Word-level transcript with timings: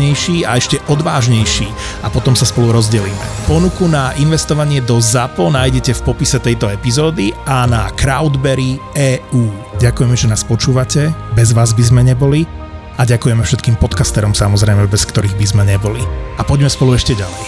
hlavnejší 0.00 0.48
a 0.48 0.56
ešte 0.56 0.80
odvážnejší 0.88 1.68
a 2.00 2.08
potom 2.08 2.32
sa 2.32 2.48
spolu 2.48 2.72
rozdelíme. 2.72 3.20
Ponuku 3.44 3.84
na 3.84 4.16
investovanie 4.16 4.80
do 4.80 4.96
ZAPO 4.96 5.52
nájdete 5.52 5.92
v 5.92 6.04
popise 6.08 6.40
tejto 6.40 6.72
epizódy 6.72 7.36
a 7.44 7.68
na 7.68 7.92
Crowdberry 8.00 8.80
EU. 8.96 9.44
Ďakujeme, 9.76 10.16
že 10.16 10.32
nás 10.32 10.40
počúvate, 10.40 11.12
bez 11.36 11.52
vás 11.52 11.76
by 11.76 11.84
sme 11.84 12.00
neboli 12.00 12.48
a 12.96 13.04
ďakujeme 13.04 13.44
všetkým 13.44 13.76
podcasterom 13.76 14.32
samozrejme, 14.32 14.88
bez 14.88 15.04
ktorých 15.04 15.36
by 15.36 15.44
sme 15.44 15.62
neboli. 15.68 16.00
A 16.40 16.42
poďme 16.48 16.72
spolu 16.72 16.96
ešte 16.96 17.12
ďalej. 17.12 17.44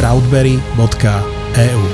crowdberry.eu 0.00 1.84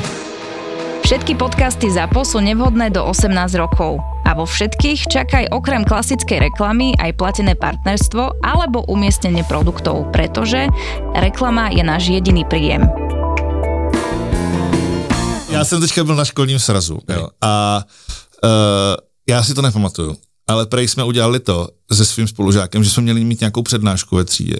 Všetky 1.02 1.34
podcasty 1.34 1.90
ZAPO 1.90 2.22
sú 2.22 2.38
nevhodné 2.38 2.94
do 2.94 3.02
18 3.02 3.34
rokov 3.58 3.98
a 4.30 4.38
vo 4.38 4.46
všetkých 4.46 5.10
čakaj 5.10 5.44
okrem 5.50 5.82
klasickej 5.82 6.38
reklamy 6.38 6.94
aj 7.02 7.18
platené 7.18 7.58
partnerstvo 7.58 8.38
alebo 8.46 8.86
umiestnenie 8.86 9.42
produktov, 9.42 10.06
pretože 10.14 10.70
reklama 11.18 11.74
je 11.74 11.82
náš 11.82 12.14
jediný 12.14 12.46
príjem. 12.46 12.86
Já 15.50 15.64
jsem 15.64 15.80
teďka 15.80 16.04
byl 16.04 16.14
na 16.14 16.24
školním 16.24 16.58
srazu 16.58 16.98
jo, 17.08 17.28
a 17.40 17.84
uh, 18.44 18.50
já 19.28 19.42
si 19.42 19.54
to 19.54 19.62
nepamatuju, 19.62 20.16
ale 20.48 20.66
prej 20.66 20.88
jsme 20.88 21.04
udělali 21.04 21.40
to 21.40 21.68
se 21.92 22.04
svým 22.04 22.28
spolužákem, 22.28 22.84
že 22.84 22.90
jsme 22.90 23.02
měli 23.02 23.24
mít 23.24 23.40
nějakou 23.40 23.62
přednášku 23.62 24.16
ve 24.16 24.24
třídě. 24.24 24.56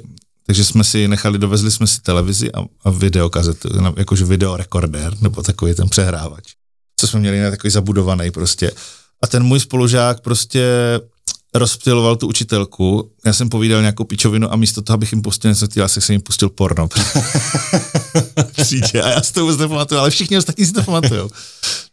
Takže 0.47 0.65
jsme 0.65 0.85
si 0.85 1.09
nechali, 1.09 1.39
dovezli 1.39 1.71
jsme 1.71 1.87
si 1.87 2.01
televizi 2.01 2.53
a, 2.53 2.61
a 2.85 2.91
videokazetu, 2.91 3.69
jakože 3.97 4.25
videorekordér, 4.25 5.13
nebo 5.21 5.43
takový 5.43 5.75
ten 5.75 5.89
přehrávač. 5.89 6.45
Co 6.97 7.07
jsme 7.07 7.21
měli 7.21 7.41
na 7.41 7.51
takový 7.51 7.71
zabudovaný 7.71 8.31
prostě. 8.31 8.71
A 9.23 9.27
ten 9.27 9.43
můj 9.43 9.61
spolužák 9.61 10.21
prostě 10.21 10.65
rozptiloval 11.55 12.17
tu 12.17 12.29
učitelku, 12.29 13.11
já 13.27 13.33
jsem 13.33 13.49
povídal 13.49 13.81
nějakou 13.81 14.05
pičovinu 14.05 14.53
a 14.53 14.57
místo 14.57 14.83
toho, 14.83 14.95
abych 14.95 15.13
jim 15.13 15.23
pustil 15.23 15.51
něco 15.51 15.67
já 15.77 15.89
jsem 15.89 16.13
jim 16.13 16.21
pustil 16.21 16.49
porno. 16.49 16.89
Přijde. 18.63 19.03
A 19.03 19.09
já 19.09 19.23
si 19.23 19.33
to 19.33 19.41
vůbec 19.41 19.59
nepamatuju, 19.59 20.01
ale 20.01 20.11
všichni 20.11 20.39
ostatní 20.39 20.67
si 20.67 20.73
to 20.73 20.83
pamatují. 20.83 21.31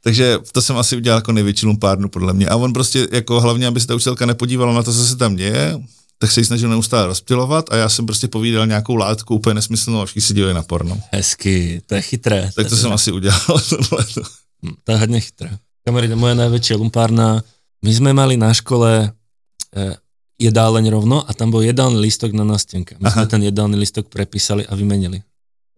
Takže 0.03 0.38
to 0.52 0.61
jsem 0.61 0.78
asi 0.78 0.95
udělal 0.95 1.17
jako 1.17 1.31
největší 1.31 1.66
lumpárnu 1.66 2.09
podle 2.09 2.34
mě. 2.34 2.47
A 2.47 2.56
on 2.56 2.73
prostě 2.73 3.08
jako 3.11 3.41
hlavně, 3.41 3.67
aby 3.67 3.80
se 3.80 3.88
ta 3.88 3.95
učitelka 3.95 4.25
nepodívala 4.25 4.73
na 4.73 4.84
to, 4.84 4.94
co 4.94 5.06
se 5.06 5.16
tam 5.16 5.36
děje, 5.36 5.80
tak 6.19 6.31
se 6.31 6.39
ji 6.39 6.45
snažil 6.45 6.69
neustále 6.69 7.08
rozptilovat 7.08 7.73
a 7.73 7.75
já 7.75 7.89
jsem 7.89 8.06
prostě 8.06 8.28
povídal 8.28 8.67
nějakou 8.67 8.95
látku 8.95 9.36
úplně 9.36 9.53
nesmyslnou 9.53 10.02
a 10.02 10.06
všichni 10.06 10.22
si 10.22 10.34
dívali 10.34 10.53
na 10.53 10.64
porno. 10.64 11.02
Hezky, 11.12 11.81
to 11.86 11.95
je 11.95 12.02
chytré. 12.02 12.50
Tak 12.56 12.66
to, 12.66 12.69
to 12.69 12.78
jsem 12.78 12.94
asi 12.94 13.12
udělal. 13.12 13.40
Hm, 14.66 14.74
to 14.84 14.91
je 14.91 14.97
hodně 14.97 15.19
chytré. 15.19 15.57
Kamarade, 15.88 16.20
moja 16.20 16.36
najväčšia 16.36 16.75
lumpárna, 16.75 17.40
my 17.80 17.92
sme 17.96 18.12
mali 18.12 18.36
na 18.36 18.52
škole 18.52 19.08
e, 19.08 19.86
jedáleň 20.36 20.92
rovno 20.92 21.24
a 21.24 21.31
tam 21.31 21.48
bol 21.48 21.64
jedálny 21.64 21.96
listok 22.03 22.36
na 22.36 22.44
nástenke. 22.44 23.00
My 23.00 23.08
Aha. 23.08 23.24
sme 23.24 23.31
ten 23.31 23.42
jedálny 23.48 23.80
listok 23.80 24.12
prepísali 24.12 24.68
a 24.68 24.75
vymenili. 24.75 25.24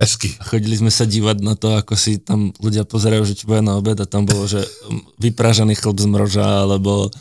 Hezky. 0.02 0.34
A 0.42 0.50
chodili 0.50 0.74
sme 0.82 0.90
sa 0.90 1.06
dívať 1.06 1.46
na 1.46 1.54
to, 1.54 1.78
ako 1.78 1.94
si 1.94 2.18
tam 2.18 2.50
ľudia 2.58 2.90
pozerajú, 2.90 3.22
že 3.22 3.38
čo 3.38 3.54
bude 3.54 3.62
na 3.62 3.78
obed 3.78 4.02
a 4.02 4.10
tam 4.10 4.26
bolo, 4.26 4.50
že 4.50 4.66
vypražaný 5.22 5.78
chlb 5.78 6.02
z 6.02 6.08
mroža, 6.10 6.66
alebo 6.66 7.14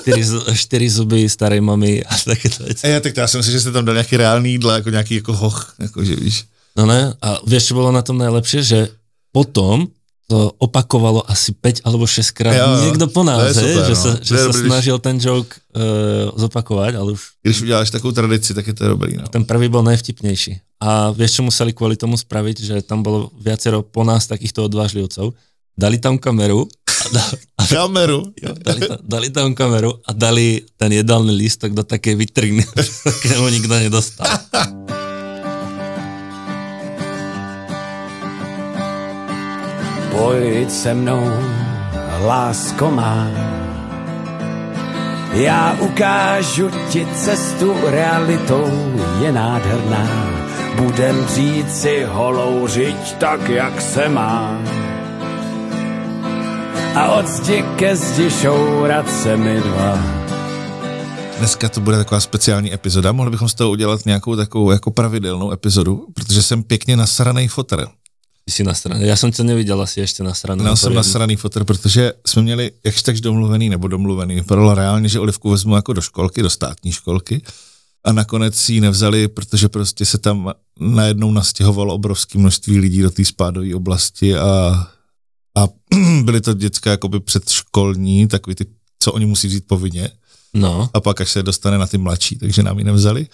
čtyři, 0.00 0.56
čtyři 0.56 0.88
zuby 0.88 1.28
starej 1.28 1.60
mamy 1.60 2.00
a 2.08 2.14
takéto 2.24 2.64
veci. 2.64 2.88
Ja, 2.88 3.04
tak 3.04 3.20
to 3.20 3.20
som 3.28 3.44
si, 3.44 3.52
že 3.52 3.68
ste 3.68 3.76
tam 3.76 3.84
dali 3.84 4.00
nejaký 4.00 4.16
reálny 4.16 4.56
jídla, 4.56 4.80
ako 4.80 4.88
nejaký 4.88 5.20
ako 5.20 5.32
hoch, 5.36 5.76
že 5.76 6.16
víš. 6.16 6.48
No 6.72 6.88
ne, 6.88 7.12
a 7.20 7.28
vieš, 7.44 7.68
čo 7.68 7.76
bolo 7.76 7.92
na 7.92 8.00
tom 8.00 8.16
najlepšie, 8.16 8.64
že 8.64 8.80
potom 9.28 9.92
to 10.30 10.54
opakovalo 10.62 11.26
asi 11.26 11.50
5 11.50 11.82
alebo 11.82 12.06
6 12.06 12.22
krát 12.38 12.54
jo, 12.54 12.86
niekto 12.86 13.10
po 13.10 13.26
nás, 13.26 13.50
super, 13.50 13.82
že, 13.82 13.94
no. 13.98 13.98
sa, 13.98 14.10
že 14.22 14.34
sa 14.38 14.52
snažil 14.54 14.94
ten 15.02 15.18
joke 15.18 15.58
uh, 15.74 16.30
zopakovať, 16.38 16.94
ale 16.94 17.18
už... 17.18 17.42
Když 17.42 17.66
uděláš 17.66 17.90
takovou 17.90 18.14
tradici, 18.14 18.54
tak 18.54 18.66
je 18.66 18.74
to 18.78 18.94
dobrý. 18.94 19.18
No. 19.18 19.26
Ten 19.26 19.42
prvý 19.42 19.66
bol 19.66 19.82
najvtipnejší. 19.82 20.78
A 20.78 21.10
vieš, 21.10 21.36
čo 21.36 21.42
museli 21.42 21.74
kvôli 21.74 21.98
tomu 21.98 22.14
spraviť, 22.14 22.56
že 22.62 22.76
tam 22.86 23.02
bolo 23.02 23.34
viacero 23.42 23.82
po 23.82 24.06
nás 24.06 24.30
takýchto 24.30 24.70
odvážlivcov. 24.70 25.34
Dali 25.74 25.98
tam 25.98 26.14
kameru. 26.14 26.70
A 26.86 27.06
da, 27.10 27.22
a, 27.58 27.62
kameru? 27.66 28.30
Jo, 28.38 28.54
dali, 28.54 28.80
tam, 28.86 28.98
dali 29.02 29.28
tam 29.34 29.48
kameru 29.58 29.98
a 30.06 30.10
dali 30.14 30.62
ten 30.78 30.94
jedálny 30.94 31.34
lístok 31.34 31.74
do 31.74 31.82
také 31.82 32.14
vitriny, 32.14 32.62
ktorému 33.18 33.50
nikto 33.50 33.74
nedostal. 33.74 34.30
Pojď 40.10 40.70
se 40.70 40.94
mnou, 40.94 41.30
lásko 42.26 42.90
má. 42.90 43.26
Já 45.32 45.76
ukážu 45.80 46.70
ti 46.90 47.06
cestu 47.14 47.74
realitou, 47.90 48.94
je 49.22 49.32
nádherná. 49.32 50.30
Budem 50.76 51.26
říci 51.26 52.04
holou 52.08 52.66
žiť 52.66 53.14
tak, 53.14 53.48
jak 53.48 53.82
se 53.82 54.08
má. 54.08 54.58
A 56.94 57.08
od 57.08 57.26
zdi 57.26 57.64
ke 57.76 57.96
zdi 57.96 58.30
šourat 58.30 59.10
se 59.10 59.36
mi 59.36 59.60
dva. 59.60 59.98
Dneska 61.38 61.68
to 61.68 61.80
bude 61.80 61.96
taková 61.96 62.20
speciální 62.20 62.74
epizoda, 62.74 63.12
mohli 63.12 63.30
bychom 63.30 63.48
z 63.48 63.54
toho 63.54 63.70
udělat 63.70 64.06
nějakou 64.06 64.36
takovou 64.36 64.70
jako 64.70 64.90
pravidelnou 64.90 65.52
epizodu, 65.52 66.06
protože 66.14 66.42
jsem 66.42 66.62
pěkně 66.62 66.96
nasranej 66.96 67.48
fotr. 67.48 67.86
Ty 68.50 68.54
si 68.54 68.64
nasraný. 68.64 69.06
Já 69.06 69.16
jsem 69.16 69.32
tě 69.32 69.44
neviděl 69.44 69.82
asi 69.82 70.00
ještě 70.00 70.22
nasraný. 70.22 70.64
Já 70.64 70.76
jsem 70.76 70.94
nasraný 70.94 71.36
fotr, 71.36 71.64
protože 71.64 72.12
jsme 72.26 72.42
měli 72.42 72.72
jakž 72.84 73.02
takž 73.02 73.20
domluvený 73.20 73.68
nebo 73.68 73.88
domluvený. 73.88 74.34
Vypadalo 74.34 74.74
reálně, 74.74 75.08
že 75.08 75.20
Olivku 75.20 75.50
vezmu 75.50 75.76
jako 75.76 75.92
do 75.92 76.00
školky, 76.00 76.42
do 76.42 76.50
státní 76.50 76.92
školky 76.92 77.42
a 78.04 78.12
nakonec 78.12 78.56
si 78.56 78.72
ji 78.72 78.80
nevzali, 78.80 79.28
protože 79.28 79.68
prostě 79.68 80.04
se 80.04 80.18
tam 80.18 80.52
najednou 80.80 81.32
nastěhovalo 81.32 81.94
obrovské 81.94 82.38
množství 82.38 82.78
lidí 82.78 83.02
do 83.02 83.10
té 83.10 83.24
spádové 83.24 83.74
oblasti 83.74 84.36
a, 84.36 84.86
a 85.56 85.68
byly 86.22 86.40
to 86.40 86.54
děcka 86.54 86.90
jakoby 86.90 87.20
předškolní, 87.20 88.28
takový 88.28 88.54
ty, 88.54 88.66
co 88.98 89.12
oni 89.12 89.26
musí 89.26 89.48
vzít 89.48 89.66
povinně. 89.66 90.10
No. 90.54 90.90
A 90.94 91.00
pak 91.00 91.20
až 91.20 91.30
se 91.30 91.42
dostane 91.42 91.78
na 91.78 91.86
ty 91.86 91.98
mladší, 91.98 92.38
takže 92.38 92.62
nám 92.62 92.78
ji 92.78 92.84
nevzali. 92.84 93.26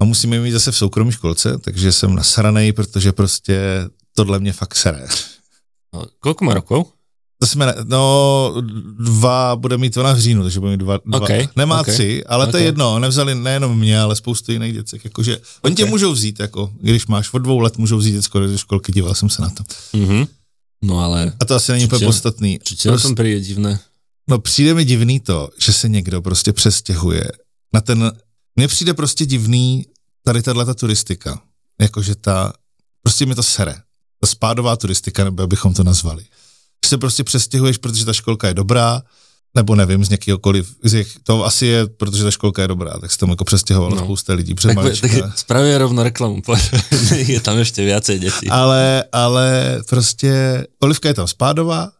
A 0.00 0.04
musíme 0.04 0.40
mít 0.40 0.52
zase 0.52 0.72
v 0.72 0.76
soukromé 0.76 1.12
školce, 1.12 1.58
takže 1.58 1.92
jsem 1.92 2.14
nasranej, 2.14 2.72
protože 2.72 3.12
prostě 3.12 3.88
tohle 4.16 4.38
mě 4.38 4.52
fakt 4.52 4.74
sere. 4.74 5.06
No, 5.94 6.04
kolik 6.20 6.40
má 6.40 6.54
rokov? 6.54 6.86
To 7.38 7.46
jsme, 7.46 7.74
no, 7.84 8.54
dva, 8.98 9.56
bude 9.56 9.78
mít 9.78 9.96
ona 9.96 10.12
v 10.12 10.18
říjnu, 10.18 10.42
takže 10.42 10.60
bude 10.60 10.72
mít 10.72 10.76
dva, 10.76 10.98
dva. 11.06 11.20
Okay, 11.20 11.48
nemá 11.56 11.80
okay, 11.80 11.94
tři, 11.94 12.24
ale 12.24 12.44
okay. 12.44 12.52
to 12.52 12.56
je 12.56 12.64
jedno, 12.64 12.98
nevzali 12.98 13.34
nejenom 13.34 13.78
mě, 13.78 14.00
ale 14.00 14.16
spoustu 14.16 14.52
jiných 14.52 14.74
děcek, 14.74 15.04
jakože, 15.04 15.38
oni 15.62 15.74
tě 15.74 15.84
můžou 15.84 16.12
vzít, 16.12 16.40
jako, 16.40 16.72
když 16.80 17.06
máš 17.06 17.32
od 17.32 17.38
dvou 17.38 17.58
let, 17.58 17.78
můžou 17.78 17.98
vzít 17.98 18.12
děcko 18.12 18.40
do 18.40 18.58
školky, 18.58 18.92
díval 18.92 19.14
jsem 19.14 19.28
se 19.28 19.42
na 19.42 19.50
to. 19.50 19.62
Mm-hmm. 19.62 20.28
No 20.82 20.98
ale... 20.98 21.32
A 21.40 21.44
to 21.44 21.54
asi 21.54 21.72
není 21.72 21.84
úplně 21.84 22.06
podstatný. 22.06 22.58
Co 22.58 22.74
prostě, 22.74 22.90
na 22.90 22.98
tom 22.98 23.14
přijde 23.14 23.40
divné? 23.40 23.80
No 24.28 24.38
přijde 24.38 24.74
mi 24.74 24.84
divný 24.84 25.20
to, 25.20 25.48
že 25.58 25.72
se 25.72 25.88
někdo 25.88 26.22
prostě 26.22 26.52
přestěhuje 26.52 27.24
na 27.72 27.80
ten, 27.80 28.12
mně 28.56 28.68
přijde 28.68 28.94
prostě 28.94 29.26
divný 29.26 29.86
tady 30.24 30.42
tato 30.42 30.74
turistika, 30.74 31.42
jakože 31.80 32.14
ta, 32.14 32.52
prostě 33.02 33.26
mi 33.26 33.34
to 33.34 33.42
sere 33.42 33.74
spádová 34.26 34.76
turistika, 34.76 35.24
nebo 35.24 35.46
bychom 35.46 35.74
to 35.74 35.84
nazvali. 35.84 36.22
Že 36.84 36.88
se 36.88 36.98
prostě 36.98 37.24
přestěhuješ, 37.24 37.78
protože 37.78 38.04
ta 38.04 38.12
školka 38.12 38.48
je 38.48 38.54
dobrá, 38.54 39.02
nebo 39.54 39.74
nevím, 39.74 40.04
z 40.04 40.08
nějakýhokoliv, 40.08 40.74
z 40.82 40.94
jak, 40.94 41.06
to 41.22 41.44
asi 41.44 41.66
je, 41.66 41.86
protože 41.86 42.24
ta 42.24 42.30
školka 42.30 42.62
je 42.62 42.68
dobrá, 42.68 42.98
tak 42.98 43.12
se 43.12 43.18
tam 43.18 43.30
jako 43.30 43.44
přestěhovalo 43.44 43.96
no. 43.96 44.02
spousta 44.02 44.34
lidí 44.34 44.54
před 44.54 44.74
tak, 44.74 45.00
tak 45.00 45.38
spravě 45.38 45.78
rovno 45.78 46.02
reklamu, 46.02 46.42
je 47.16 47.40
tam 47.40 47.58
ještě 47.58 47.94
více 47.94 48.18
dětí. 48.18 48.48
Ale, 48.50 49.04
ale 49.12 49.78
prostě, 49.88 50.64
Olivka 50.82 51.08
je 51.08 51.14
tam 51.14 51.28
spádová, 51.28 51.92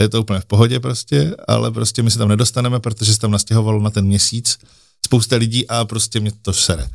je 0.00 0.08
to 0.08 0.20
úplně 0.20 0.40
v 0.40 0.44
pohodě 0.44 0.80
prostě, 0.80 1.34
ale 1.48 1.70
prostě 1.70 2.02
my 2.02 2.10
se 2.10 2.18
tam 2.18 2.28
nedostaneme, 2.28 2.80
protože 2.80 3.12
se 3.12 3.18
tam 3.18 3.30
nastěhovalo 3.30 3.80
na 3.80 3.90
ten 3.90 4.06
měsíc 4.06 4.58
spousta 5.04 5.36
lidí 5.36 5.68
a 5.68 5.84
prostě 5.84 6.20
mě 6.20 6.32
to 6.42 6.52
sere. 6.52 6.88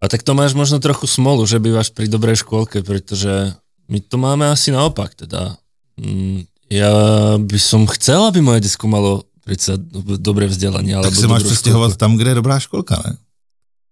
A 0.00 0.08
tak 0.08 0.22
to 0.22 0.34
máš 0.34 0.52
možno 0.52 0.78
trochu 0.78 1.06
smolu, 1.08 1.48
že 1.48 1.56
bývaš 1.56 1.88
pri 1.88 2.12
dobrej 2.12 2.44
škôlke, 2.44 2.84
pretože 2.84 3.56
my 3.88 4.00
to 4.00 4.16
máme 4.18 4.48
asi 4.50 4.70
naopak. 4.70 5.14
Teda. 5.14 5.56
Mm, 6.00 6.44
ja 6.70 6.90
by 7.38 7.58
som 7.60 7.86
chcel, 7.86 8.24
aby 8.28 8.40
moje 8.40 8.64
detsko 8.64 8.88
malo 8.88 9.28
predsa 9.44 9.76
dobré 10.18 10.48
vzdelanie. 10.48 10.96
Tak 11.02 11.14
se 11.14 11.28
máš 11.28 11.42
přestěhovat 11.42 11.96
tam, 11.96 12.16
kde 12.16 12.30
je 12.30 12.34
dobrá 12.34 12.60
školka, 12.60 13.02
ne? 13.06 13.16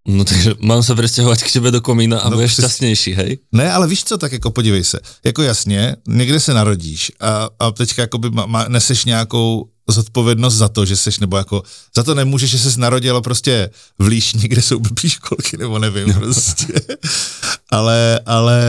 No 0.07 0.23
takže 0.23 0.53
mám 0.59 0.83
se 0.83 0.95
přestěhovat 0.95 1.43
k 1.43 1.51
tebe 1.51 1.71
do 1.71 1.81
komína 1.81 2.19
a 2.19 2.29
no, 2.29 2.35
budeš 2.35 2.51
šťastnější, 2.51 3.13
hej? 3.13 3.37
Ne, 3.51 3.71
ale 3.71 3.87
víš 3.87 4.03
co, 4.03 4.17
tak 4.17 4.31
jako 4.31 4.51
podívej 4.51 4.83
se. 4.83 4.99
Jako 5.23 5.43
jasně, 5.43 5.95
někde 6.07 6.39
se 6.39 6.53
narodíš 6.53 7.11
a, 7.19 7.49
a 7.59 7.71
teďka 7.71 8.01
jako 8.01 8.17
by 8.17 8.29
ma, 8.29 8.45
ma, 8.45 8.65
neseš 8.67 9.05
nějakou 9.05 9.69
zodpovědnost 9.89 10.55
za 10.55 10.69
to, 10.69 10.85
že 10.85 10.95
seš, 10.95 11.19
nebo 11.19 11.37
jako 11.37 11.63
za 11.95 12.03
to 12.03 12.15
nemůžeš, 12.15 12.51
že 12.51 12.59
ses 12.59 12.77
narodil 12.77 13.21
prostě 13.21 13.69
v 13.99 14.07
Líšni, 14.07 14.47
kde 14.47 14.61
jsou 14.61 14.79
blbý 14.79 15.09
školky, 15.09 15.57
nebo 15.57 15.79
nevím 15.79 16.07
no. 16.07 16.13
prostě. 16.13 16.73
ale, 17.71 18.19
ale 18.25 18.63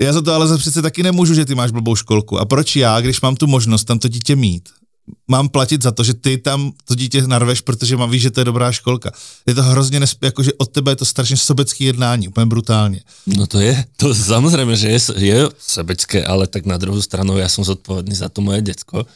já 0.00 0.12
za 0.12 0.22
to 0.22 0.34
ale 0.34 0.48
za 0.48 0.58
přece 0.58 0.82
taky 0.82 1.02
nemůžu, 1.02 1.34
že 1.34 1.44
ty 1.44 1.54
máš 1.54 1.70
blbou 1.70 1.96
školku. 1.96 2.38
A 2.38 2.44
proč 2.44 2.76
já, 2.76 3.00
když 3.00 3.20
mám 3.20 3.36
tu 3.36 3.46
možnost 3.46 3.84
tam 3.84 3.98
to 3.98 4.08
dítě 4.08 4.36
mít, 4.36 4.68
mám 5.28 5.48
platit 5.48 5.82
za 5.82 5.90
to, 5.90 6.04
že 6.04 6.14
ty 6.14 6.38
tam 6.38 6.72
to 6.84 6.94
dítě 6.94 7.22
narveš, 7.22 7.60
protože 7.60 7.96
mám 7.96 8.10
víš, 8.10 8.22
že 8.22 8.30
to 8.30 8.40
je 8.40 8.44
dobrá 8.44 8.72
školka. 8.72 9.10
Je 9.46 9.54
to 9.54 9.62
hrozně, 9.62 10.00
nesp- 10.00 10.24
jako, 10.24 10.42
že 10.42 10.52
od 10.52 10.70
tebe 10.70 10.92
je 10.92 10.96
to 10.96 11.04
strašně 11.04 11.36
sobecký 11.36 11.84
jednání, 11.84 12.28
úplně 12.28 12.46
brutálně. 12.46 13.00
No 13.26 13.46
to 13.46 13.60
je, 13.60 13.84
to 13.96 14.14
samozřejmě, 14.14 14.76
že 14.76 14.88
je, 14.88 14.98
je 15.16 15.48
sebecké, 15.58 16.24
ale 16.24 16.46
tak 16.46 16.66
na 16.66 16.76
druhou 16.76 17.02
stranu 17.02 17.38
já 17.38 17.48
jsem 17.48 17.64
zodpovědný 17.64 18.14
za 18.14 18.28
to 18.28 18.40
moje 18.40 18.62
děcko 18.62 19.06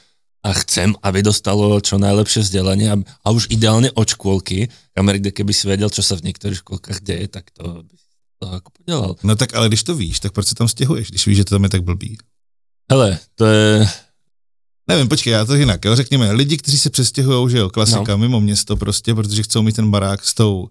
a 0.47 0.53
chcem, 0.53 0.95
aby 1.03 1.27
dostalo 1.27 1.83
čo 1.83 1.99
najlepšie 1.99 2.47
vzdelanie 2.47 2.87
a, 2.87 2.97
a 3.03 3.29
už 3.35 3.51
ideálne 3.51 3.91
od 3.99 4.07
škôlky, 4.07 4.71
kamer, 4.95 5.19
kde 5.19 5.35
keby 5.35 5.51
si 5.51 5.67
vedel, 5.67 5.91
čo 5.91 6.07
sa 6.07 6.15
v 6.15 6.31
niektorých 6.31 6.63
škôlkach 6.63 7.03
deje, 7.03 7.27
tak 7.27 7.51
to 7.51 7.83
by 7.83 7.95
to 8.39 8.45
jako 8.55 8.71
podělal. 8.71 9.17
No 9.27 9.37
tak 9.37 9.55
ale 9.55 9.69
když 9.69 9.83
to 9.83 9.95
víš, 9.95 10.21
tak 10.21 10.33
proč 10.33 10.47
se 10.47 10.55
tam 10.55 10.69
stěhuješ, 10.69 11.11
když 11.11 11.27
víš, 11.27 11.37
že 11.37 11.45
to 11.45 11.55
tam 11.55 11.65
je 11.65 11.69
tak 11.69 11.83
blbý? 11.83 12.19
Hele, 12.91 13.19
to 13.35 13.47
je, 13.47 13.89
Nevím, 14.89 15.09
počkej, 15.09 15.33
já 15.33 15.45
to 15.45 15.55
jinak, 15.55 15.85
jo, 15.85 15.97
řekněme, 15.97 16.33
lidi, 16.33 16.57
kteří 16.57 16.79
se 16.79 16.91
přestěhují, 16.91 17.51
že 17.51 17.59
jo, 17.59 17.71
klasika, 17.71 18.13
no. 18.13 18.19
mimo 18.19 18.41
město 18.41 18.77
prostě, 18.77 19.15
protože 19.15 19.43
chcou 19.43 19.63
mít 19.63 19.77
ten 19.77 19.91
barák 19.91 20.25
s 20.25 20.35
tou 20.35 20.71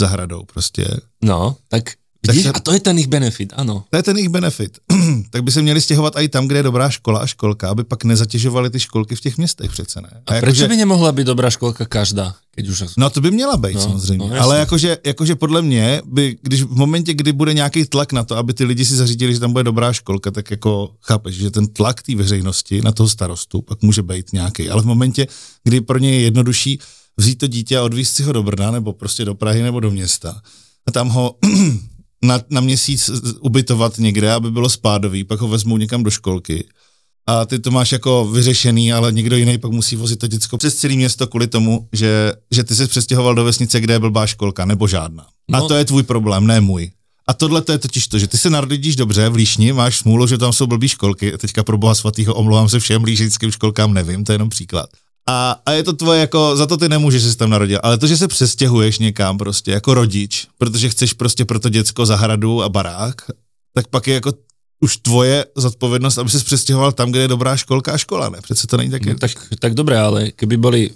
zahradou 0.00 0.44
prostě. 0.52 0.86
No, 1.22 1.56
tak 1.68 1.84
Vidíš, 2.28 2.46
a 2.46 2.60
to 2.60 2.72
je 2.72 2.80
ten 2.80 2.96
jejich 2.96 3.08
benefit, 3.08 3.52
ano. 3.56 3.84
To 3.90 3.96
je 3.96 4.02
ten 4.02 4.16
jejich 4.16 4.28
benefit. 4.28 4.78
tak 5.30 5.44
by 5.44 5.52
se 5.52 5.62
měli 5.62 5.80
stěhovat 5.80 6.14
i 6.16 6.28
tam, 6.28 6.46
kde 6.46 6.58
je 6.58 6.62
dobrá 6.62 6.90
škola 6.90 7.20
a 7.20 7.26
školka, 7.26 7.68
aby 7.68 7.84
pak 7.84 8.04
nezatěžovali 8.04 8.70
ty 8.70 8.80
školky 8.80 9.16
v 9.16 9.20
těch 9.20 9.38
městech 9.38 9.70
přece 9.70 10.00
ne. 10.00 10.10
A, 10.26 10.36
a 10.36 10.40
proč 10.40 10.56
že... 10.56 10.68
by 10.68 10.76
nemohla 10.76 11.12
být 11.12 11.26
dobrá 11.26 11.50
školka 11.50 11.86
každá? 11.86 12.34
Keď 12.54 12.68
už... 12.68 12.84
No 12.96 13.10
to 13.10 13.20
by 13.20 13.30
měla 13.30 13.56
být 13.56 13.74
no, 13.74 13.80
samozřejmě, 13.80 14.28
no, 14.28 14.40
ale 14.40 14.58
jakože, 14.58 14.98
jakože 15.06 15.34
podle 15.34 15.62
mě, 15.62 16.02
by, 16.04 16.36
když 16.42 16.62
v 16.62 16.76
momentě, 16.76 17.14
kdy 17.14 17.32
bude 17.32 17.54
nějaký 17.54 17.84
tlak 17.84 18.12
na 18.12 18.24
to, 18.24 18.36
aby 18.36 18.54
ty 18.54 18.64
lidi 18.64 18.84
si 18.84 18.96
zařídili, 18.96 19.34
že 19.34 19.40
tam 19.40 19.52
bude 19.52 19.64
dobrá 19.64 19.92
školka, 19.92 20.30
tak 20.30 20.50
jako 20.50 20.90
chápeš, 21.00 21.34
že 21.34 21.50
ten 21.50 21.66
tlak 21.66 22.02
té 22.02 22.14
veřejnosti 22.14 22.82
na 22.82 22.92
toho 22.92 23.08
starostu 23.08 23.62
pak 23.62 23.82
může 23.82 24.02
být 24.02 24.32
nějaký, 24.32 24.70
ale 24.70 24.82
v 24.82 24.86
momentě, 24.86 25.26
kdy 25.64 25.80
pro 25.80 25.98
ně 25.98 26.10
je 26.10 26.20
jednodušší 26.20 26.78
vzít 27.16 27.38
to 27.38 27.46
dítě 27.46 27.78
a 27.78 27.82
odvízt 27.82 28.14
si 28.14 28.22
ho 28.22 28.32
do 28.32 28.42
Brna, 28.42 28.70
nebo 28.70 28.92
prostě 28.92 29.24
do 29.24 29.34
Prahy, 29.34 29.62
nebo 29.62 29.80
do 29.80 29.90
města, 29.90 30.42
a 30.86 30.90
tam 30.92 31.08
ho 31.08 31.34
na, 32.24 32.40
na 32.50 32.60
měsíc 32.60 33.10
ubytovat 33.40 33.98
někde, 33.98 34.32
aby 34.32 34.50
bylo 34.50 34.68
spádový, 34.68 35.24
pak 35.24 35.40
ho 35.40 35.48
vezmou 35.48 35.76
někam 35.76 36.02
do 36.02 36.10
školky 36.10 36.64
a 37.30 37.44
ty 37.44 37.58
to 37.58 37.70
máš 37.70 37.92
jako 37.92 38.26
vyřešený, 38.26 38.92
ale 38.92 39.12
někdo 39.12 39.36
jiný 39.36 39.58
pak 39.58 39.70
musí 39.70 39.96
vozit 39.96 40.18
to 40.18 40.26
děcko 40.26 40.58
přes 40.58 40.74
celé 40.74 40.94
město 40.94 41.26
kvůli 41.26 41.46
tomu, 41.46 41.88
že, 41.92 42.32
že 42.50 42.64
ty 42.64 42.74
jsi 42.74 42.86
přestěhoval 42.86 43.34
do 43.34 43.44
vesnice, 43.44 43.80
kde 43.80 43.94
je 43.94 43.98
blbá 43.98 44.26
školka, 44.26 44.64
nebo 44.64 44.88
žádná. 44.88 45.26
No. 45.50 45.64
A 45.64 45.68
to 45.68 45.74
je 45.74 45.84
tvůj 45.84 46.02
problém, 46.02 46.46
ne 46.46 46.60
můj. 46.60 46.90
A 47.26 47.32
tohle 47.32 47.62
to 47.62 47.72
je 47.72 47.78
totiž 47.78 48.08
to, 48.08 48.18
že 48.18 48.26
ty 48.26 48.38
se 48.38 48.50
narodíš 48.50 48.96
dobře 48.96 49.28
v 49.28 49.34
Líšni, 49.34 49.72
máš 49.72 49.98
smůlu, 49.98 50.26
že 50.26 50.38
tam 50.38 50.52
jsou 50.52 50.66
blbý 50.66 50.88
školky, 50.88 51.38
teďka 51.38 51.64
pro 51.64 51.78
boha 51.78 51.94
svatýho 51.94 52.34
omlouvám 52.34 52.68
se 52.68 52.80
všem 52.80 53.04
líšickým 53.04 53.50
školkám, 53.50 53.94
nevím, 53.94 54.24
to 54.24 54.32
je 54.32 54.34
jenom 54.34 54.48
příklad. 54.48 54.90
A, 55.28 55.60
a 55.66 55.72
je 55.72 55.82
to 55.82 55.92
tvoje 55.92 56.20
jako, 56.20 56.56
za 56.56 56.66
to 56.66 56.76
ty 56.76 56.88
nemůžeš, 56.88 57.22
že 57.22 57.30
jsi 57.30 57.36
tam 57.36 57.50
narodil, 57.50 57.80
ale 57.82 57.98
to, 57.98 58.06
že 58.06 58.16
se 58.16 58.28
přestěhuješ 58.28 58.98
někam 58.98 59.38
prostě 59.38 59.70
jako 59.70 59.94
rodič, 59.94 60.46
protože 60.58 60.88
chceš 60.88 61.12
prostě 61.12 61.44
pro 61.44 61.60
to 61.60 61.68
děcko 61.68 62.06
zahradu 62.06 62.62
a 62.62 62.68
barák, 62.68 63.30
tak 63.74 63.86
pak 63.86 64.06
je 64.06 64.14
jako 64.14 64.32
už 64.80 64.96
tvoje 64.96 65.46
zodpovědnost, 65.56 66.18
aby 66.18 66.30
se 66.30 66.44
přestěhoval 66.44 66.92
tam, 66.92 67.10
kde 67.10 67.20
je 67.20 67.28
dobrá 67.28 67.56
školka 67.56 67.92
a 67.92 67.98
škola, 67.98 68.28
ne? 68.28 68.38
Přece 68.42 68.66
to 68.66 68.76
není 68.76 68.90
tak 68.90 69.06
no, 69.06 69.18
tak, 69.18 69.30
tak 69.58 69.74
dobré, 69.74 70.00
ale 70.00 70.30
keby 70.30 70.56
byly 70.56 70.90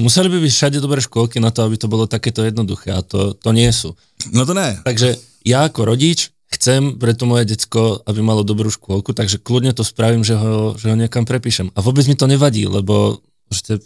museli 0.00 0.28
by 0.28 0.40
být 0.40 0.50
všade 0.50 0.80
dobré 0.80 1.00
školky 1.00 1.40
na 1.40 1.50
to, 1.50 1.62
aby 1.62 1.76
to 1.76 1.88
bylo 1.88 2.06
takéto 2.06 2.42
jednoduché 2.44 2.92
a 2.92 3.02
to, 3.02 3.34
to 3.34 3.52
nie 3.52 3.72
sú. 3.72 3.96
No 4.32 4.46
to 4.46 4.54
ne. 4.54 4.80
Takže 4.84 5.16
já 5.46 5.62
jako 5.62 5.84
rodič 5.84 6.30
chcem 6.50 6.98
pre 6.98 7.14
to 7.14 7.26
moje 7.26 7.44
decko, 7.44 8.02
aby 8.06 8.22
malo 8.22 8.42
dobrú 8.42 8.70
škôlku, 8.70 9.14
takže 9.14 9.38
kľudne 9.38 9.70
to 9.70 9.86
spravím, 9.86 10.26
že 10.26 10.34
ho, 10.34 10.74
že 10.74 10.90
ho 10.90 10.96
niekam 10.98 11.22
prepíšem. 11.22 11.70
A 11.74 11.78
vôbec 11.78 12.02
mi 12.10 12.18
to 12.18 12.26
nevadí, 12.26 12.66
lebo 12.66 13.22
proste 13.50 13.82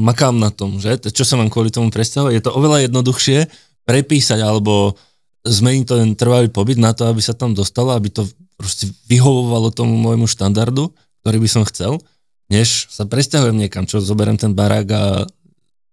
makám 0.00 0.34
na 0.40 0.48
tom, 0.48 0.80
že? 0.80 0.98
Čo 0.98 1.22
sa 1.28 1.36
mám 1.36 1.52
kvôli 1.52 1.68
tomu 1.68 1.92
predstavovať? 1.92 2.32
Je 2.34 2.42
to 2.42 2.56
oveľa 2.56 2.88
jednoduchšie 2.88 3.46
prepísať 3.84 4.40
alebo 4.40 4.96
zmeniť 5.46 5.84
ten 5.86 6.12
trvalý 6.18 6.50
pobyt 6.50 6.80
na 6.80 6.96
to, 6.96 7.06
aby 7.06 7.22
sa 7.22 7.36
tam 7.36 7.54
dostalo, 7.54 7.94
aby 7.94 8.10
to 8.10 8.26
proste 8.58 8.90
vyhovovalo 9.06 9.70
tomu 9.70 9.94
môjmu 9.94 10.26
štandardu, 10.26 10.90
ktorý 11.22 11.38
by 11.38 11.48
som 11.48 11.62
chcel, 11.68 12.02
než 12.50 12.90
sa 12.90 13.06
presťahujem 13.06 13.54
niekam, 13.54 13.86
čo 13.86 14.02
zoberiem 14.02 14.40
ten 14.40 14.56
barák 14.56 14.88
a 14.90 15.04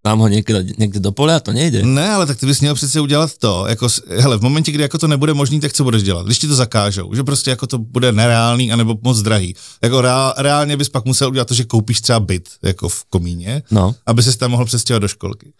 dám 0.05 0.19
ho 0.19 0.27
někde, 0.27 0.65
někde 0.77 0.99
do 0.99 1.11
pole 1.11 1.35
a 1.35 1.39
to 1.39 1.51
nejde. 1.51 1.81
Ne, 1.81 2.09
ale 2.09 2.25
tak 2.25 2.37
ty 2.37 2.45
bys 2.45 2.61
měl 2.61 2.75
přece 2.75 3.01
udělat 3.01 3.37
to, 3.37 3.65
jako, 3.67 3.87
hele, 4.07 4.37
v 4.37 4.41
momentě, 4.41 4.71
kdy 4.71 4.83
jako 4.83 4.97
to 4.97 5.07
nebude 5.07 5.33
možný, 5.33 5.59
tak 5.59 5.73
co 5.73 5.83
budeš 5.83 6.03
dělat? 6.03 6.25
Když 6.25 6.39
ti 6.39 6.47
to 6.47 6.55
zakážou, 6.55 7.15
že 7.15 7.23
prostě 7.23 7.49
jako 7.49 7.67
to 7.67 7.77
bude 7.77 8.11
nereálný 8.11 8.71
anebo 8.71 8.97
moc 9.01 9.21
drahý. 9.21 9.55
Jako 9.83 10.01
reál, 10.01 10.33
reálně 10.37 10.77
bys 10.77 10.89
pak 10.89 11.05
musel 11.05 11.29
udělat 11.29 11.47
to, 11.47 11.53
že 11.53 11.63
koupíš 11.63 12.01
třeba 12.01 12.19
byt 12.19 12.49
jako 12.63 12.89
v 12.89 13.05
komíně, 13.05 13.63
no. 13.71 13.95
aby 14.05 14.23
se 14.23 14.37
tam 14.37 14.51
mohl 14.51 14.65
přestěhovat 14.65 15.01
do 15.01 15.07
školky. 15.07 15.53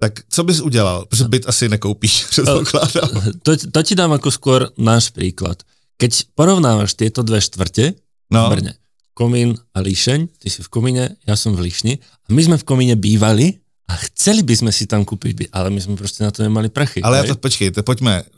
Tak 0.00 0.12
co 0.28 0.44
bys 0.44 0.60
udělal? 0.60 1.06
Protože 1.08 1.24
byt 1.24 1.48
asi 1.48 1.68
nekoupíš, 1.68 2.24
předpokládám. 2.30 3.10
To, 3.42 3.56
to 3.72 3.82
ti 3.82 3.94
dám 3.94 4.12
jako 4.12 4.28
skôr 4.28 4.68
náš 4.76 5.08
príklad. 5.10 5.64
Keď 5.96 6.36
porovnávaš 6.36 6.92
tieto 6.92 7.24
dve 7.24 7.40
štvrte 7.40 7.96
no. 8.28 8.46
v 8.46 8.50
Brne, 8.52 8.72
Komín 9.16 9.56
a 9.72 9.80
Líšeň, 9.80 10.28
ty 10.36 10.52
si 10.52 10.60
v 10.60 10.68
Komíne, 10.68 11.16
ja 11.24 11.40
som 11.40 11.56
v 11.56 11.64
Líšni 11.64 11.96
a 11.96 12.28
my 12.28 12.40
sme 12.44 12.56
v 12.60 12.68
Komíne 12.68 13.00
bývali 13.00 13.56
a 13.88 13.96
chceli 14.12 14.44
by 14.44 14.52
sme 14.60 14.72
si 14.76 14.84
tam 14.84 15.08
kúpiť 15.08 15.32
byt, 15.32 15.50
ale 15.56 15.72
my 15.72 15.80
sme 15.80 15.96
prostě 15.96 16.24
na 16.24 16.30
to 16.30 16.44
nemali 16.44 16.68
prachy. 16.68 17.00
Ale 17.00 17.16
ja 17.16 17.24
to, 17.24 17.40
počkejte, 17.40 17.80
pojďme, 17.80 18.28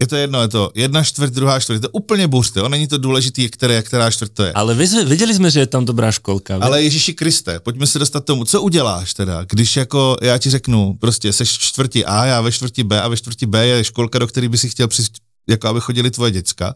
je 0.00 0.06
to 0.06 0.16
jedno, 0.16 0.42
je 0.42 0.48
to 0.48 0.72
jedna 0.74 1.04
čtvrt, 1.04 1.30
druhá 1.30 1.60
čtvrt, 1.60 1.74
je 1.74 1.80
to 1.80 1.94
úplně 1.94 2.28
jo? 2.56 2.68
není 2.68 2.86
to 2.88 2.98
důležitý, 2.98 3.48
které, 3.48 3.82
která 3.82 4.10
čtvrt 4.10 4.32
to 4.34 4.42
je. 4.44 4.52
Ale 4.52 4.74
viděli 5.04 5.34
jsme, 5.34 5.50
že 5.50 5.60
je 5.60 5.66
tam 5.66 5.84
dobrá 5.84 6.12
školka. 6.12 6.56
Vy? 6.56 6.62
Ale 6.62 6.82
Ježíši 6.82 7.14
Kriste, 7.14 7.60
pojďme 7.60 7.86
se 7.86 7.98
dostat 7.98 8.24
tomu, 8.24 8.44
co 8.44 8.62
uděláš 8.62 9.14
teda, 9.14 9.44
když 9.44 9.76
jako 9.76 10.16
já 10.22 10.38
ti 10.38 10.50
řeknu, 10.50 10.94
prostě 11.00 11.32
seš 11.32 11.58
čtvrti 11.58 12.04
A, 12.04 12.24
já 12.24 12.40
ve 12.40 12.52
čtvrti 12.52 12.84
B 12.84 13.02
a 13.02 13.08
ve 13.08 13.16
čtvrti 13.16 13.46
B 13.46 13.66
je 13.66 13.84
školka, 13.84 14.18
do 14.18 14.26
které 14.26 14.48
by 14.48 14.58
si 14.58 14.68
chtěl 14.68 14.88
přijít, 14.88 15.12
jako 15.48 15.68
aby 15.68 15.80
chodili 15.80 16.10
tvoje 16.10 16.30
děcka 16.30 16.74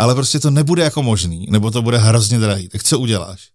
ale 0.00 0.14
prostě 0.14 0.40
to 0.40 0.50
nebude 0.50 0.82
jako 0.82 1.02
možný, 1.02 1.46
nebo 1.50 1.70
to 1.70 1.82
bude 1.82 1.98
hrozně 1.98 2.38
drahý, 2.38 2.68
tak 2.68 2.82
co 2.82 2.98
uděláš? 2.98 3.48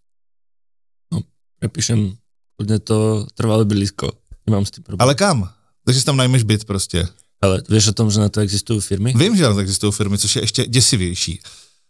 No, 1.14 1.20
prepíšem, 1.60 2.14
hodně 2.60 2.80
to 2.80 3.28
trvalo 3.34 3.66
blízko, 3.66 4.12
nemám 4.48 4.66
s 4.66 4.72
tím 4.72 4.84
problém. 4.84 5.02
Ale 5.02 5.16
kam? 5.16 5.50
Takže 5.86 6.00
si 6.00 6.06
tam 6.06 6.18
najmeš 6.18 6.44
byt 6.44 6.66
prostě. 6.66 7.08
Ale 7.42 7.62
víš 7.70 7.88
o 7.88 7.94
tom, 7.94 8.12
že 8.12 8.20
na 8.20 8.30
to 8.30 8.40
existují 8.40 8.82
firmy? 8.82 9.14
Vím, 9.18 9.36
že 9.36 9.44
na 9.44 9.54
to 9.54 9.60
existují 9.60 9.94
firmy, 9.94 10.18
což 10.18 10.36
je 10.36 10.44
ještě 10.44 10.68
děsivější. 10.68 11.42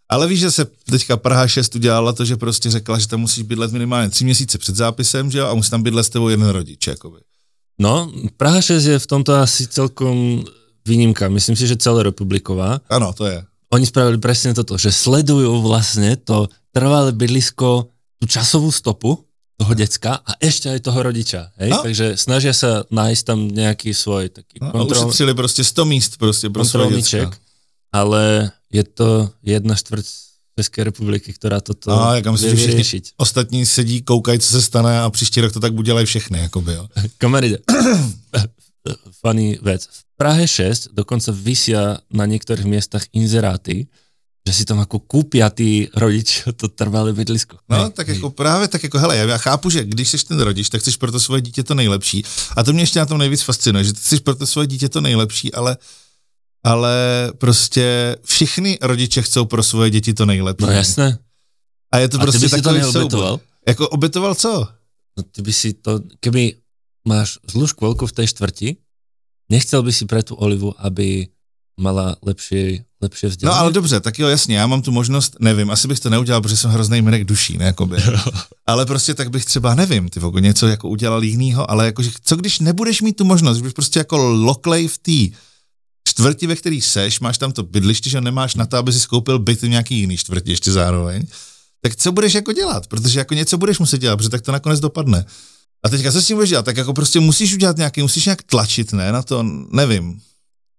Ale 0.10 0.28
víš, 0.28 0.40
že 0.40 0.52
se 0.52 0.66
teďka 0.66 1.18
Praha 1.18 1.48
6 1.48 1.76
udělala 1.76 2.14
to, 2.14 2.26
že 2.26 2.38
prostě 2.38 2.72
řekla, 2.72 3.00
že 3.00 3.08
tam 3.08 3.20
musíš 3.20 3.44
bydlet 3.44 3.72
minimálně 3.72 4.10
tři 4.10 4.24
měsíce 4.24 4.58
před 4.58 4.76
zápisem, 4.76 5.32
že 5.32 5.40
jo, 5.40 5.48
a 5.48 5.54
musí 5.54 5.70
tam 5.70 5.84
bydlet 5.84 6.06
s 6.06 6.10
tebou 6.10 6.30
jeden 6.30 6.50
rodič, 6.50 6.88
jakoby. 6.88 7.20
No, 7.80 8.12
Praha 8.38 8.62
6 8.62 8.86
je 8.86 9.00
v 9.00 9.08
tomto 9.08 9.34
asi 9.34 9.68
celkom 9.68 10.44
výnimka. 10.88 11.30
Myslím 11.30 11.56
si, 11.56 11.68
že 11.68 11.76
celé 11.78 12.04
republiková. 12.04 12.82
Ano, 12.90 13.14
to 13.14 13.26
je 13.26 13.46
oni 13.76 13.86
spravili 13.86 14.18
presne 14.18 14.56
toto, 14.56 14.80
že 14.80 14.96
sledujú 14.96 15.60
vlastne 15.60 16.16
to 16.16 16.48
trvalé 16.72 17.12
bydlisko, 17.12 17.92
tú 18.20 18.26
časovú 18.28 18.72
stopu 18.72 19.20
toho 19.56 19.72
decka 19.76 20.20
a 20.20 20.32
ešte 20.40 20.68
aj 20.72 20.80
toho 20.84 21.00
rodiča. 21.00 21.52
Hej? 21.60 21.72
No. 21.72 21.84
Takže 21.84 22.20
snažia 22.20 22.52
sa 22.52 22.84
nájsť 22.92 23.24
tam 23.24 23.48
nejaký 23.48 23.96
svoj 23.96 24.32
taký 24.32 24.60
no, 24.60 24.72
kontrol... 24.72 25.08
ušetřili 25.08 25.34
prostě 25.34 25.64
100 25.64 25.86
míst 25.86 26.18
prostě 26.18 26.50
pro 26.50 26.64
kontrolníček, 26.64 27.30
ale 27.92 28.52
je 28.72 28.84
to 28.84 29.30
jedna 29.44 29.76
štvrť 29.76 30.06
České 30.60 30.84
republiky, 30.84 31.34
která 31.34 31.62
toto 31.62 31.92
no, 31.92 32.16
jak 32.16 32.28
myslím, 32.28 32.56
že 32.56 32.68
všichni 32.68 33.02
ostatní 33.18 33.66
sedí, 33.66 34.02
koukají, 34.02 34.40
co 34.40 34.50
se 34.50 34.62
stane 34.62 35.02
a 35.02 35.10
příští 35.10 35.42
rok 35.42 35.54
to 35.54 35.60
tak 35.60 35.74
udělají 35.74 36.06
všechny. 36.06 36.40
Jakoby, 36.40 36.74
jo. 36.74 36.88
Kamaride, 37.18 37.58
funny 39.22 39.60
vec. 39.62 39.88
V 39.88 40.05
Prahe 40.18 40.48
6 40.48 40.96
dokonca 40.96 41.32
vysia 41.36 42.00
na 42.08 42.26
niektorých 42.26 42.64
miestach 42.64 43.04
inzeráty, 43.12 43.88
že 44.48 44.54
si 44.54 44.64
tam 44.66 44.80
jako 44.80 45.00
kúpia 45.00 45.50
tí 45.50 45.90
rodič 45.92 46.44
to 46.60 46.68
trvalé 46.72 47.14
bydlisko. 47.14 47.58
No, 47.70 47.76
Hej, 47.78 47.92
tak 47.92 48.08
jako 48.08 48.30
právě 48.30 48.68
tak 48.68 48.84
jako, 48.84 49.00
hele, 49.00 49.18
já 49.18 49.38
chápu, 49.38 49.70
že 49.70 49.84
když 49.84 50.10
jsi 50.10 50.26
ten 50.26 50.40
rodič, 50.40 50.70
tak 50.70 50.82
chceš 50.82 50.98
pro 50.98 51.12
to 51.12 51.20
svoje 51.20 51.42
dítě 51.42 51.64
to 51.64 51.76
nejlepší. 51.76 52.24
A 52.56 52.64
to 52.64 52.74
mě 52.74 52.84
ještě 52.84 53.00
na 53.00 53.06
tom 53.06 53.18
nejvíc 53.18 53.42
fascinuje, 53.42 53.84
že 53.84 53.94
ty 53.94 54.00
chceš 54.00 54.20
pro 54.20 54.36
to 54.36 54.48
svoje 54.48 54.68
dítě 54.68 54.90
to 54.90 55.02
nejlepší, 55.02 55.54
ale 55.54 55.78
ale 56.66 56.96
prostě 57.38 58.16
všichni 58.24 58.78
rodiče 58.82 59.22
chcou 59.22 59.46
pro 59.46 59.64
svoje 59.64 59.90
děti 59.90 60.14
to 60.14 60.26
nejlepší. 60.26 60.66
No 60.66 60.72
jasné. 60.72 61.20
A 61.92 61.98
je 61.98 62.10
to 62.10 62.18
A 62.18 62.20
ty 62.20 62.24
prostě 62.26 62.40
by 62.40 62.50
si 62.50 62.56
to 62.56 62.62
takový 62.62 62.80
neobetoval? 62.80 63.30
soubor. 63.30 63.40
Jako 63.68 63.90
obětoval 63.90 64.36
co? 64.36 64.68
No 65.18 65.24
ty 65.24 65.42
by 65.42 65.54
si 65.54 65.74
to, 65.74 66.00
keby 66.20 66.54
máš 67.08 67.38
zlú 67.46 67.70
škôlku 67.70 68.10
v 68.10 68.12
tej 68.18 68.28
štvrti, 68.34 68.68
nechcel 69.50 69.84
by 69.84 69.94
si 69.94 70.06
pre 70.06 70.24
tú 70.24 70.36
Olivu, 70.36 70.74
aby 70.78 71.28
mala 71.78 72.16
lepšie, 72.24 72.88
lepšie 73.02 73.28
No 73.30 73.32
vzdelanie? 73.32 73.60
ale 73.60 73.72
dobře, 73.72 74.00
tak 74.00 74.20
jo, 74.20 74.28
jasně, 74.28 74.58
já 74.58 74.68
mám 74.68 74.82
tu 74.82 74.92
možnost, 74.92 75.36
nevím, 75.40 75.72
asi 75.72 75.88
bych 75.88 76.00
to 76.00 76.10
neudělal, 76.10 76.42
protože 76.42 76.58
jsem 76.58 76.72
hrozný 76.72 77.02
mrek 77.02 77.24
duší, 77.24 77.58
ne, 77.58 77.66
jakoby. 77.66 77.98
ale 78.66 78.86
prostě 78.86 79.14
tak 79.14 79.30
bych 79.30 79.46
třeba, 79.46 79.76
nevím, 79.76 80.10
ty 80.10 80.20
vogo, 80.20 80.40
něco 80.40 80.68
jako 80.68 80.90
udělal 80.90 81.24
jinýho, 81.24 81.72
ale 81.72 81.86
jakože, 81.86 82.12
co 82.24 82.36
když 82.36 82.60
nebudeš 82.60 83.02
mít 83.02 83.18
tu 83.18 83.26
možnost, 83.26 83.60
když 83.60 83.74
prostě 83.74 84.00
jako 84.00 84.18
loklej 84.18 84.88
v 84.88 84.98
té 84.98 85.38
čtvrti, 86.08 86.48
ve 86.48 86.56
který 86.56 86.82
seš, 86.82 87.20
máš 87.20 87.38
tam 87.38 87.52
to 87.52 87.64
bydliště, 87.64 88.10
že 88.10 88.22
nemáš 88.22 88.56
na 88.56 88.66
to, 88.66 88.78
aby 88.78 88.94
si 88.94 89.00
skoupil 89.00 89.40
byt 89.40 89.62
v 89.62 89.68
nějaký 89.70 90.00
jiný 90.00 90.18
čtvrti 90.18 90.52
ještě 90.52 90.72
zároveň, 90.72 91.28
tak 91.82 91.96
co 91.96 92.12
budeš 92.12 92.34
jako 92.34 92.52
dělat? 92.54 92.88
Protože 92.88 93.20
jako 93.20 93.34
něco 93.34 93.58
budeš 93.58 93.80
muset 93.80 93.98
dělat, 93.98 94.18
protože 94.18 94.30
tak 94.30 94.42
to 94.42 94.52
nakonec 94.52 94.80
dopadne. 94.80 95.26
A 95.86 95.90
teďka 95.90 96.12
co 96.12 96.22
s 96.22 96.28
tím 96.28 96.38
budeš 96.38 96.50
dělat? 96.50 96.66
Tak 96.66 96.78
jako 96.78 96.94
prostě 96.94 97.20
musíš 97.20 97.54
udělat 97.54 97.78
nějaký, 97.78 98.02
musíš 98.02 98.26
nějak 98.26 98.44
tlačit, 98.44 98.94
ne, 98.94 99.12
na 99.12 99.22
to, 99.22 99.44
nevím. 99.72 100.18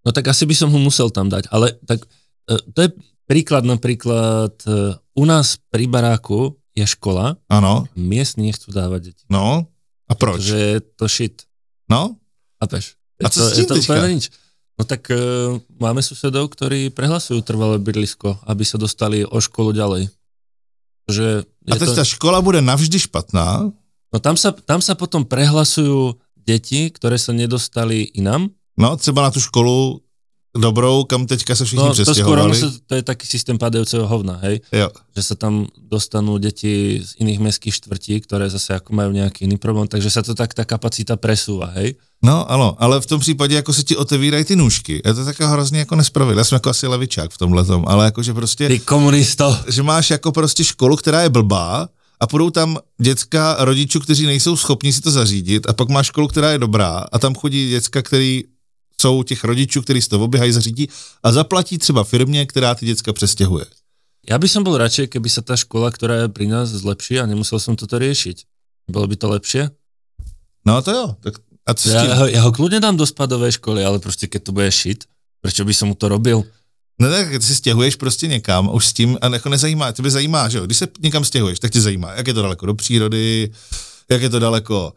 No 0.06 0.12
tak 0.12 0.26
asi 0.28 0.46
by 0.46 0.54
som 0.54 0.70
ho 0.70 0.78
musel 0.78 1.10
tam 1.10 1.30
dať, 1.30 1.50
ale 1.50 1.78
tak 1.86 2.06
e, 2.50 2.58
to 2.74 2.78
je 2.82 2.88
príklad 3.26 3.66
napríklad, 3.66 4.54
e, 4.66 4.94
u 5.18 5.24
nás 5.26 5.58
pri 5.70 5.86
baráku 5.86 6.54
je 6.78 6.86
škola, 6.86 7.34
Ano, 7.50 7.86
miestni 7.98 8.50
nechcú 8.50 8.70
dávať 8.70 9.10
deti. 9.10 9.24
no, 9.30 9.66
a 10.06 10.14
proč? 10.14 10.42
Že 10.42 10.58
je 10.58 10.78
to 10.94 11.06
shit. 11.10 11.42
No? 11.90 12.14
A 12.62 12.64
Je 12.70 13.30
co 13.30 13.40
to, 13.40 13.46
s 13.50 13.52
tím 13.54 13.94
je 13.94 14.02
to 14.02 14.06
nič. 14.10 14.24
No 14.78 14.84
tak 14.84 15.10
e, 15.10 15.18
máme 15.80 16.04
susedov, 16.04 16.52
ktorí 16.52 16.92
prehlasujú 16.92 17.40
trvalé 17.42 17.80
bydlisko, 17.80 18.38
aby 18.46 18.62
sa 18.62 18.76
dostali 18.78 19.24
o 19.24 19.40
školu 19.40 19.72
ďalej. 19.72 20.12
Že 21.10 21.48
a 21.70 21.74
teď 21.78 21.88
to, 21.90 21.96
ta 21.96 22.04
škola 22.04 22.38
bude 22.44 22.60
navždy 22.60 22.98
špatná, 22.98 23.72
no 24.16 24.24
tam 24.24 24.36
sa, 24.40 24.56
tam 24.56 24.80
sa 24.80 24.96
potom 24.96 25.28
prehlasujú 25.28 26.16
deti, 26.40 26.88
ktoré 26.88 27.20
sa 27.20 27.36
nedostali 27.36 28.16
inám. 28.16 28.48
no 28.80 28.96
třeba 28.96 29.22
na 29.22 29.30
tu 29.30 29.40
školu 29.40 30.00
dobrou, 30.56 31.04
kam 31.04 31.26
teďka 31.26 31.56
se 31.56 31.64
všichni 31.64 31.84
No 31.84 31.94
to 31.94 32.14
sa, 32.14 32.72
to 32.86 32.94
je 32.94 33.02
taký 33.04 33.26
systém 33.28 33.58
padajúceho 33.60 34.08
hovna, 34.08 34.40
hej? 34.42 34.64
Jo. 34.72 34.88
Že 35.16 35.22
sa 35.22 35.34
tam 35.36 35.68
dostanú 35.76 36.40
deti 36.40 37.00
z 37.04 37.12
iných 37.20 37.40
mestských 37.40 37.74
štvrtí, 37.74 38.24
ktoré 38.24 38.48
zase 38.48 38.72
ako 38.72 38.96
majú 38.96 39.12
nejaký 39.12 39.44
iný 39.44 39.60
problém, 39.60 39.84
takže 39.84 40.08
sa 40.08 40.24
to 40.24 40.32
tak 40.32 40.56
tá 40.56 40.64
kapacita 40.64 41.20
presúva, 41.20 41.76
hej? 41.76 42.00
No, 42.24 42.48
ano, 42.48 42.72
ale 42.80 43.00
v 43.00 43.06
tom 43.06 43.20
případě 43.20 43.54
jako 43.54 43.72
se 43.72 43.82
ti 43.82 43.96
otevírají 43.96 44.44
ty 44.44 44.56
nůžky. 44.56 45.02
Je 45.04 45.14
to 45.14 45.24
také 45.24 45.46
hrozně 45.46 45.78
jako 45.78 45.96
nespravedlivé. 45.96 46.40
Já 46.40 46.44
jsem 46.44 46.56
jako 46.56 46.70
asi 46.70 46.86
levičák 46.86 47.30
v 47.30 47.38
tomhle 47.38 47.64
tom, 47.64 47.84
ale 47.88 48.04
jakože 48.04 48.34
prostě, 48.34 48.68
Ty 48.68 48.78
komunisto! 48.78 49.58
že 49.68 49.82
máš 49.82 50.10
jako 50.10 50.32
prostě 50.32 50.64
školu, 50.64 50.96
která 50.96 51.22
je 51.22 51.28
blbá 51.28 51.88
a 52.20 52.26
půjdou 52.26 52.50
tam 52.50 52.78
děcka 53.00 53.56
rodičů, 53.58 54.00
kteří 54.00 54.26
nejsou 54.26 54.56
schopni 54.56 54.92
si 54.92 55.00
to 55.00 55.10
zařídit 55.10 55.68
a 55.68 55.72
pak 55.72 55.88
máš 55.88 56.06
školu, 56.06 56.28
která 56.28 56.50
je 56.50 56.58
dobrá 56.58 57.04
a 57.12 57.18
tam 57.18 57.34
chodí 57.34 57.70
děcka, 57.70 58.02
který 58.02 58.44
jsou 59.00 59.22
těch 59.22 59.44
rodičů, 59.44 59.82
kteří 59.82 60.02
si 60.02 60.08
to 60.08 60.20
oběhají, 60.20 60.52
zařídí 60.52 60.88
a 61.22 61.32
zaplatí 61.32 61.78
třeba 61.78 62.04
firmě, 62.04 62.46
která 62.46 62.74
ty 62.74 62.86
děcka 62.86 63.12
přestěhuje. 63.12 63.64
Ja 64.26 64.42
by 64.42 64.50
som 64.50 64.66
bol 64.66 64.74
radšej, 64.74 65.06
keby 65.06 65.30
sa 65.30 65.38
tá 65.38 65.54
škola, 65.54 65.94
ktorá 65.94 66.26
je 66.26 66.28
pri 66.34 66.50
nás, 66.50 66.74
zlepší 66.74 67.22
a 67.22 67.30
nemusel 67.30 67.62
som 67.62 67.78
toto 67.78 67.94
riešiť. 67.94 68.42
Bolo 68.90 69.06
by 69.06 69.14
to 69.14 69.30
lepšie? 69.30 69.70
No 70.66 70.82
to 70.82 70.90
jo, 70.90 71.06
tak 71.22 71.38
a 71.62 71.74
co? 71.74 71.94
Ja, 71.94 72.02
ho, 72.18 72.26
ja 72.26 72.40
ho 72.42 72.50
kľudne 72.50 72.82
dám 72.82 72.98
do 72.98 73.06
spadovej 73.06 73.62
školy, 73.62 73.86
ale 73.86 74.02
proste 74.02 74.26
keď 74.26 74.50
to 74.50 74.50
bude 74.50 74.70
shit, 74.74 75.06
prečo 75.42 75.62
by 75.62 75.70
som 75.70 75.94
mu 75.94 75.96
to 75.98 76.10
robil? 76.10 76.42
Ne, 76.98 77.08
ne, 77.08 77.38
ty 77.38 77.46
si 77.46 77.54
stěhuješ 77.54 77.96
prostě 77.96 78.26
někam, 78.26 78.70
už 78.72 78.86
s 78.86 78.92
tím, 78.92 79.18
a 79.20 79.28
jako 79.28 79.48
nezajímá, 79.48 79.92
tebe 79.92 80.10
zajímá, 80.10 80.48
že 80.48 80.58
jo, 80.58 80.64
když 80.66 80.78
se 80.78 80.88
někam 81.02 81.24
stěhuješ, 81.24 81.58
tak 81.58 81.70
tě 81.70 81.80
zajímá, 81.80 82.12
jak 82.12 82.26
je 82.26 82.34
to 82.34 82.42
daleko 82.42 82.66
do 82.66 82.74
přírody, 82.74 83.50
jak 84.10 84.22
je 84.22 84.30
to 84.30 84.38
daleko, 84.38 84.92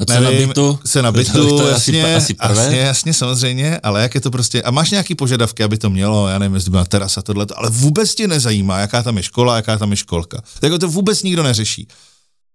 A 0.00 0.04
co 0.04 0.14
na 0.14 0.20
nevím, 0.20 0.48
bytu? 0.48 0.78
se 0.84 1.02
na 1.02 1.12
To- 1.12 1.18
bytu, 1.18 1.58
to 1.58 1.66
je 1.66 1.72
jasně, 1.72 2.04
asi, 2.04 2.14
asi 2.16 2.34
prvé. 2.34 2.62
jasně, 2.62 2.78
jasně, 2.78 3.14
samozřejmě, 3.14 3.78
ale 3.82 4.02
jak 4.02 4.14
je 4.14 4.20
to 4.20 4.30
prostě, 4.30 4.62
a 4.62 4.70
máš 4.70 4.90
nějaký 4.90 5.14
požadavky, 5.14 5.62
aby 5.64 5.78
to 5.78 5.90
mělo, 5.90 6.28
já 6.28 6.38
nevím, 6.38 6.54
jestli 6.54 6.70
byla 6.70 6.84
terasa, 6.84 7.22
tohle, 7.22 7.46
ale 7.56 7.70
vůbec 7.70 8.14
tě 8.14 8.28
nezajímá, 8.28 8.78
jaká 8.78 9.02
tam 9.02 9.16
je 9.16 9.22
škola, 9.22 9.56
jaká 9.56 9.78
tam 9.78 9.90
je 9.90 9.96
školka. 9.96 10.42
Jako 10.62 10.78
to 10.78 10.88
vůbec 10.88 11.22
nikdo 11.22 11.42
neřeší. 11.42 11.88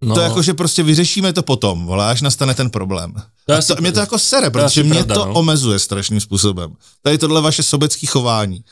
No, 0.01 0.15
To 0.15 0.21
jako, 0.21 0.41
že 0.41 0.53
prostě 0.53 0.83
vyřešíme 0.83 1.33
to 1.33 1.43
potom, 1.43 1.85
vole, 1.85 2.05
až 2.05 2.21
nastane 2.21 2.53
ten 2.53 2.69
problém. 2.69 3.13
To 3.45 3.53
A 3.53 3.61
to, 3.61 3.75
mě 3.79 3.91
to 3.91 3.99
jako 3.99 4.19
sere, 4.19 4.49
protože 4.49 4.83
mě 4.83 4.93
pravda, 4.93 5.15
to 5.15 5.25
no. 5.25 5.33
omezuje 5.33 5.79
strašným 5.79 6.19
způsobem. 6.21 6.73
Tady 7.01 7.17
tohle 7.17 7.41
vaše 7.41 7.63
sobecké 7.63 8.07
chování. 8.07 8.63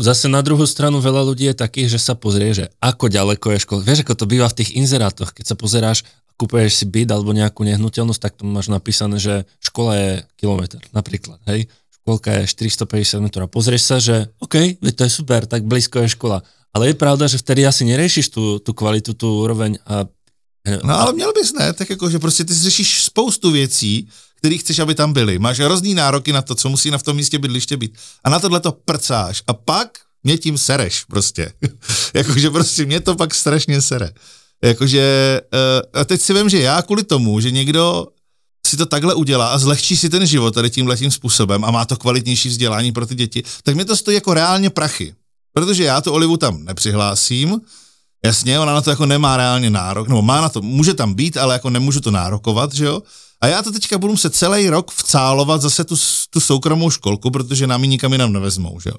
Zase 0.00 0.32
na 0.32 0.40
druhú 0.40 0.64
stranu 0.64 0.96
veľa 1.02 1.28
ľudí 1.28 1.44
je 1.50 1.60
takých, 1.60 1.98
že 1.98 2.00
sa 2.00 2.16
pozrie, 2.16 2.56
že 2.56 2.72
ako 2.80 3.12
ďaleko 3.12 3.52
je 3.52 3.58
škola. 3.68 3.84
Vieš, 3.84 4.00
ako 4.06 4.14
to 4.16 4.24
býva 4.24 4.48
v 4.48 4.56
tých 4.62 4.72
inzerátoch, 4.78 5.36
keď 5.36 5.44
sa 5.52 5.56
pozeráš 5.58 6.08
a 6.24 6.32
kúpuješ 6.40 6.72
si 6.80 6.84
byt 6.88 7.12
alebo 7.12 7.36
nejakú 7.36 7.68
nehnuteľnosť, 7.68 8.20
tak 8.22 8.32
tam 8.40 8.54
máš 8.54 8.72
napísané, 8.72 9.20
že 9.20 9.44
škola 9.60 9.92
je 10.00 10.10
kilometr, 10.40 10.80
napríklad, 10.96 11.36
hej. 11.52 11.68
Školka 12.00 12.32
je 12.32 12.48
450 12.48 13.20
metrov 13.20 13.44
a 13.44 13.52
pozrieš 13.52 13.82
sa, 13.84 13.96
že 14.00 14.32
OK, 14.40 14.80
to 14.80 15.02
je 15.04 15.12
super, 15.12 15.44
tak 15.44 15.68
blízko 15.68 16.00
je 16.00 16.16
škola. 16.16 16.40
Ale 16.72 16.94
je 16.94 16.96
pravda, 16.96 17.28
že 17.28 17.36
vtedy 17.36 17.68
asi 17.68 17.84
neriešiš 17.84 18.32
tú, 18.32 18.56
tú 18.56 18.72
kvalitu, 18.72 19.12
tú 19.12 19.42
úroveň 19.44 19.82
a 19.84 20.08
No 20.84 21.00
ale 21.00 21.12
měl 21.12 21.32
bys 21.32 21.52
ne, 21.52 21.72
tak 21.72 21.90
jako, 21.90 22.10
že 22.10 22.18
prostě 22.18 22.44
ty 22.44 22.54
řešíš 22.54 23.02
spoustu 23.02 23.50
věcí, 23.50 24.08
který 24.36 24.58
chceš, 24.58 24.78
aby 24.78 24.94
tam 24.94 25.12
byly. 25.12 25.38
Máš 25.38 25.60
hrozný 25.60 25.94
nároky 25.94 26.32
na 26.32 26.42
to, 26.42 26.54
co 26.54 26.68
musí 26.68 26.90
na 26.90 26.98
v 26.98 27.02
tom 27.02 27.16
místě 27.16 27.38
bydliště 27.38 27.76
být. 27.76 27.94
A 28.24 28.30
na 28.30 28.38
tohle 28.38 28.60
to 28.60 28.72
prcáš. 28.72 29.42
A 29.46 29.52
pak 29.52 29.98
mě 30.24 30.38
tím 30.38 30.58
sereš 30.58 31.04
prostě. 31.04 31.52
Jakože 32.14 32.50
prostě 32.50 32.86
mě 32.86 33.00
to 33.00 33.14
pak 33.14 33.34
strašně 33.34 33.82
sere. 33.82 34.10
Jakože, 34.64 35.40
uh, 35.94 36.00
a 36.00 36.04
teď 36.04 36.20
si 36.20 36.34
vím, 36.34 36.48
že 36.48 36.60
já 36.60 36.82
kvůli 36.82 37.04
tomu, 37.04 37.40
že 37.40 37.50
někdo 37.50 38.06
si 38.66 38.76
to 38.76 38.86
takhle 38.86 39.14
udělá 39.14 39.48
a 39.48 39.58
zlehčí 39.58 39.96
si 39.96 40.08
ten 40.08 40.26
život 40.26 40.54
tady 40.54 40.70
tímhle 40.70 40.96
tím 40.96 41.10
způsobem 41.10 41.64
a 41.64 41.70
má 41.70 41.84
to 41.84 41.96
kvalitnější 41.96 42.48
vzdělání 42.48 42.92
pro 42.92 43.06
ty 43.06 43.14
děti, 43.14 43.42
tak 43.62 43.74
mě 43.74 43.84
to 43.84 43.96
stojí 43.96 44.14
jako 44.14 44.34
reálně 44.34 44.70
prachy. 44.70 45.14
Protože 45.52 45.84
já 45.84 46.00
tu 46.00 46.12
Olivu 46.12 46.36
tam 46.36 46.64
nepřihlásím, 46.64 47.60
Jasně, 48.24 48.60
ona 48.60 48.74
na 48.74 48.80
to 48.80 48.90
jako 48.90 49.06
nemá 49.06 49.36
reálně 49.36 49.70
nárok, 49.70 50.08
nebo 50.08 50.22
má 50.22 50.40
na 50.40 50.48
to, 50.48 50.62
může 50.62 50.94
tam 50.94 51.14
být, 51.14 51.36
ale 51.36 51.54
jako 51.54 51.70
nemůžu 51.70 52.00
to 52.00 52.10
nárokovat, 52.10 52.74
že 52.74 52.84
jo? 52.84 53.02
A 53.40 53.46
já 53.46 53.62
to 53.62 53.72
teďka 53.72 53.98
budu 53.98 54.12
muset 54.12 54.34
celý 54.34 54.70
rok 54.70 54.90
vcálovat 54.90 55.62
zase 55.62 55.84
tu, 55.84 55.96
tu 56.30 56.40
soukromou 56.40 56.90
školku, 56.90 57.30
protože 57.30 57.66
nám 57.66 57.84
ji 57.84 57.88
nikam 57.88 58.12
jinam 58.12 58.32
nevezmou, 58.32 58.80
že 58.80 58.90
jo? 58.90 58.96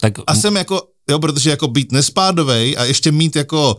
tak 0.00 0.12
A 0.26 0.34
jsem 0.34 0.56
jako, 0.56 0.82
jo, 1.10 1.18
protože 1.18 1.50
jako 1.50 1.68
být 1.68 1.92
nespádovej 1.92 2.76
a 2.78 2.84
ještě 2.84 3.12
mít 3.12 3.36
jako 3.36 3.76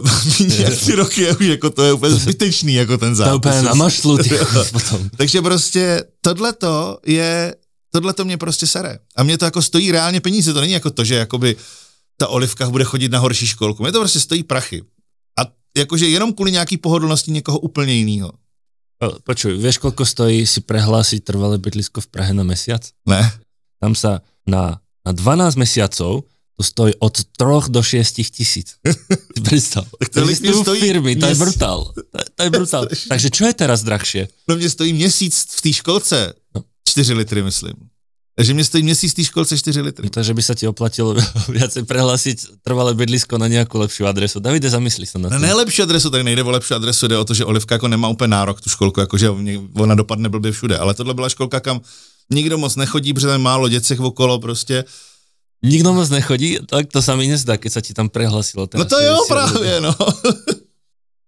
uh, 0.00 0.76
ty 0.86 0.94
roky 0.94 1.22
je 1.22 1.36
už 1.36 1.46
jako 1.46 1.70
to 1.70 1.84
je 1.84 1.92
úplně 1.92 2.14
zbytečný, 2.14 2.74
jako 2.74 2.98
ten 2.98 3.10
to 3.10 3.14
zápis. 3.14 3.36
úplne 3.36 3.62
na 3.62 3.74
mašlu 3.74 4.18
potom. 4.72 5.10
Takže 5.16 5.42
prostě 5.42 6.04
tohleto 6.20 6.98
je, 7.06 7.54
tohleto 7.92 8.24
mě 8.24 8.36
prostě 8.36 8.66
sere. 8.66 8.98
A 9.16 9.22
mě 9.22 9.38
to 9.38 9.44
jako 9.44 9.62
stojí 9.62 9.92
reálně 9.92 10.20
peníze, 10.20 10.52
to 10.52 10.60
není 10.60 10.72
jako 10.72 10.90
to, 10.90 11.04
že 11.04 11.14
jakoby 11.14 11.56
ta 12.16 12.28
Olivka 12.28 12.70
bude 12.70 12.84
chodit 12.84 13.08
na 13.08 13.18
horší 13.18 13.46
školku. 13.46 13.82
Mě 13.82 13.92
to 13.92 13.98
prostě 14.00 14.20
stojí 14.20 14.42
prachy. 14.42 14.82
A 15.38 15.42
jakože 15.76 16.08
jenom 16.08 16.32
kvůli 16.32 16.52
nějaký 16.52 16.76
pohodlnosti 16.76 17.30
někoho 17.30 17.58
úplně 17.58 17.94
jiného. 17.94 18.32
Počuj, 19.24 19.60
vieš, 19.60 19.76
koľko 19.76 20.08
stojí 20.08 20.48
si 20.48 20.64
prehlásiť 20.64 21.20
trvalé 21.20 21.60
bydlisko 21.60 22.00
v 22.00 22.08
Prahe 22.08 22.32
na 22.32 22.48
mesiac? 22.48 22.80
Ne? 23.04 23.20
Tam 23.76 23.92
sa 23.92 24.24
na, 24.48 24.80
na 25.04 25.12
12 25.12 25.52
mesiacov 25.60 26.24
to 26.56 26.62
stojí 26.64 26.96
od 27.04 27.12
3 27.12 27.68
do 27.68 27.82
6 27.84 28.32
tisíc. 28.32 28.80
Si 29.36 29.44
predstav. 29.44 29.84
Tak 30.00 30.08
to 30.08 30.24
sú 30.24 30.64
stojí 30.64 30.80
firmy, 30.80 31.12
to 31.20 31.28
je 31.28 31.36
brutál. 31.36 31.92
To, 31.92 32.18
to 32.24 32.40
je 32.40 32.50
brutál. 32.50 32.82
Takže 33.12 33.28
čo 33.28 33.44
je 33.44 33.52
teraz 33.52 33.84
drahšie? 33.84 34.32
No 34.48 34.56
mě 34.56 34.70
stojí 34.70 34.92
měsíc 34.96 35.44
v 35.52 35.60
té 35.60 35.72
školce 35.72 36.32
No. 36.56 36.64
4 36.88 37.12
litry, 37.12 37.42
myslím. 37.42 37.76
Takže 38.36 38.54
mě 38.54 38.64
stojí 38.64 38.82
měsíc 38.84 39.14
té 39.14 39.24
školce 39.24 39.58
4 39.58 39.80
litry. 39.80 40.10
Takže 40.10 40.34
by 40.34 40.42
sa 40.44 40.52
ti 40.54 40.68
oplatilo 40.68 41.16
viacej 41.48 41.88
prehlásiť 41.88 42.60
trvalé 42.60 42.92
bydlisko 42.92 43.40
na 43.40 43.48
nejakú 43.48 43.80
lepšiu 43.80 44.04
adresu. 44.04 44.44
Davide, 44.44 44.68
zamysli 44.68 45.08
sa 45.08 45.16
na 45.16 45.32
Na 45.32 45.40
to. 45.40 45.46
nejlepší 45.48 45.82
adresu, 45.88 46.10
tady 46.12 46.24
nejde 46.24 46.44
o 46.44 46.50
lepší 46.52 46.74
adresu, 46.76 47.08
jde 47.08 47.16
o 47.18 47.24
to, 47.24 47.34
že 47.34 47.44
Olivka 47.48 47.74
jako 47.74 47.88
nemá 47.88 48.08
úplně 48.08 48.28
nárok 48.28 48.60
tu 48.60 48.68
školku, 48.70 49.00
jakože 49.00 49.30
ona 49.80 49.94
dopadne 49.94 50.28
blbě 50.28 50.52
všude, 50.52 50.78
ale 50.78 50.94
tohle 50.94 51.14
byla 51.14 51.28
školka, 51.28 51.60
kam 51.60 51.80
nikdo 52.30 52.58
moc 52.58 52.76
nechodí, 52.76 53.12
protože 53.16 53.26
tam 53.26 53.40
je 53.40 53.44
málo 53.44 53.68
děcek 53.68 54.00
okolo 54.00 54.38
prostě. 54.38 54.84
Nikto 55.64 55.92
moc 55.96 56.10
nechodí, 56.10 56.58
tak 56.68 56.92
to 56.92 57.00
sa 57.02 57.16
mi 57.16 57.24
nezdá, 57.32 57.56
keď 57.56 57.72
sa 57.72 57.80
ti 57.80 57.96
tam 57.96 58.12
prehlasilo. 58.12 58.68
No 58.76 58.84
to 58.84 59.00
jo 59.00 59.16
právě, 59.28 59.80
no. 59.80 59.94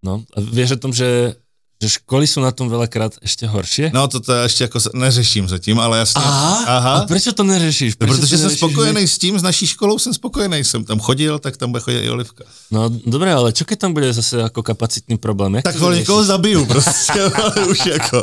No, 0.04 0.22
a 0.36 0.38
vieš 0.44 0.70
o 0.70 0.76
tom, 0.76 0.92
že, 0.92 1.34
že 1.78 2.02
školy 2.02 2.26
sú 2.26 2.42
na 2.42 2.50
tom 2.50 2.66
veľakrát 2.66 3.22
ešte 3.22 3.46
horšie? 3.46 3.94
No 3.94 4.08
to, 4.08 4.20
to 4.20 4.34
ještě 4.34 4.64
jako 4.64 4.78
neřeším 4.94 5.48
zatím, 5.48 5.78
ale 5.80 5.98
jasně. 5.98 6.22
Aha, 6.24 6.64
Aha. 6.66 6.92
a 6.94 7.06
prečo 7.06 7.32
to 7.32 7.44
neřešíš? 7.44 7.94
No, 7.94 8.06
Prečo 8.06 8.14
protože 8.20 8.30
to 8.30 8.36
jsem 8.36 8.44
neřešíš 8.44 8.58
spokojený 8.58 9.08
s 9.08 9.18
tím, 9.18 9.38
s 9.38 9.42
naší 9.42 9.66
školou 9.66 9.98
jsem 9.98 10.14
spokojený, 10.14 10.64
jsem 10.64 10.84
tam 10.84 10.98
chodil, 10.98 11.38
tak 11.38 11.56
tam 11.56 11.70
bude 11.70 11.80
chodit 11.80 11.98
i 12.00 12.10
Olivka. 12.10 12.44
No 12.70 12.90
dobre, 13.06 13.30
ale 13.32 13.52
čo 13.54 13.62
keď 13.64 13.78
tam 13.78 13.94
bude 13.94 14.10
zase 14.12 14.42
ako 14.42 14.62
kapacitný 14.62 15.18
problém? 15.22 15.54
Jak 15.54 15.64
Tak 15.64 15.76
ho 15.78 15.92
někoho 15.92 16.24
zabiju 16.24 16.66
prostě, 16.66 17.22
ale 17.42 17.54
už 17.70 17.86
jako. 17.86 18.22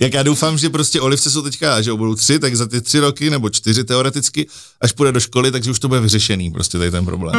Jak 0.00 0.12
já 0.14 0.22
doufám, 0.22 0.58
že 0.58 0.70
prostě 0.70 1.00
Olivce 1.00 1.30
jsou 1.30 1.42
teďka, 1.42 1.82
že 1.82 1.92
budou 1.92 2.14
tři, 2.14 2.38
tak 2.38 2.56
za 2.56 2.66
ty 2.66 2.80
tři 2.80 2.98
roky 3.00 3.30
nebo 3.30 3.50
čtyři 3.50 3.84
teoreticky, 3.84 4.46
až 4.80 4.92
půjde 4.92 5.12
do 5.12 5.20
školy, 5.20 5.50
takže 5.50 5.70
už 5.70 5.78
to 5.78 5.88
bude 5.88 6.00
vyřešený, 6.00 6.50
prostě 6.50 6.78
tady 6.78 6.90
ten 6.90 7.04
problém. 7.04 7.34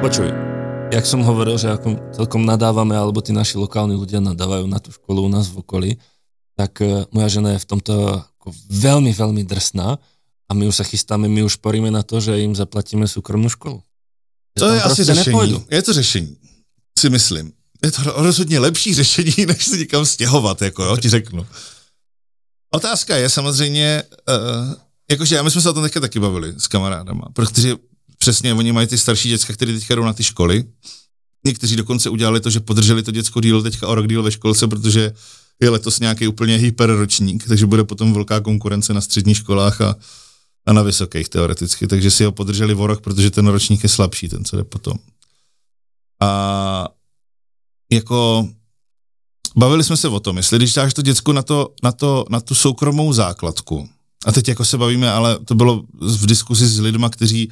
Počuj, 0.00 0.57
jak 0.88 1.04
som 1.04 1.20
hovoril, 1.20 1.60
že 1.60 1.68
ako 1.68 2.16
celkom 2.16 2.42
nadávame, 2.48 2.96
alebo 2.96 3.20
tí 3.20 3.36
naši 3.36 3.60
lokálni 3.60 3.94
ľudia 3.94 4.24
nadávajú 4.24 4.64
na 4.64 4.80
tú 4.80 4.88
školu 4.92 5.28
u 5.28 5.30
nás 5.30 5.48
v 5.52 5.60
okolí, 5.60 5.90
tak 6.56 6.80
eh, 6.80 7.04
moja 7.12 7.28
žena 7.28 7.54
je 7.56 7.62
v 7.62 7.68
tomto 7.68 7.92
ako 8.40 8.48
veľmi, 8.72 9.12
veľmi 9.12 9.42
drsná 9.44 10.00
a 10.48 10.50
my 10.56 10.64
už 10.68 10.80
sa 10.80 10.84
chystáme, 10.84 11.28
my 11.28 11.44
už 11.44 11.60
poríme 11.60 11.92
na 11.92 12.00
to, 12.00 12.20
že 12.24 12.40
im 12.40 12.56
zaplatíme 12.56 13.04
súkromnú 13.04 13.52
školu. 13.52 13.84
Že 14.56 14.60
To 14.64 14.66
je 14.72 14.80
asi 14.82 15.02
proste 15.04 15.14
řešení. 15.14 15.64
Je 15.70 15.82
to 15.82 15.92
řešení, 15.92 16.32
si 16.98 17.08
myslím. 17.10 17.52
Je 17.84 17.90
to 17.92 18.02
rozhodně 18.16 18.58
lepší 18.58 18.94
řešení, 18.94 19.46
než 19.46 19.64
se 19.64 19.76
někam 19.76 20.06
stěhovat, 20.06 20.62
jako 20.62 20.84
jo, 20.84 20.96
ti 20.96 21.08
řeknu. 21.08 21.46
Otázka 22.74 23.16
je 23.16 23.28
samozřejmě, 23.28 24.02
uh, 24.28 24.74
jakože 25.10 25.42
my 25.42 25.50
jsme 25.50 25.60
se 25.60 25.70
o 25.70 25.72
tom 25.72 25.82
teďka 25.82 26.00
taky 26.00 26.20
bavili 26.20 26.54
s 26.58 26.66
kamarádama, 26.66 27.32
protože 27.32 27.76
přesně 28.18 28.54
oni 28.54 28.72
mají 28.72 28.86
ty 28.86 28.98
starší 28.98 29.28
děcka, 29.28 29.52
které 29.52 29.72
teďka 29.72 29.94
jdou 29.94 30.04
na 30.04 30.12
ty 30.12 30.24
školy. 30.24 30.64
Někteří 31.46 31.76
dokonce 31.76 32.10
udělali 32.10 32.40
to, 32.40 32.50
že 32.50 32.60
podrželi 32.60 33.02
to 33.02 33.10
děcko 33.10 33.40
díl 33.40 33.62
teďka 33.62 33.88
o 33.88 33.94
rok 33.94 34.08
díl 34.08 34.22
ve 34.22 34.32
školce, 34.32 34.68
protože 34.68 35.12
je 35.60 35.70
letos 35.70 36.00
nějaký 36.00 36.28
úplně 36.28 36.56
hyperročník, 36.56 37.48
takže 37.48 37.66
bude 37.66 37.84
potom 37.84 38.12
velká 38.12 38.40
konkurence 38.40 38.94
na 38.94 39.00
středních 39.00 39.36
školách 39.36 39.80
a, 39.80 39.96
a 40.66 40.72
na 40.72 40.82
vysokých 40.82 41.28
teoreticky, 41.28 41.86
takže 41.86 42.10
si 42.10 42.24
ho 42.24 42.32
podrželi 42.32 42.74
o 42.74 42.86
rok, 42.86 43.00
protože 43.00 43.30
ten 43.30 43.46
ročník 43.46 43.82
je 43.82 43.88
slabší, 43.88 44.28
ten, 44.28 44.44
co 44.44 44.56
jde 44.56 44.64
potom. 44.64 44.98
A 46.20 46.88
jako 47.92 48.48
bavili 49.56 49.84
jsme 49.84 49.96
se 49.96 50.08
o 50.08 50.20
tom, 50.20 50.36
jestli 50.36 50.58
když 50.58 50.74
dáš 50.74 50.94
to 50.94 51.02
děcku 51.02 51.32
na, 51.32 51.42
to, 51.42 51.74
na, 51.82 51.92
to, 51.92 52.24
na 52.30 52.40
tu 52.40 52.54
soukromou 52.54 53.12
základku, 53.12 53.88
a 54.26 54.32
teď 54.32 54.48
jako 54.48 54.64
se 54.64 54.78
bavíme, 54.78 55.12
ale 55.12 55.38
to 55.44 55.54
bylo 55.54 55.82
v 56.00 56.26
diskusi 56.26 56.66
s 56.66 56.80
lidma, 56.80 57.08
kteří 57.08 57.50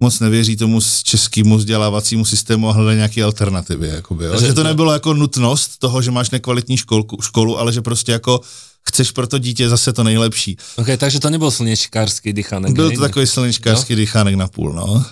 moc 0.00 0.20
nevěří 0.20 0.56
tomu 0.56 0.80
s 0.80 1.02
českému 1.02 1.56
vzdělávacímu 1.56 2.24
systému 2.24 2.68
a 2.68 2.72
hledají 2.72 2.96
nějaké 2.96 3.22
alternativy. 3.22 3.88
Jakoby, 3.88 4.24
jo? 4.24 4.40
Že 4.40 4.52
to 4.52 4.62
nebylo 4.64 4.92
jako 4.92 5.14
nutnost 5.14 5.78
toho, 5.78 6.02
že 6.02 6.10
máš 6.10 6.30
nekvalitní 6.30 6.76
školku, 6.76 7.22
školu, 7.22 7.58
ale 7.58 7.72
že 7.72 7.82
prostě 7.82 8.12
jako 8.12 8.40
chceš 8.88 9.10
pro 9.10 9.26
to 9.26 9.38
dítě 9.38 9.68
zase 9.68 9.92
to 9.92 10.04
nejlepší. 10.04 10.56
Ok, 10.76 10.86
takže 10.98 11.20
to 11.20 11.30
nebol 11.30 11.50
slnečkársky 11.50 12.32
dýchanek. 12.32 12.72
Byl 12.72 12.90
to 12.90 13.00
takový 13.00 13.26
silničkářský 13.26 13.94
dýchánek 13.94 14.34
na 14.34 14.48
půl, 14.48 14.72
no. 14.72 15.04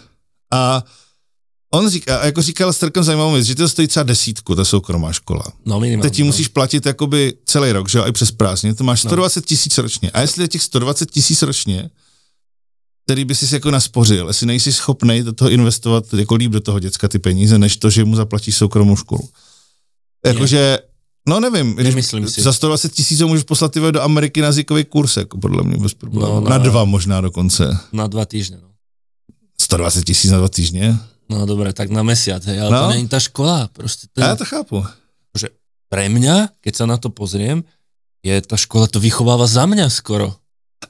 A 0.53 0.85
on 1.75 1.91
říká, 1.91 2.17
a 2.17 2.27
jako 2.27 2.43
říkal 2.43 2.73
s 2.73 2.79
celkem 2.79 3.05
zajímavou 3.05 3.33
věc, 3.33 3.47
že 3.47 3.55
to 3.55 3.69
stojí 3.69 3.89
třeba 3.89 4.03
desítku, 4.03 4.55
ta 4.55 4.65
soukromá 4.65 5.13
škola. 5.13 5.45
No 5.67 5.81
minimálně. 5.81 6.11
Teď 6.11 6.17
ti 6.17 6.23
musíš 6.23 6.49
platit 6.49 6.87
jakoby 6.87 7.35
celý 7.45 7.73
rok, 7.73 7.89
že 7.89 7.99
jo, 7.99 8.07
i 8.07 8.13
přes 8.13 8.31
prázdniny, 8.31 8.75
to 8.75 8.85
máš 8.85 9.05
No. 9.05 9.09
120 9.09 9.47
tisíc 9.47 9.79
ročně. 9.79 10.11
A 10.11 10.21
jestli 10.21 10.45
je 10.45 10.49
těch 10.49 10.63
120 10.63 11.11
tisíc 11.11 11.43
ročně, 11.43 11.91
který 13.09 13.25
by 13.25 13.35
si 13.35 13.55
jako 13.55 13.71
naspořil, 13.71 14.29
jestli 14.29 14.47
nejsi 14.47 14.73
schopný 14.73 15.23
do 15.23 15.33
toho 15.33 15.49
investovat 15.51 16.05
jako 16.13 16.35
líp 16.35 16.53
do 16.53 16.61
toho 16.61 16.77
děcka 16.81 17.09
ty 17.09 17.19
peníze, 17.19 17.57
než 17.59 17.77
to, 17.81 17.89
že 17.91 18.05
mu 18.05 18.17
zaplatíš 18.17 18.57
soukromou 18.57 18.97
školu. 18.97 19.25
Jakože, 20.27 20.79
no 21.29 21.41
nevím, 21.41 21.73
když 21.75 21.89
Nemyslím 21.89 22.29
si. 22.29 22.43
za 22.43 22.53
120 22.53 22.93
tisíc 22.93 23.21
můžeš 23.21 23.45
poslat 23.49 23.73
ty 23.73 23.81
do 23.81 24.03
Ameriky 24.03 24.41
na 24.41 24.47
jazykový 24.53 24.85
kurz, 24.85 25.17
jako 25.17 25.39
podle 25.41 25.65
mě 25.65 25.77
bez 25.81 25.95
problémů. 25.95 26.27
No, 26.35 26.41
No, 26.41 26.41
na- 26.41 26.51
na 26.51 26.59
dva 26.59 26.85
možná 26.85 27.21
dokonce. 27.21 27.79
Na 27.93 28.07
dva 28.07 28.25
týždne. 28.29 28.59
No. 28.63 28.69
120 29.61 30.05
tisíc 30.05 30.31
na 30.31 30.39
dva 30.39 30.49
týdně? 30.49 30.97
no 31.33 31.47
dobre, 31.47 31.73
tak 31.73 31.89
na 31.91 32.03
mesiac, 32.05 32.45
hej, 32.45 32.61
ale 32.61 32.71
No. 32.71 32.81
to 32.81 32.89
není 32.93 33.09
tá 33.09 33.21
škola. 33.21 33.69
A 33.73 33.83
je, 34.21 34.25
já 34.25 34.37
to 34.37 34.45
chápu. 34.45 34.85
pre 35.89 36.09
mňa, 36.13 36.49
keď 36.61 36.73
sa 36.77 36.85
na 36.85 37.01
to 37.01 37.09
pozriem, 37.09 37.65
je 38.21 38.37
tá 38.45 38.57
škola 38.61 38.85
to 38.93 39.01
vychováva 39.01 39.49
za 39.49 39.65
mňa 39.65 39.89
skoro. 39.89 40.37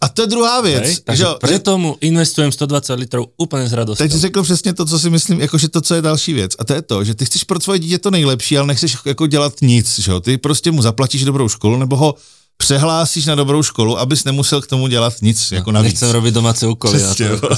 A 0.01 0.09
to 0.09 0.23
je 0.23 0.27
druhá 0.27 0.61
věc. 0.61 0.85
Že, 0.87 1.01
Takže 1.05 1.25
že 1.25 1.29
preto 1.41 1.79
mu 1.79 1.97
investujem 2.01 2.53
120 2.53 2.93
litrov 3.01 3.33
úplne 3.41 3.65
s 3.65 3.73
radosťou. 3.73 4.05
Teď 4.05 4.13
jsi 4.13 4.19
řekl 4.19 4.43
přesně 4.43 4.73
to, 4.73 4.85
co 4.85 4.99
si 4.99 5.11
myslím, 5.11 5.41
jakože 5.41 5.69
to, 5.69 5.81
co 5.81 5.95
je 5.95 6.03
další 6.03 6.33
věc. 6.33 6.53
A 6.59 6.65
to 6.65 6.73
je 6.73 6.83
to, 6.83 7.05
že 7.05 7.15
ty 7.15 7.25
chceš 7.25 7.45
pro 7.45 7.61
svoje 7.61 7.79
dítě 7.79 7.99
to 7.99 8.11
nejlepší, 8.11 8.59
ale 8.59 8.67
nechceš 8.67 8.97
jako 9.07 9.27
dělat 9.27 9.53
nic, 9.63 9.99
že 9.99 10.11
jo? 10.13 10.21
Ty 10.21 10.39
prostě 10.39 10.71
mu 10.71 10.83
zaplatíš 10.83 11.25
dobrou 11.25 11.49
školu, 11.49 11.79
nebo 11.79 11.97
ho 11.97 12.15
přehlásíš 12.57 13.27
na 13.27 13.35
dobrou 13.35 13.63
školu, 13.63 13.99
abys 13.99 14.25
nemusel 14.25 14.61
k 14.63 14.67
tomu 14.67 14.89
dělat 14.89 15.15
nic, 15.23 15.53
jako 15.53 15.73
navíc. 15.73 15.93
Nechcem 15.93 16.11
robiť 16.11 16.35
domáce 16.35 16.67
úkoly. 16.67 16.99
Přesně, 16.99 17.29
to, 17.29 17.49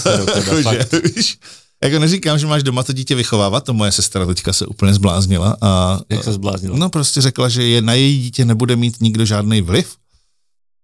fakt. 0.62 0.94
víš, 1.16 1.38
jako 1.82 1.98
neříkám, 1.98 2.38
že 2.38 2.46
máš 2.46 2.62
doma 2.62 2.82
to 2.82 2.92
dítě 2.92 3.14
vychovávat, 3.14 3.64
to 3.64 3.74
moje 3.74 3.92
sestra 3.92 4.26
teďka 4.26 4.52
se 4.52 4.66
úplně 4.66 4.94
zbláznila 4.94 5.56
a 5.60 6.00
Jak 6.10 6.24
sa 6.24 6.32
zbláznila? 6.32 6.76
no 6.76 6.90
prostě 6.90 7.20
řekla, 7.20 7.48
že 7.48 7.64
je, 7.64 7.82
na 7.82 7.94
její 7.94 8.22
dítě 8.22 8.44
nebude 8.44 8.76
mít 8.76 9.00
nikdo 9.00 9.24
žádný 9.24 9.60
vliv 9.60 9.96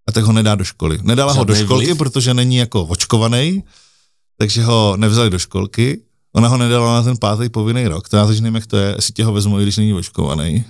a 0.09 0.13
tak 0.13 0.25
ho 0.25 0.33
nedá 0.33 0.55
do 0.55 0.65
školy. 0.65 0.99
Nedala 1.03 1.33
ho 1.33 1.45
do 1.45 1.55
školky, 1.55 1.87
vliv? 1.87 1.99
protože 1.99 2.35
není 2.35 2.57
jako 2.57 2.85
očkovaný, 2.85 3.65
takže 4.39 4.63
ho 4.65 4.97
nevzali 4.97 5.31
do 5.31 5.39
školky. 5.39 6.01
Ona 6.37 6.49
ho 6.49 6.57
nedala 6.57 6.95
na 6.95 7.03
ten 7.03 7.17
pátý 7.17 7.49
povinný 7.49 7.89
rok, 7.89 8.09
to 8.09 8.17
já 8.17 8.27
teď 8.27 8.41
nevím, 8.41 8.55
jak 8.55 8.67
to 8.67 8.77
je, 8.77 8.93
jestli 8.97 9.13
tě 9.13 9.25
ho 9.25 9.33
vezmu, 9.33 9.61
i 9.61 9.63
když 9.63 9.77
není 9.77 9.95
očkovaný. 9.95 10.65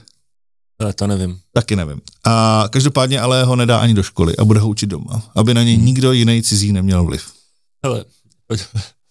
Ale 0.79 0.93
to 0.93 1.07
nevím. 1.07 1.39
Taky 1.53 1.77
nevím. 1.77 2.01
A 2.25 2.65
každopádně 2.71 3.21
ale 3.21 3.45
ho 3.45 3.57
nedá 3.57 3.79
ani 3.79 3.95
do 3.95 4.03
školy 4.03 4.37
a 4.37 4.45
bude 4.45 4.61
ho 4.61 4.69
učit 4.69 4.87
doma, 4.87 5.23
aby 5.35 5.55
na 5.55 5.63
něj 5.63 5.77
nikdo 5.77 6.13
jiný 6.13 6.43
cizí 6.43 6.73
neměl 6.73 7.05
vliv. 7.05 7.33
Ale 7.83 8.05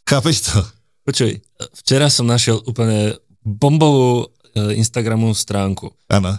Chápeš 0.10 0.42
to? 0.42 0.66
počuj, 1.06 1.38
včera 1.74 2.10
som 2.10 2.26
našiel 2.26 2.62
úplne 2.66 3.14
bombovú 3.46 4.26
e, 4.26 4.74
Instagramovú 4.74 5.38
stránku. 5.38 5.94
Ano, 6.10 6.38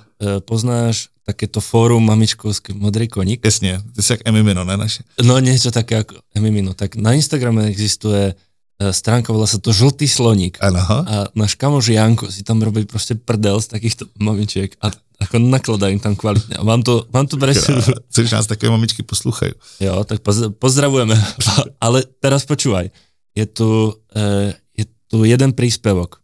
E, 1.27 1.33
poznáš 1.33 1.35
takéto 1.35 1.61
fórum 1.61 2.07
mamičkovské 2.07 2.73
Modrý 2.75 3.09
koník? 3.09 3.45
jasně, 3.45 3.83
ty 3.95 4.03
jsi 4.03 4.13
jak 4.13 4.21
Emimino, 4.25 4.65
ne 4.65 4.77
naše? 4.77 5.03
No 5.23 5.39
niečo 5.39 5.71
také 5.71 5.99
ako 5.99 6.23
Emimino. 6.35 6.75
Tak 6.75 6.97
na 6.97 7.13
Instagrame 7.13 7.67
existuje 7.67 8.35
e, 8.79 8.93
stránka, 8.93 9.33
volá 9.33 9.47
sa 9.47 9.59
to 9.59 9.73
Žltý 9.73 10.07
sloník. 10.07 10.59
Ano, 10.63 10.79
A 10.87 11.27
náš 11.35 11.59
kamož 11.59 11.89
Janko 11.89 12.31
si 12.31 12.47
tam 12.47 12.63
robí 12.63 12.87
proste 12.87 13.19
prdel 13.19 13.59
z 13.61 13.67
takýchto 13.75 14.07
mamičiek 14.23 14.79
a 14.79 14.95
ako 15.17 15.41
nakladá 15.41 15.89
im 15.89 15.99
tam 15.99 16.15
kvalitne. 16.15 16.61
A 16.61 16.63
vám 16.63 16.85
to, 16.85 17.09
vám 17.11 17.27
to 17.27 17.41
presne... 17.41 17.81
což 18.13 18.31
nás 18.31 18.47
takové 18.47 18.71
mamičky 18.71 19.03
poslouchají. 19.03 19.53
Jo, 19.81 20.05
tak 20.05 20.21
poz, 20.21 20.53
pozdravujeme. 20.59 21.17
Ale 21.85 22.05
teraz 22.21 22.45
počúvaj. 22.45 22.93
Je 23.35 23.47
tu, 23.49 23.97
e, 24.15 24.53
je 24.77 24.85
tu 25.09 25.25
jeden 25.25 25.53
príspevok. 25.53 26.21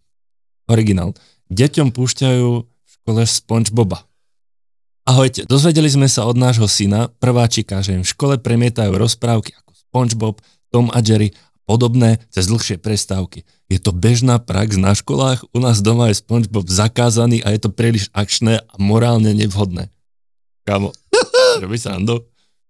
Originál. 0.69 1.17
Deťom 1.51 1.91
púšťajú 1.91 2.49
v 2.63 2.91
škole 3.03 3.27
Spongeboba. 3.27 4.05
Ahojte, 5.03 5.43
dozvedeli 5.51 5.91
sme 5.91 6.07
sa 6.07 6.23
od 6.31 6.39
nášho 6.39 6.71
syna, 6.71 7.11
prváčika, 7.19 7.83
že 7.83 7.99
im 7.99 8.07
v 8.07 8.13
škole 8.15 8.35
premietajú 8.39 8.95
rozprávky 8.95 9.51
ako 9.51 9.71
Spongebob, 9.75 10.35
Tom 10.71 10.95
a 10.95 11.03
Jerry 11.03 11.35
a 11.35 11.59
podobné 11.67 12.23
cez 12.31 12.47
dlhšie 12.47 12.79
prestávky. 12.79 13.43
Je 13.67 13.83
to 13.83 13.91
bežná 13.91 14.39
prax 14.39 14.79
na 14.79 14.95
školách, 14.95 15.43
u 15.51 15.59
nás 15.59 15.83
doma 15.83 16.07
je 16.07 16.23
Spongebob 16.23 16.71
zakázaný 16.71 17.43
a 17.43 17.51
je 17.51 17.67
to 17.67 17.75
príliš 17.75 18.15
akčné 18.15 18.63
a 18.63 18.75
morálne 18.79 19.35
nevhodné. 19.35 19.91
Kámo, 20.63 20.95
robí 21.67 21.83
srandu? 21.83 22.23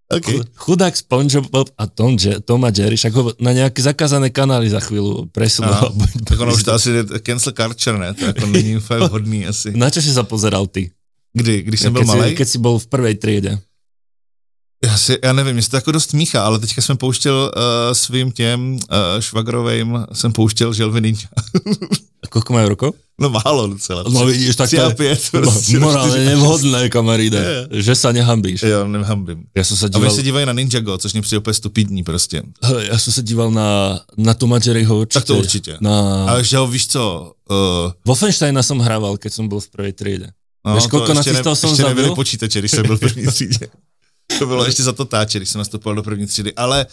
Okay. 0.08 0.40
Chudák 0.56 0.92
SpongeBob 0.96 1.72
a 1.76 1.84
Tom, 1.88 2.16
Je- 2.20 2.40
Tom 2.40 2.64
a 2.64 2.72
Jerry, 2.72 2.96
však 2.96 3.12
ho 3.12 3.32
na 3.40 3.52
nejaké 3.52 3.80
zakázané 3.80 4.28
kanály 4.28 4.68
za 4.72 4.80
chvíľu 4.80 5.28
presunú. 5.32 5.72
Aha. 5.72 5.88
Tak 6.28 6.36
ono 6.36 6.52
už 6.52 6.64
to 6.64 6.72
asi 6.76 6.88
je 6.92 7.02
cancel 7.24 7.52
culture, 7.56 7.96
ne? 7.96 8.12
To 8.12 8.24
jako 8.24 8.44
není 8.46 8.76
úplně 8.76 9.00
vhodný 9.08 9.40
asi. 9.48 9.72
Na 9.72 9.88
čo 9.88 10.04
si 10.04 10.12
sa 10.12 10.20
pozeral 10.24 10.68
ty? 10.68 10.92
Kdy? 11.32 11.62
Když 11.62 11.80
jsem 11.80 11.92
byl 11.92 12.04
malý? 12.04 12.34
keď 12.34 12.48
si 12.48 12.58
bol 12.58 12.78
v 12.78 12.86
prvej 12.86 13.14
triede. 13.14 13.58
Já, 14.84 14.98
si, 14.98 15.18
já 15.24 15.32
nevím, 15.32 15.52
mě 15.52 15.62
se 15.62 15.70
to 15.70 15.76
jako 15.76 15.92
dost 15.92 16.12
míchá, 16.14 16.44
ale 16.44 16.58
teďka 16.58 16.82
jsem 16.82 16.96
pouštěl 16.96 17.52
uh, 17.56 17.62
svým 17.92 18.32
těm 18.32 18.72
uh, 18.72 18.78
švagrovým, 19.20 19.98
jsem 20.12 20.32
pouštěl 20.32 20.72
želvy 20.72 21.00
ninja. 21.00 21.28
A 22.22 22.30
koľko 22.30 22.54
majú 22.54 22.66
rokov? 22.70 22.90
No 23.18 23.30
málo 23.30 23.66
docela. 23.66 24.06
No 24.06 24.26
vidíš, 24.26 24.56
tak 24.56 24.70
to 24.70 24.78
a 24.78 24.88
je 24.88 24.94
pět. 24.94 25.20
Prostě, 25.30 25.78
čtyři. 25.78 26.24
nevhodné, 26.24 26.88
kamaríde. 26.88 27.66
Že 27.70 27.94
sa 27.94 28.12
nehambíš. 28.12 28.62
Jo, 28.62 28.86
nehambím. 28.86 29.46
Som 29.62 29.76
sa 29.76 29.86
A 29.86 29.88
díval, 29.90 30.06
oni 30.06 30.16
se 30.16 30.22
dívají 30.22 30.46
na 30.46 30.52
Ninjago, 30.52 30.98
což 30.98 31.12
mě 31.12 31.22
přijde 31.22 31.38
úplně 31.38 31.54
stupidní 31.54 32.02
prostě. 32.02 32.42
Hele, 32.62 32.86
ja 32.86 32.98
som 32.98 33.12
sa 33.12 33.22
díval 33.22 33.50
na, 33.50 34.00
na 34.16 34.34
Toma 34.34 34.58
Jerryho 34.62 34.98
určite. 34.98 35.20
Tak 35.20 35.26
to 35.26 35.34
určitě. 35.38 35.76
Na, 35.80 36.26
Ale 36.30 36.44
že 36.44 36.56
ho 36.56 36.66
víš 36.66 36.86
co, 36.86 37.32
uh, 37.50 37.92
Wolfensteina 38.06 38.62
som 38.62 38.78
hrával, 38.78 39.18
keď 39.18 39.32
som 39.32 39.48
bol 39.50 39.60
v 39.60 39.68
prvej 39.70 39.92
triede. 39.92 40.28
No, 40.64 40.88
koľko 40.88 41.06
to 41.06 41.12
ještě, 41.12 41.32
nacistov 41.32 41.58
som 41.58 41.70
ještě 41.70 41.82
nebyli 41.82 42.14
počítače, 42.14 42.58
když 42.58 42.70
jsem 42.70 42.86
byl 42.86 42.96
v 42.96 43.00
první 43.00 43.26
třídě. 43.32 43.68
To 44.38 44.46
bylo 44.46 44.64
ještě 44.64 44.82
za 44.82 44.92
to 44.92 45.04
táče, 45.04 45.38
když 45.38 45.50
jsem 45.50 45.58
nastupoval 45.58 45.96
do 45.96 46.02
první 46.02 46.26
třídy. 46.26 46.54
Ale 46.54 46.86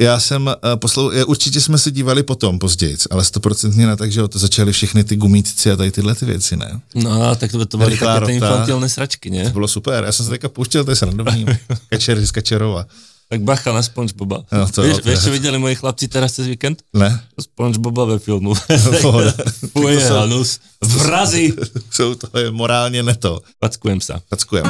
Já 0.00 0.20
jsem 0.20 0.46
uh, 0.46 0.52
poslou, 0.76 1.10
určitě 1.26 1.60
jsme 1.60 1.78
se 1.78 1.90
dívali 1.90 2.22
potom 2.22 2.58
později, 2.58 2.96
ale 3.10 3.24
stoprocentně 3.24 3.86
na 3.86 3.96
tak, 3.96 4.12
že 4.12 4.28
to 4.28 4.38
začaly 4.38 4.72
všechny 4.72 5.04
ty 5.04 5.16
gumítci 5.16 5.70
a 5.70 5.76
tady 5.76 5.90
tyhle 5.90 6.14
ty 6.14 6.26
věci, 6.26 6.56
ne? 6.56 6.80
No, 6.94 7.36
tak 7.36 7.52
to, 7.52 7.66
to 7.66 7.78
byly 7.78 7.98
ty 8.26 8.32
infantilné 8.32 8.88
sračky, 8.88 9.30
ne? 9.30 9.44
To 9.44 9.50
bylo 9.50 9.68
super, 9.68 10.04
já 10.04 10.12
jsem 10.12 10.24
se 10.24 10.30
teďka 10.30 10.48
pouštěl, 10.48 10.84
to 10.84 10.90
je 10.90 10.96
srandovní, 10.96 11.46
kačer 11.88 12.26
z 12.26 12.30
Kačerova. 12.30 12.86
Tak 13.26 13.42
bacha 13.42 13.74
na 13.74 13.82
SpongeBoba. 13.82 14.46
No, 14.54 14.70
to, 14.70 14.86
vieš, 14.86 15.02
vieš, 15.02 15.26
čo 15.26 15.34
videli 15.34 15.58
moji 15.58 15.74
chlapci 15.74 16.06
teraz 16.06 16.38
cez 16.38 16.46
víkend? 16.46 16.78
Ne. 16.94 17.10
SpongeBoba 17.34 18.06
ve 18.06 18.18
filmu. 18.22 18.54
Fuje, 19.74 19.98
Hanus. 20.14 20.62
Vrazy. 20.78 21.50
Jsou 21.90 22.14
to 22.14 22.38
je 22.38 22.50
morálně 22.50 23.02
neto. 23.02 23.42
Packujem 23.58 23.98
sa. 24.00 24.22
Packujem. 24.30 24.66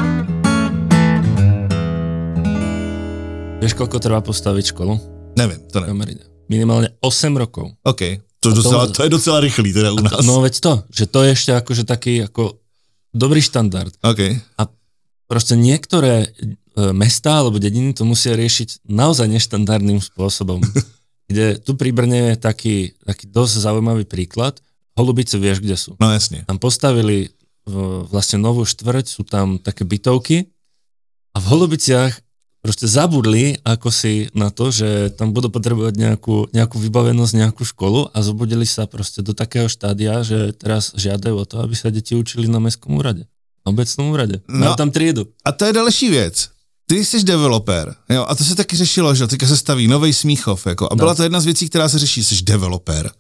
Vieš, 3.61 3.73
koľko 3.77 4.01
trvá 4.01 4.21
postaviť 4.25 4.73
školu? 4.73 4.95
Nevím, 5.37 5.61
to 5.73 5.81
nevím. 5.81 6.17
Minimálne 6.49 6.97
8 7.01 7.37
rokov. 7.37 7.77
OK, 7.85 8.25
to, 8.41 8.53
docela, 8.53 8.87
to 8.87 9.03
je 9.03 9.11
docela 9.11 9.41
rychlý 9.41 9.73
teda 9.73 9.93
u 9.93 10.01
nás. 10.01 10.23
No 10.23 10.41
veď 10.41 10.55
to, 10.61 10.73
že 10.93 11.05
to 11.11 11.25
je 11.27 11.31
ešte 11.35 11.51
akože 11.57 11.83
taký 11.83 12.25
ako 12.25 12.57
dobrý 13.11 13.41
štandard. 13.43 13.91
OK. 14.05 14.21
A 14.61 14.63
proste 15.27 15.59
niektoré 15.59 16.31
E, 16.77 16.93
mesta 16.93 17.41
alebo 17.41 17.57
dediny 17.57 17.97
to 17.97 18.05
musia 18.05 18.37
riešiť 18.37 18.85
naozaj 18.85 19.33
neštandardným 19.33 20.05
spôsobom. 20.05 20.61
kde 21.33 21.59
tu 21.59 21.75
pri 21.75 21.91
Brne 21.91 22.37
je 22.37 22.37
taký, 22.39 22.77
taký 23.03 23.27
dosť 23.27 23.65
zaujímavý 23.65 24.05
príklad. 24.07 24.61
Holubice 24.95 25.41
vieš, 25.41 25.65
kde 25.65 25.75
sú. 25.75 25.97
No 25.99 26.13
jasne. 26.13 26.47
Tam 26.47 26.61
postavili 26.61 27.35
vlastne 28.07 28.39
novú 28.39 28.63
štvrť, 28.63 29.11
sú 29.11 29.27
tam 29.27 29.59
také 29.59 29.83
bytovky 29.83 30.47
a 31.35 31.43
v 31.43 31.47
Holubiciach 31.51 32.15
proste 32.63 32.87
zabudli 32.87 33.59
ako 33.67 33.91
si 33.91 34.31
na 34.39 34.55
to, 34.55 34.71
že 34.71 35.11
tam 35.19 35.35
budú 35.35 35.51
potrebovať 35.51 35.99
nejakú, 35.99 36.47
nejakú 36.55 36.79
vybavenosť, 36.79 37.43
nejakú 37.43 37.67
školu 37.67 38.15
a 38.15 38.19
zobudili 38.23 38.63
sa 38.63 38.87
proste 38.87 39.19
do 39.19 39.35
takého 39.35 39.67
štádia, 39.67 40.23
že 40.23 40.55
teraz 40.55 40.95
žiadajú 40.95 41.43
o 41.43 41.49
to, 41.49 41.59
aby 41.59 41.75
sa 41.75 41.91
deti 41.91 42.15
učili 42.15 42.47
na 42.47 42.63
mestskom 42.63 42.95
úrade. 42.95 43.27
Na 43.67 43.71
obecnom 43.71 44.11
úrade. 44.11 44.41
No, 44.49 44.75
tam 44.75 44.91
triedu. 44.91 45.27
A 45.45 45.53
to 45.53 45.65
je 45.65 45.73
další 45.73 46.11
věc 46.11 46.57
ty 46.87 47.05
jsi 47.05 47.25
developer, 47.25 47.95
jo, 48.11 48.27
a 48.29 48.35
to 48.35 48.45
se 48.45 48.55
taky 48.55 48.77
řešilo, 48.77 49.15
že 49.15 49.27
teďka 49.27 49.47
se 49.47 49.57
staví 49.57 49.89
nový 49.89 50.13
Smíchov, 50.13 50.67
jako, 50.67 50.93
a 50.93 50.97
byla 50.97 51.13
no. 51.13 51.17
to 51.17 51.23
jedna 51.23 51.41
z 51.41 51.45
věcí, 51.45 51.69
která 51.69 51.89
se 51.89 51.99
řeší, 51.99 52.25
jsi 52.25 52.43
developer. 52.43 53.11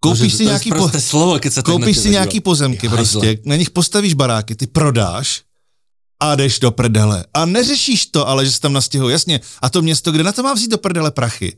Koupíš 0.00 0.34
si 0.34 0.44
nějaký, 0.44 0.70
po, 0.70 0.90
slovo, 0.98 1.38
se 1.48 1.62
koupíš 1.62 1.98
si 1.98 2.10
nějaký 2.10 2.40
pozemky, 2.40 2.88
prostě, 2.88 3.38
na 3.44 3.56
nich 3.56 3.70
postavíš 3.70 4.14
baráky, 4.14 4.54
ty 4.54 4.66
prodáš 4.66 5.42
a 6.20 6.34
jdeš 6.34 6.58
do 6.58 6.70
prdele. 6.70 7.24
A 7.34 7.44
neřešíš 7.44 8.06
to, 8.06 8.28
ale 8.28 8.46
že 8.46 8.52
se 8.52 8.60
tam 8.60 8.72
nastěhuje, 8.72 9.12
jasně. 9.12 9.40
A 9.62 9.70
to 9.70 9.82
město, 9.82 10.12
kde 10.12 10.22
na 10.22 10.32
to 10.32 10.42
má 10.42 10.54
vzít 10.54 10.70
do 10.70 10.78
prdele 10.78 11.10
prachy? 11.10 11.56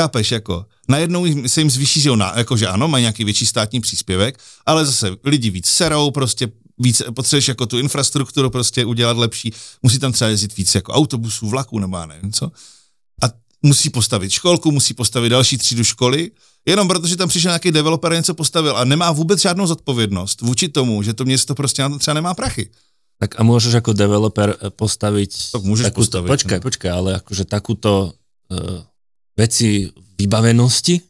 Chápeš, 0.00 0.32
jako, 0.32 0.66
najednou 0.88 1.26
se 1.46 1.60
jim 1.60 1.70
zvýší, 1.70 2.00
že, 2.00 2.10
ona, 2.10 2.32
jako, 2.36 2.56
že 2.56 2.66
ano, 2.66 2.88
mají 2.88 3.02
nějaký 3.02 3.24
větší 3.24 3.46
státní 3.46 3.80
příspěvek, 3.80 4.38
ale 4.66 4.86
zase 4.86 5.10
lidi 5.24 5.50
víc 5.50 5.66
serou, 5.66 6.10
prostě 6.10 6.48
víc, 6.80 7.02
potřebuješ 7.14 7.48
jako 7.48 7.66
tu 7.66 7.78
infrastrukturu 7.78 8.50
prostě 8.50 8.84
udělat 8.84 9.16
lepší, 9.16 9.52
musí 9.82 9.98
tam 9.98 10.12
třeba 10.12 10.30
jezdit 10.30 10.56
víc 10.56 10.74
jako 10.74 10.92
autobusů, 10.92 11.48
vlaků 11.48 11.78
nebo 11.78 11.96
já 11.96 12.06
nevím 12.06 12.32
co. 12.32 12.52
A 13.22 13.26
musí 13.62 13.90
postavit 13.90 14.30
školku, 14.30 14.70
musí 14.70 14.94
postavit 14.94 15.28
další 15.28 15.58
třídu 15.58 15.84
školy, 15.84 16.30
jenom 16.66 16.88
protože 16.88 17.16
tam 17.16 17.28
přišel 17.28 17.48
nějaký 17.48 17.70
developer 17.70 18.12
a 18.12 18.16
něco 18.16 18.34
postavil 18.34 18.76
a 18.76 18.84
nemá 18.84 19.12
vůbec 19.12 19.40
žádnou 19.40 19.66
zodpovědnost 19.66 20.40
vůči 20.40 20.68
tomu, 20.68 21.02
že 21.02 21.14
to 21.14 21.24
město 21.24 21.54
prostě 21.54 21.82
na 21.82 21.88
to 21.88 21.98
třeba 21.98 22.14
nemá 22.14 22.34
prachy. 22.34 22.70
Tak 23.18 23.40
a 23.40 23.42
můžeš 23.42 23.72
jako 23.72 23.92
developer 23.92 24.56
eh, 24.62 24.70
postavit... 24.70 25.30
Tak 25.52 25.62
můžeš 25.62 25.84
takúto, 25.84 26.00
postavit. 26.00 26.28
Počkaj, 26.28 26.56
ne? 26.56 26.60
počkaj, 26.60 26.90
ale 26.90 27.12
jakože 27.12 27.44
takúto 27.44 28.12
uh, 28.48 28.58
veci 29.36 29.92
vybavenosti 30.18 31.00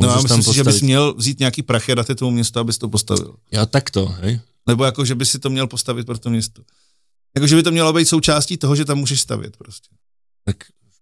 No 0.00 0.10
a 0.10 0.22
myslím 0.22 0.42
si, 0.42 0.54
že 0.54 0.64
bys 0.64 0.80
měl 0.80 1.14
vzít 1.14 1.38
nějaký 1.38 1.62
prachy 1.62 1.92
a 1.92 1.94
dát 1.94 2.08
je 2.08 2.14
tomu 2.14 2.30
městu, 2.30 2.60
abys 2.60 2.78
to 2.78 2.88
postavil. 2.88 3.34
Já 3.52 3.66
takto, 3.66 4.06
hej? 4.06 4.40
Nebo 4.70 4.84
jako, 4.84 5.04
že 5.04 5.14
by 5.14 5.26
si 5.26 5.38
to 5.38 5.50
měl 5.50 5.66
postavit 5.66 6.06
pro 6.06 6.18
to 6.18 6.30
město. 6.30 6.62
Jako, 7.36 7.46
že 7.46 7.56
by 7.56 7.62
to 7.62 7.70
mělo 7.70 7.92
být 7.92 8.04
součástí 8.04 8.56
toho, 8.56 8.76
že 8.76 8.84
tam 8.84 8.98
můžeš 8.98 9.20
stavět 9.20 9.56
prostě. 9.56 9.88
Tak 10.44 10.56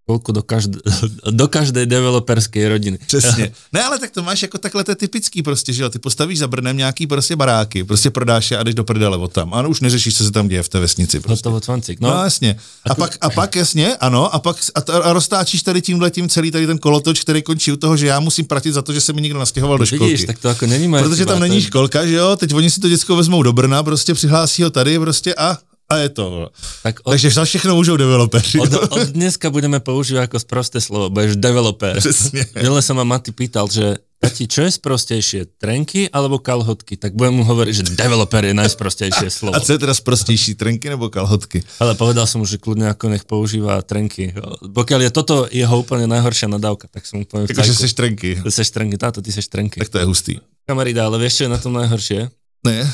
kolko 0.08 0.32
do 0.32 0.42
každé, 0.42 0.78
do 1.30 1.48
každé 1.48 1.86
developerské 1.86 2.68
rodiny. 2.68 2.98
Přesně. 3.06 3.52
Ne, 3.72 3.84
ale 3.84 3.98
tak 3.98 4.10
to 4.10 4.22
máš 4.22 4.42
jako 4.42 4.58
takhle, 4.58 4.84
to 4.84 4.90
je 4.90 4.96
typický 4.96 5.42
prostě, 5.42 5.72
že 5.72 5.82
jo, 5.82 5.90
ty 5.90 5.98
postavíš 5.98 6.38
za 6.38 6.48
Brnem 6.48 6.76
nějaký 6.76 7.06
prostě 7.06 7.36
baráky, 7.36 7.84
prostě 7.84 8.10
prodáš 8.10 8.50
je 8.50 8.58
a 8.58 8.62
jdeš 8.62 8.74
do 8.74 8.84
prdele 8.84 9.16
od 9.16 9.32
tam. 9.32 9.54
Ano, 9.54 9.68
už 9.68 9.80
neřešíš, 9.80 10.16
co 10.16 10.24
se 10.24 10.30
tam 10.30 10.48
děje 10.48 10.62
v 10.62 10.68
té 10.68 10.80
vesnici. 10.80 11.20
Prostě. 11.20 11.48
Hotovo 11.48 11.76
No. 12.00 12.10
no 12.10 12.24
jasně. 12.24 12.56
A, 12.90 12.94
pak, 12.94 13.16
a 13.20 13.30
pak 13.30 13.56
jasně, 13.56 13.96
ano, 13.96 14.34
a 14.34 14.38
pak 14.38 14.56
a, 14.74 14.80
t- 14.80 14.92
a 14.92 15.12
roztáčíš 15.12 15.62
tady 15.62 15.82
tímhle 15.82 16.10
tím 16.10 16.28
celý 16.28 16.50
tady 16.50 16.66
ten 16.66 16.78
kolotoč, 16.78 17.20
který 17.20 17.42
končí 17.42 17.72
u 17.72 17.76
toho, 17.76 17.96
že 17.96 18.06
já 18.06 18.20
musím 18.20 18.44
platit 18.44 18.72
za 18.72 18.82
to, 18.82 18.92
že 18.92 19.00
se 19.00 19.12
mi 19.12 19.20
někdo 19.20 19.38
nastěhoval 19.38 19.78
do 19.78 19.86
školky. 19.86 20.04
Vidíš, 20.04 20.26
tak 20.26 20.38
to 20.38 20.48
jako 20.48 20.66
není 20.66 20.92
Protože 20.92 21.26
tam 21.26 21.40
není 21.40 21.62
školka, 21.62 22.06
že 22.06 22.14
jo, 22.14 22.36
teď 22.36 22.54
oni 22.54 22.70
si 22.70 22.80
to 22.80 22.88
děcko 22.88 23.16
vezmou 23.16 23.42
do 23.42 23.52
Brna, 23.52 23.82
prostě 23.82 24.14
přihlásí 24.14 24.62
ho 24.62 24.70
tady 24.70 24.98
prostě 24.98 25.34
a 25.34 25.58
a 25.88 25.96
je 25.96 26.08
to. 26.08 26.50
Tak 26.82 27.00
od, 27.04 27.10
Takže 27.10 27.30
za 27.30 27.44
všechno 27.44 27.74
můžou 27.74 27.96
developeři. 27.96 28.58
Od, 28.60 28.72
od 28.72 29.08
dneska 29.08 29.50
budeme 29.50 29.80
používat 29.80 30.20
jako 30.20 30.38
sprosté 30.40 30.80
slovo, 30.80 31.10
budeš 31.10 31.36
developer. 31.36 31.98
Přesně. 31.98 32.46
Minule 32.54 32.82
sa 32.82 32.94
ma 32.94 33.04
Mati 33.04 33.32
pýtal, 33.32 33.68
že 33.72 33.96
Tati, 34.18 34.50
čo 34.50 34.66
je 34.66 34.74
sprostejšie, 34.74 35.62
trenky 35.62 36.10
alebo 36.10 36.42
kalhotky? 36.42 36.98
Tak 36.98 37.14
budem 37.14 37.38
mu 37.38 37.46
hovoriť, 37.46 37.70
že 37.70 37.84
developer 37.94 38.42
je 38.42 38.50
najsprostejšie 38.50 39.30
slovo. 39.30 39.54
A 39.54 39.62
co 39.62 39.70
je 39.70 39.78
teda 39.78 39.94
sprostejší, 39.94 40.58
trenky 40.58 40.90
nebo 40.90 41.06
kalhotky? 41.06 41.62
Ale 41.78 41.94
povedal 41.94 42.26
som 42.26 42.42
mu, 42.42 42.46
že 42.50 42.58
kľudne 42.58 42.90
ako 42.90 43.14
nech 43.14 43.22
používa 43.22 43.78
trenky. 43.78 44.34
Pokiaľ 44.74 45.00
je 45.06 45.10
toto 45.14 45.46
jeho 45.54 45.70
úplne 45.78 46.10
najhoršia 46.10 46.50
nadávka, 46.50 46.90
tak 46.90 47.06
som 47.06 47.22
úplne 47.22 47.46
v 47.46 47.54
Takže 47.54 47.78
seš 47.78 47.94
trenky. 47.94 48.42
Seš 48.50 48.74
trenky, 48.74 48.98
táto 48.98 49.22
ty 49.22 49.30
seš 49.30 49.46
trenky. 49.46 49.78
Tak 49.78 49.94
to 49.94 50.02
je 50.02 50.06
hustý. 50.10 50.34
Kamarida, 50.66 51.06
ale 51.06 51.22
vieš, 51.22 51.38
čo 51.38 51.42
je 51.46 51.54
na 51.54 51.62
tom 51.62 51.78
najhoršie? 51.78 52.26
Ne 52.66 52.90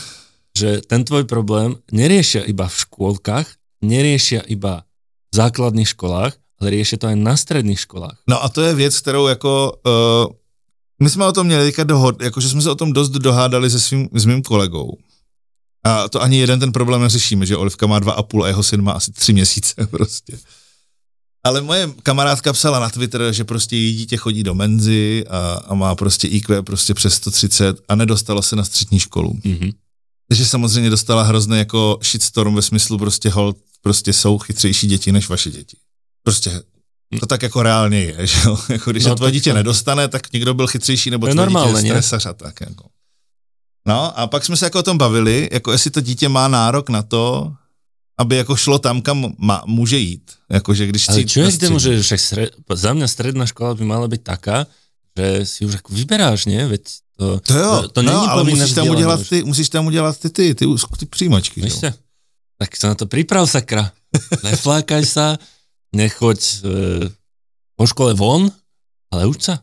že 0.58 0.80
ten 0.86 1.04
tvoj 1.04 1.26
problém 1.26 1.76
neriešia 1.90 2.46
iba 2.46 2.70
v 2.70 2.76
škôlkach, 2.86 3.46
neriešia 3.82 4.46
iba 4.46 4.86
v 5.28 5.34
základných 5.34 5.90
školách, 5.98 6.38
ale 6.62 6.66
riešia 6.70 7.02
to 7.02 7.10
aj 7.10 7.18
na 7.18 7.34
stredných 7.34 7.80
školách. 7.82 8.22
No 8.30 8.38
a 8.38 8.48
to 8.48 8.62
je 8.62 8.74
věc, 8.74 9.00
kterou 9.00 9.26
jako... 9.26 9.78
Uh, 9.86 10.34
my 11.02 11.10
jsme 11.10 11.26
o 11.26 11.32
tom 11.32 11.46
měli 11.46 11.64
teďka 11.64 11.84
dohod, 11.84 12.22
jakože 12.22 12.48
jsme 12.48 12.62
se 12.62 12.70
o 12.70 12.74
tom 12.74 12.92
dost 12.92 13.10
dohádali 13.10 13.70
se 13.70 13.80
svým, 13.80 14.08
s 14.12 14.24
mým 14.24 14.42
kolegou. 14.42 14.96
A 15.84 16.08
to 16.08 16.22
ani 16.22 16.38
jeden 16.38 16.60
ten 16.60 16.72
problém 16.72 17.02
neřešíme, 17.02 17.46
že 17.46 17.56
Olivka 17.56 17.86
má 17.86 17.98
dva 17.98 18.12
a 18.12 18.22
půl 18.22 18.44
a 18.44 18.48
jeho 18.48 18.62
syn 18.62 18.82
má 18.82 18.92
asi 18.92 19.12
tři 19.12 19.32
měsíce 19.32 19.86
prostě. 19.90 20.38
Ale 21.44 21.60
moje 21.60 21.90
kamarádka 22.02 22.52
psala 22.52 22.78
na 22.78 22.90
Twitter, 22.90 23.32
že 23.32 23.44
prostě 23.44 23.76
její 23.76 23.96
dítě 23.96 24.16
chodí 24.16 24.42
do 24.42 24.54
menzy 24.54 25.24
a, 25.30 25.52
a 25.66 25.74
má 25.74 25.94
prostě 25.94 26.28
IQ 26.28 26.62
prostě 26.62 26.94
přes 26.94 27.14
130 27.14 27.80
a 27.88 27.94
nedostalo 27.94 28.42
se 28.42 28.56
na 28.56 28.64
střední 28.64 28.98
školu. 28.98 29.32
Mm-hmm 29.32 29.72
že 30.30 30.46
samozřejmě 30.46 30.90
dostala 30.90 31.22
hrozný 31.22 31.58
jako 31.58 31.98
shitstorm 32.02 32.54
ve 32.54 32.62
smyslu 32.62 32.98
prostě 32.98 33.30
hold, 33.30 33.56
prostě 33.82 34.12
jsou 34.12 34.38
chytřejší 34.38 34.86
děti 34.86 35.12
než 35.12 35.28
vaše 35.28 35.50
děti. 35.50 35.76
Prostě 36.22 36.62
to 37.20 37.26
tak 37.26 37.42
jako 37.42 37.62
reálně 37.62 38.00
je, 38.00 38.26
že 38.26 38.36
jo? 38.44 38.58
Jako 38.68 38.90
když 38.90 39.04
no, 39.04 39.14
tvoje 39.14 39.32
dítě 39.32 39.50
to... 39.50 39.56
nedostane, 39.56 40.08
tak 40.08 40.32
někdo 40.32 40.54
byl 40.54 40.66
chytřejší, 40.66 41.10
nebo 41.10 41.26
tvoje 41.26 41.34
normálně, 41.34 41.72
dítě 41.72 41.86
je 41.86 42.02
stresař 42.02 42.26
a 42.26 42.32
tak. 42.32 42.60
Jako. 42.60 42.84
No 43.86 44.18
a 44.18 44.26
pak 44.26 44.44
jsme 44.44 44.56
se 44.56 44.66
jako 44.66 44.78
o 44.78 44.82
tom 44.82 44.98
bavili, 44.98 45.48
jako 45.52 45.72
jestli 45.72 45.90
to 45.90 46.00
dítě 46.00 46.28
má 46.28 46.48
nárok 46.48 46.88
na 46.88 47.02
to, 47.02 47.52
aby 48.18 48.36
jako 48.36 48.56
šlo 48.56 48.78
tam, 48.78 49.02
kam 49.02 49.34
má, 49.38 49.62
může 49.66 49.98
jít. 49.98 50.30
Jako, 50.50 50.74
že 50.74 50.86
když 50.86 51.08
Ale 51.08 51.24
čo 51.24 51.40
je, 51.40 51.52
kde 51.52 51.70
může, 51.70 52.02
že 52.02 52.18
sred, 52.18 52.50
za 52.74 52.92
mě 52.92 53.08
středná 53.08 53.46
škola 53.46 53.74
by 53.74 53.84
mala 53.84 54.08
být 54.08 54.22
taká, 54.22 54.66
že 55.18 55.46
si 55.46 55.66
už 55.66 55.72
jako 55.72 55.94
vyberáš, 55.94 56.46
ne? 56.46 56.66
Veď 56.66 56.82
to, 57.16 57.40
to 57.40 57.52
jo, 57.54 57.72
to, 57.82 57.88
to 57.88 58.00
no, 58.02 58.12
není 58.12 58.26
ale 58.28 58.44
musíš 58.44 58.72
tam, 58.72 58.88
udělat 58.88 59.20
ty, 59.28 59.44
musíš 59.44 59.68
tam 59.68 59.86
udělat 59.86 60.18
ty, 60.18 60.30
ty, 60.30 60.54
ty, 60.54 60.66
ty 60.98 61.06
příjmačky. 61.06 61.60
Jo. 61.62 61.92
Tak 62.58 62.70
sa 62.78 62.90
na 62.90 62.94
to 62.94 63.10
priprav, 63.10 63.50
sakra. 63.50 63.90
Neflákaj 64.46 65.02
sa, 65.06 65.38
nechoď 65.90 66.38
e, 66.38 66.70
po 67.74 67.84
škole 67.86 68.14
von, 68.14 68.46
ale 69.10 69.26
uč 69.26 69.50
sa. 69.50 69.62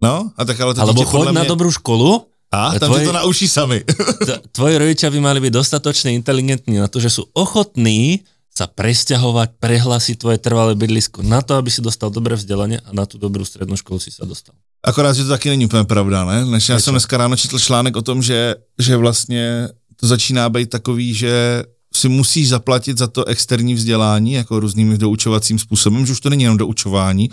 No, 0.00 0.32
a 0.36 0.40
tak 0.44 0.56
ale 0.60 0.76
to 0.76 0.80
Alebo 0.80 1.04
choď 1.04 1.32
na 1.32 1.44
dobrú 1.44 1.72
školu. 1.72 2.28
A, 2.50 2.74
tam 2.76 2.90
tvoji, 2.90 3.06
to 3.06 3.14
naučí 3.14 3.46
sami. 3.48 3.84
tvoji 4.56 4.74
rodičia 4.76 5.08
by 5.12 5.20
mali 5.20 5.38
byť 5.40 5.52
dostatočne 5.52 6.12
inteligentní 6.16 6.80
na 6.80 6.88
to, 6.88 7.00
že 7.00 7.12
sú 7.12 7.28
ochotní 7.36 8.24
sa 8.50 8.66
presťahovať, 8.66 9.62
prehlásiť 9.62 10.16
tvoje 10.18 10.38
trvalé 10.42 10.74
bydlisko 10.74 11.22
na 11.22 11.40
to, 11.40 11.54
aby 11.54 11.70
si 11.70 11.80
dostal 11.80 12.10
dobré 12.10 12.34
vzdelanie 12.34 12.82
a 12.82 12.90
na 12.90 13.06
tu 13.06 13.16
dobrou 13.16 13.46
střední 13.46 13.78
školu 13.78 14.02
si 14.02 14.10
se 14.10 14.26
dostal. 14.26 14.58
Akorát, 14.82 15.12
že 15.12 15.22
to 15.22 15.28
taky 15.28 15.48
není 15.48 15.66
úplně 15.66 15.84
pravda, 15.84 16.24
ne? 16.24 16.44
Než 16.44 16.68
já 16.68 16.80
jsem 16.80 16.94
dneska 16.94 17.16
ráno 17.16 17.36
četl 17.36 17.58
článek 17.58 17.96
o 17.96 18.02
tom, 18.02 18.22
že, 18.22 18.54
že 18.78 18.96
vlastně 18.96 19.68
to 19.96 20.06
začíná 20.06 20.48
být 20.48 20.70
takový, 20.70 21.14
že 21.14 21.64
si 21.94 22.08
musíš 22.08 22.48
zaplatit 22.48 22.98
za 22.98 23.06
to 23.06 23.24
externí 23.24 23.74
vzdělání, 23.74 24.32
jako 24.32 24.60
různým 24.60 24.98
doučovacím 24.98 25.58
způsobem, 25.58 26.06
že 26.06 26.12
už 26.12 26.20
to 26.20 26.30
není 26.30 26.42
jenom 26.42 26.58
doučování, 26.58 27.30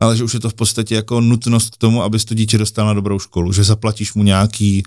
ale 0.00 0.16
že 0.16 0.24
už 0.24 0.34
je 0.34 0.40
to 0.40 0.50
v 0.50 0.54
podstatě 0.54 0.94
jako 0.94 1.20
nutnost 1.20 1.70
k 1.70 1.76
tomu, 1.76 2.02
abys 2.02 2.24
to 2.24 2.34
dítě 2.34 2.58
dostal 2.58 2.86
na 2.86 2.94
dobrou 2.94 3.18
školu, 3.18 3.52
že 3.52 3.64
zaplatíš 3.64 4.14
mu 4.14 4.22
nějaký 4.22 4.82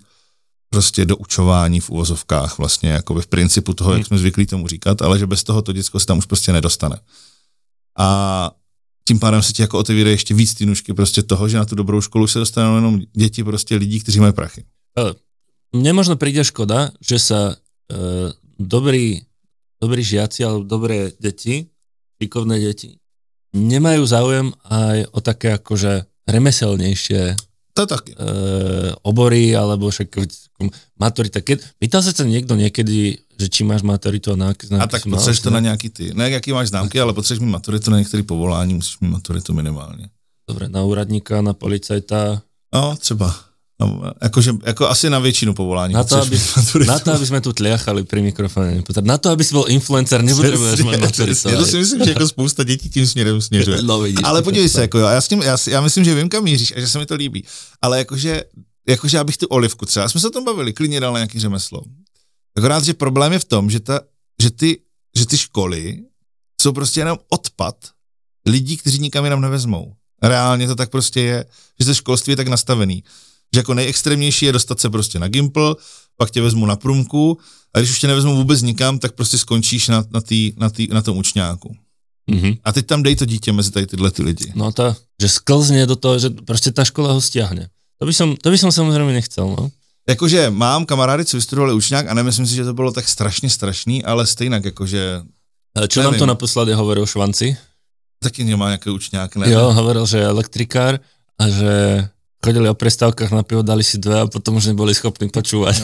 prostě 0.69 1.05
doučování 1.05 1.79
v 1.79 1.89
uvozovkách, 1.89 2.57
vlastně 2.57 2.89
jako 2.89 3.21
v 3.21 3.27
principu 3.27 3.73
toho, 3.73 3.93
jak 3.93 4.07
jsme 4.07 4.17
zvyklí 4.17 4.45
tomu 4.45 4.67
říkat, 4.67 5.01
ale 5.01 5.19
že 5.19 5.27
bez 5.27 5.43
toho 5.43 5.61
to 5.61 5.73
děcko 5.73 5.99
se 5.99 6.05
tam 6.05 6.17
už 6.17 6.25
prostě 6.25 6.53
nedostane. 6.53 6.99
A 7.97 8.51
tím 9.07 9.19
pádem 9.19 9.41
se 9.41 9.53
ti 9.53 9.61
jako 9.61 9.79
otevírají 9.79 10.13
ještě 10.13 10.33
víc 10.33 10.53
ty 10.53 10.65
nůžky 10.65 10.93
prostě 10.93 11.23
toho, 11.23 11.47
že 11.49 11.57
na 11.57 11.65
tu 11.65 11.75
dobrou 11.75 12.01
školu 12.01 12.27
se 12.27 12.39
dostanou 12.39 12.75
jenom 12.75 12.99
děti 13.13 13.43
prostě 13.43 13.75
lidí, 13.75 13.99
kteří 13.99 14.19
mají 14.19 14.33
prachy. 14.33 14.63
Mne 15.75 15.91
možno 15.91 16.15
príde 16.15 16.47
škoda, 16.47 16.95
že 17.03 17.19
sa 17.19 17.41
e, 17.51 17.55
dobrí, 18.55 19.27
dobrí 19.83 19.99
žiaci 19.99 20.47
alebo 20.47 20.63
dobré 20.63 21.11
deti, 21.19 21.67
šikovné 22.17 22.55
deti, 22.63 22.95
nemajú 23.51 24.03
záujem 24.07 24.47
aj 24.63 25.11
o 25.11 25.19
také 25.19 25.59
akože 25.59 26.07
remeselnejšie 26.23 27.35
To 27.77 27.85
taky. 27.85 28.17
e, 28.17 28.25
obory, 29.05 29.53
alebo 29.53 29.93
však 29.93 30.09
maturita. 30.97 31.45
Keď, 31.45 31.77
pýtal 31.77 32.01
sa 32.01 32.09
niekto 32.25 32.57
niekedy, 32.57 33.21
že 33.37 33.47
či 33.53 33.61
máš 33.61 33.85
maturitu 33.85 34.33
a 34.33 34.35
na 34.35 34.49
aké 34.49 34.65
A 34.73 34.89
tak 34.89 35.05
potřebuješ 35.05 35.39
to 35.45 35.53
na 35.53 35.61
nějaký 35.61 35.89
ty, 35.89 36.05
ne 36.17 36.29
jaký 36.29 36.51
máš 36.57 36.73
známky, 36.73 36.97
ale 36.97 37.13
potřebuješ 37.13 37.45
mít 37.45 37.53
maturitu 37.53 37.91
na 37.91 37.99
některé 38.01 38.23
povolání, 38.23 38.73
musíš 38.73 38.99
mít 38.99 39.09
maturitu 39.09 39.53
minimálně. 39.53 40.09
Dobre, 40.49 40.69
na 40.69 40.83
úradníka, 40.83 41.41
na 41.41 41.53
policajta, 41.53 42.41
No, 42.73 42.95
třeba. 42.95 43.35
No, 43.79 44.11
jakože, 44.21 44.53
jako 44.65 44.89
asi 44.89 45.09
na 45.09 45.19
většinu 45.19 45.53
povolání. 45.53 45.93
na 45.93 46.03
to, 46.03 46.17
aby, 46.21 46.37
mít 46.79 46.87
na 46.87 46.99
to, 46.99 47.13
aby 47.13 47.25
sme 47.29 47.41
tu 47.45 47.53
tliachali 47.53 48.09
pri 48.09 48.25
mikrofóne. 48.25 48.81
Na 49.05 49.21
to, 49.21 49.29
aby 49.29 49.45
bol 49.53 49.69
influencer, 49.69 50.25
nepotrebuješ 50.25 50.81
mať 50.81 50.97
maturitu. 50.97 51.45
To 51.45 51.65
si 51.65 51.77
myslím, 51.77 52.01
že 52.05 52.09
jako 52.17 52.27
spousta 52.27 52.63
dětí 52.65 52.89
tím 52.89 53.05
směrem 53.07 53.37
směřuje. 53.41 53.85
No, 53.85 54.01
vidíš, 54.01 54.25
ale 54.25 54.41
podívej 54.41 54.69
se, 54.69 54.81
jako 54.81 54.97
jo, 54.99 55.05
já, 55.05 55.21
s 55.21 55.27
tím, 55.27 55.41
já, 55.41 55.57
já, 55.67 55.81
myslím, 55.81 56.03
že 56.03 56.15
vím, 56.15 56.29
kam 56.29 56.43
míříš 56.43 56.73
a 56.77 56.79
že 56.79 56.87
se 56.87 56.99
mi 56.99 57.05
to 57.05 57.15
líbí. 57.15 57.45
Ale 57.81 57.97
jakože, 57.97 58.43
jakože 58.87 59.19
abych 59.19 59.37
tu 59.37 59.47
olivku 59.47 59.85
třeba, 59.85 60.03
já 60.03 60.09
jsme 60.09 60.21
se 60.21 60.27
o 60.27 60.33
tom 60.33 60.45
bavili, 60.45 60.73
klidně 60.73 60.99
dal 60.99 61.13
na 61.13 61.19
nějaký 61.19 61.39
řemeslo. 61.39 61.81
Akorát, 62.57 62.83
že 62.83 62.93
problém 62.93 63.33
je 63.33 63.39
v 63.39 63.45
tom, 63.45 63.69
že, 63.69 63.79
ta, 63.79 64.01
že, 64.41 64.49
ty, 64.51 64.79
že 65.17 65.25
ty 65.25 65.37
školy 65.37 65.99
jsou 66.61 66.71
prostě 66.73 66.99
jenom 66.99 67.17
odpad 67.29 67.75
lidí, 68.45 68.77
kteří 68.77 68.99
nikam 68.99 69.23
jinam 69.23 69.41
nevezmou. 69.41 69.93
Reálně 70.23 70.67
to 70.67 70.75
tak 70.75 70.89
prostě 70.89 71.21
je, 71.21 71.45
že 71.79 71.85
to 71.85 71.93
školství 71.93 72.31
je 72.31 72.37
tak 72.37 72.47
nastavený. 72.47 73.03
Že 73.57 73.65
jako 73.65 73.73
nejextrémnější 73.73 74.45
je 74.45 74.51
dostat 74.51 74.79
se 74.79 74.89
prostě 74.89 75.19
na 75.19 75.27
Gimple, 75.27 75.75
pak 76.17 76.29
tě 76.31 76.41
vezmu 76.41 76.65
na 76.65 76.75
průmku 76.75 77.37
a 77.73 77.79
když 77.79 77.91
už 77.91 77.99
tě 77.99 78.07
nevezmu 78.07 78.35
vůbec 78.35 78.61
nikam, 78.61 78.99
tak 78.99 79.17
prostě 79.17 79.37
skončíš 79.37 79.87
na, 79.87 80.05
na, 80.13 80.21
tý, 80.21 80.53
na, 80.57 80.69
tý, 80.69 80.87
na 80.93 81.01
tom 81.01 81.17
učňáku. 81.17 81.75
Mhm. 82.29 82.53
A 82.63 82.71
teď 82.71 82.85
tam 82.85 83.03
dej 83.03 83.15
to 83.15 83.25
dítě 83.25 83.51
mezi 83.51 83.71
tady 83.71 83.87
tyhle 83.87 84.11
ty 84.11 84.23
lidi. 84.23 84.53
No 84.55 84.71
to, 84.71 84.95
že 85.21 85.29
sklzne 85.29 85.89
do 85.89 85.95
toho, 85.95 86.19
že 86.21 86.29
proste 86.29 86.69
tá 86.69 86.85
škola 86.85 87.17
ho 87.17 87.21
stiahne. 87.23 87.73
To 87.97 88.05
by 88.05 88.13
som, 88.13 88.37
to 88.37 88.53
by 88.53 88.57
som 88.61 88.69
samozrejme 88.69 89.09
nechcel, 89.09 89.49
no. 89.49 89.73
Jakože 90.05 90.53
mám 90.53 90.85
kamarády, 90.85 91.25
co 91.25 91.37
vystudovali 91.37 91.73
učňák 91.73 92.07
a 92.07 92.13
nemyslím 92.13 92.47
si, 92.47 92.55
že 92.55 92.63
to 92.63 92.73
bylo 92.73 92.91
tak 92.91 93.07
strašně 93.07 93.49
strašný, 93.49 94.03
ale 94.05 94.27
stejně 94.27 94.61
jakože 94.63 95.21
Čo 95.87 96.03
nám 96.03 96.15
to 96.15 96.25
naposledy 96.25 96.73
hovoril 96.73 97.05
Švanci? 97.05 97.57
taky 98.23 98.43
nemá 98.43 98.65
nějaký 98.65 98.89
učňák, 98.89 99.35
ne? 99.35 99.51
Jo, 99.51 99.73
hovoril, 99.73 100.05
že 100.05 100.17
je 100.17 100.25
elektrikár 100.25 100.99
a 101.39 101.49
že 101.49 101.73
chodili 102.47 102.69
o 102.69 102.73
prestávkach 102.73 103.31
na 103.31 103.43
pivo, 103.43 103.59
dali 103.59 103.83
si 103.83 103.99
dve 103.99 104.23
a 104.23 104.27
potom 104.27 104.55
už 104.55 104.71
neboli 104.71 104.95
schopní 104.95 105.27
počúvať. 105.27 105.83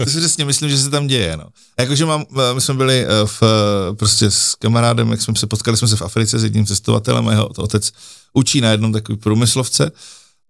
To 0.00 0.08
si 0.08 0.18
přesně 0.18 0.44
myslím, 0.44 0.70
že 0.72 0.78
se 0.78 0.90
tam 0.90 1.06
děje, 1.06 1.36
no. 1.36 1.52
Jakože 1.76 2.04
mám, 2.06 2.24
my 2.52 2.60
jsme 2.60 2.74
byli 2.74 3.04
eh, 3.04 3.26
v, 3.26 3.42
eh, 3.42 3.94
prostě 3.94 4.30
s 4.30 4.54
kamarádem, 4.54 5.10
jak 5.10 5.22
jsme 5.22 5.36
se 5.36 5.46
potkali, 5.46 5.76
jsme 5.76 5.88
se 5.88 5.96
v 5.96 6.02
Africe 6.02 6.38
s 6.38 6.44
jedním 6.44 6.66
cestovatelem 6.66 7.28
jeho 7.28 7.46
otec 7.48 7.92
učí 8.32 8.60
na 8.60 8.70
jednom 8.70 8.92
takový 8.92 9.18
průmyslovce, 9.18 9.92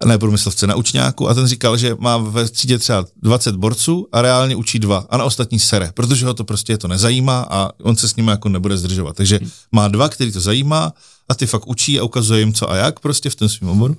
ne 0.07 0.19
průmyslovce, 0.19 0.67
na 0.67 0.75
učňáku 0.75 1.29
a 1.29 1.35
ten 1.35 1.47
říkal, 1.47 1.77
že 1.77 1.97
má 1.99 2.17
ve 2.17 2.49
třídě 2.49 2.79
třeba 2.79 3.07
20 3.23 3.57
borců 3.57 4.07
a 4.13 4.23
reálně 4.23 4.57
učí 4.57 4.79
dva 4.79 5.07
a 5.11 5.17
na 5.17 5.25
ostatní 5.25 5.59
sere, 5.59 5.91
protože 5.95 6.27
ho 6.27 6.35
to 6.35 6.45
prostě 6.45 6.79
to 6.79 6.89
nezajímá 6.89 7.47
a 7.51 7.71
on 7.83 7.97
se 7.97 8.09
s 8.09 8.17
nimi 8.17 8.31
jako 8.31 8.49
nebude 8.49 8.79
zdržovat. 8.79 9.17
Takže 9.17 9.41
má 9.73 9.89
dva, 9.89 10.09
který 10.09 10.33
to 10.33 10.41
zajímá 10.41 10.93
a 11.29 11.35
ty 11.35 11.47
fakt 11.47 11.67
učí 11.67 12.01
a 12.01 12.05
ukazuje 12.05 12.41
jim 12.41 12.55
co 12.55 12.71
a 12.71 12.77
jak 12.77 13.01
prostě 13.01 13.31
v 13.31 13.35
tom 13.35 13.49
svém 13.49 13.71
oboru 13.71 13.97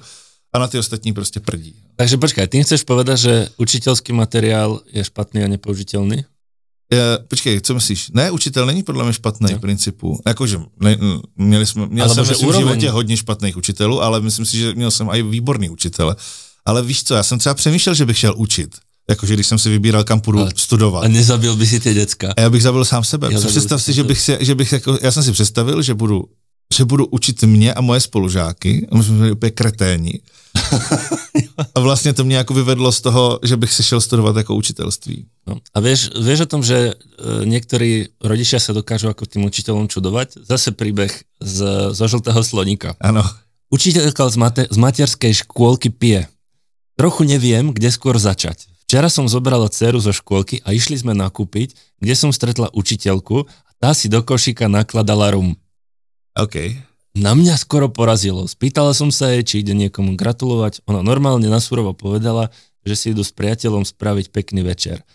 a 0.54 0.60
na 0.60 0.68
ty 0.68 0.78
ostatní 0.80 1.14
prostě 1.14 1.40
prdí. 1.40 1.76
Takže 1.96 2.18
počkaj, 2.18 2.48
ty 2.48 2.64
chceš 2.64 2.84
povedať, 2.86 3.18
že 3.20 3.34
učiteľský 3.58 4.14
materiál 4.14 4.82
je 4.94 5.04
špatný 5.04 5.44
a 5.44 5.48
nepoužiteľný? 5.50 6.26
Je, 6.94 7.04
počkej, 7.28 7.62
co 7.62 7.74
myslíš? 7.74 8.10
Ne, 8.14 8.32
učitel 8.32 8.66
není 8.66 8.84
podle 8.84 9.04
mě 9.04 9.14
špatný 9.14 9.54
v 9.54 9.60
principu. 9.60 10.20
Jakože, 10.28 10.60
ne, 10.80 10.98
měli 11.36 11.66
jsme, 11.66 11.88
měl 11.88 12.06
Alebo 12.06 12.26
jsem 12.26 12.36
svém 12.36 12.50
úroveň. 12.50 12.68
životě 12.68 12.90
hodně 12.90 13.18
špatných 13.18 13.58
učitelů, 13.58 14.02
ale 14.02 14.22
myslím 14.22 14.46
si, 14.46 14.58
že 14.58 14.74
měl 14.74 14.92
jsem 14.92 15.10
i 15.10 15.24
výborný 15.24 15.70
učitele. 15.70 16.16
Ale 16.66 16.82
víš 16.82 17.04
co, 17.04 17.14
já 17.16 17.24
jsem 17.24 17.40
třeba 17.40 17.56
přemýšlel, 17.56 17.96
že 17.96 18.06
bych 18.06 18.18
šel 18.18 18.34
učit. 18.38 18.76
Jakože 19.10 19.34
když 19.34 19.48
jsem 19.48 19.60
si 19.60 19.70
vybíral, 19.70 20.04
kam 20.04 20.22
půjdu 20.22 20.40
Ale- 20.40 20.52
studovat. 20.56 21.04
A 21.04 21.08
nezabil 21.08 21.56
by 21.56 21.68
si 21.68 21.80
tie 21.80 21.94
decka? 21.94 22.34
A 22.38 22.42
já 22.42 22.50
bych 22.50 22.64
zabil 22.64 22.86
sám 22.86 23.04
sebe. 23.04 23.28
Já 23.32 23.40
představ 23.40 23.82
sám 23.82 23.86
si, 23.86 23.94
že 23.94 24.04
bych, 24.04 24.22
si, 24.22 24.38
že 24.40 24.56
bych 24.56 24.72
jako, 24.72 24.98
já 25.02 25.12
jsem 25.12 25.24
si 25.24 25.32
představil, 25.32 25.82
že 25.82 25.94
budu, 25.94 26.24
že 26.74 26.86
budu 26.86 27.06
učit 27.06 27.44
mě 27.44 27.74
a 27.74 27.82
moje 27.82 28.00
spolužáky, 28.00 28.88
a 28.92 28.98
my 28.98 29.04
jsme 29.04 29.18
byli 29.18 29.32
úplně 29.32 29.52
kreténi. 29.52 30.20
a 31.76 31.80
vlastně 31.80 32.14
to 32.14 32.24
mě 32.24 32.36
jako 32.36 32.54
vyvedlo 32.54 32.92
z 32.92 33.02
toho, 33.02 33.40
že 33.44 33.58
bych 33.58 33.74
si 33.74 33.84
šel 33.84 34.02
studovat 34.02 34.36
jako 34.36 34.56
učitelství. 34.56 35.26
No. 35.48 35.58
A 35.74 35.80
vieš, 35.80 36.10
vieš 36.22 36.40
o 36.40 36.46
tom, 36.46 36.64
že 36.64 36.78
e, 36.78 36.94
niektorí 37.46 38.16
rodičia 38.22 38.62
sa 38.62 38.72
dokážu 38.72 39.10
ako 39.10 39.26
tým 39.26 39.44
učiteľom 39.44 39.92
čudovať? 39.92 40.46
Zase 40.46 40.72
príbeh 40.72 41.12
z, 41.42 41.58
zo 41.92 42.06
žltého 42.08 42.40
sloníka. 42.46 42.96
Ano. 43.02 43.26
Učiteľka 43.74 44.30
z, 44.30 44.38
mate, 44.38 44.64
z 44.70 44.78
materskej 44.78 45.34
škôlky 45.44 45.90
pije. 45.90 46.30
Trochu 46.96 47.26
neviem, 47.26 47.74
kde 47.74 47.90
skôr 47.90 48.16
začať. 48.22 48.70
Včera 48.86 49.10
som 49.10 49.26
zobrala 49.26 49.74
dceru 49.74 49.98
zo 49.98 50.14
škôlky 50.14 50.62
a 50.62 50.72
išli 50.72 51.02
sme 51.02 51.18
nakúpiť, 51.18 51.74
kde 51.98 52.14
som 52.14 52.30
stretla 52.30 52.70
učiteľku 52.72 53.50
a 53.50 53.72
tá 53.82 53.92
si 53.98 54.06
do 54.06 54.22
košíka 54.22 54.70
nakladala 54.70 55.34
rum. 55.34 55.58
OK. 56.34 56.56
Na 57.14 57.38
mňa 57.38 57.62
skoro 57.62 57.94
porazilo. 57.94 58.50
Spýtala 58.50 58.98
som 58.98 59.14
sa 59.14 59.30
jej, 59.34 59.46
či 59.46 59.56
ide 59.62 59.78
niekomu 59.78 60.18
gratulovať. 60.18 60.82
Ona 60.90 61.06
normálne 61.06 61.46
nasurovo 61.46 61.94
povedala, 61.94 62.50
že 62.82 62.94
si 62.98 63.06
idú 63.14 63.22
s 63.22 63.30
priateľom 63.30 63.86
spraviť 63.86 64.34
pekný 64.34 64.66
večer. 64.66 65.06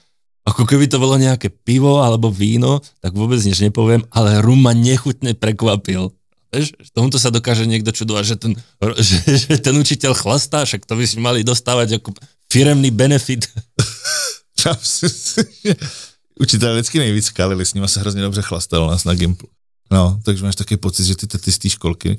Ako 0.47 0.65
keby 0.65 0.89
to 0.89 1.03
bolo 1.03 1.19
nejaké 1.19 1.51
pivo 1.53 2.01
alebo 2.01 2.33
víno, 2.33 2.81
tak 3.03 3.13
vôbec 3.13 3.43
nič 3.43 3.61
nepoviem, 3.61 4.07
ale 4.15 4.41
rum 4.41 4.63
ma 4.63 4.73
nechutne 4.73 5.37
prekvapil. 5.37 6.15
Vieš, 6.49 6.73
tomuto 6.97 7.21
sa 7.21 7.29
dokáže 7.29 7.69
niekto 7.69 7.93
čudovať, 7.93 8.25
že 8.25 8.37
ten, 8.41 8.53
že, 8.97 9.19
že 9.37 9.55
ten 9.61 9.77
učiteľ 9.77 10.17
chlastá, 10.17 10.65
však 10.65 10.89
to 10.89 10.97
by 10.97 11.05
si 11.05 11.21
mali 11.21 11.45
dostávať 11.45 12.01
ako 12.01 12.17
firemný 12.49 12.89
benefit. 12.89 13.45
Já 14.65 14.73
myslím 14.73 15.11
si, 15.11 15.41
že 15.65 15.75
Učitel 16.41 16.75
vždycky 16.75 16.99
nejvíc 16.99 17.31
kalili, 17.31 17.67
s 17.67 17.75
nimi 17.75 17.89
se 17.89 18.01
hrozně 18.01 18.23
dobře 18.23 18.43
chlastal 18.43 18.87
nás 18.87 19.05
na 19.05 19.15
Gimplu. 19.15 19.49
No, 19.91 20.21
takže 20.25 20.45
máš 20.45 20.57
taky 20.57 20.77
pocit, 20.77 21.05
že 21.05 21.17
ty 21.17 21.27
tety 21.27 21.53
z 21.53 21.59
té 21.59 21.69
školky 21.69 22.19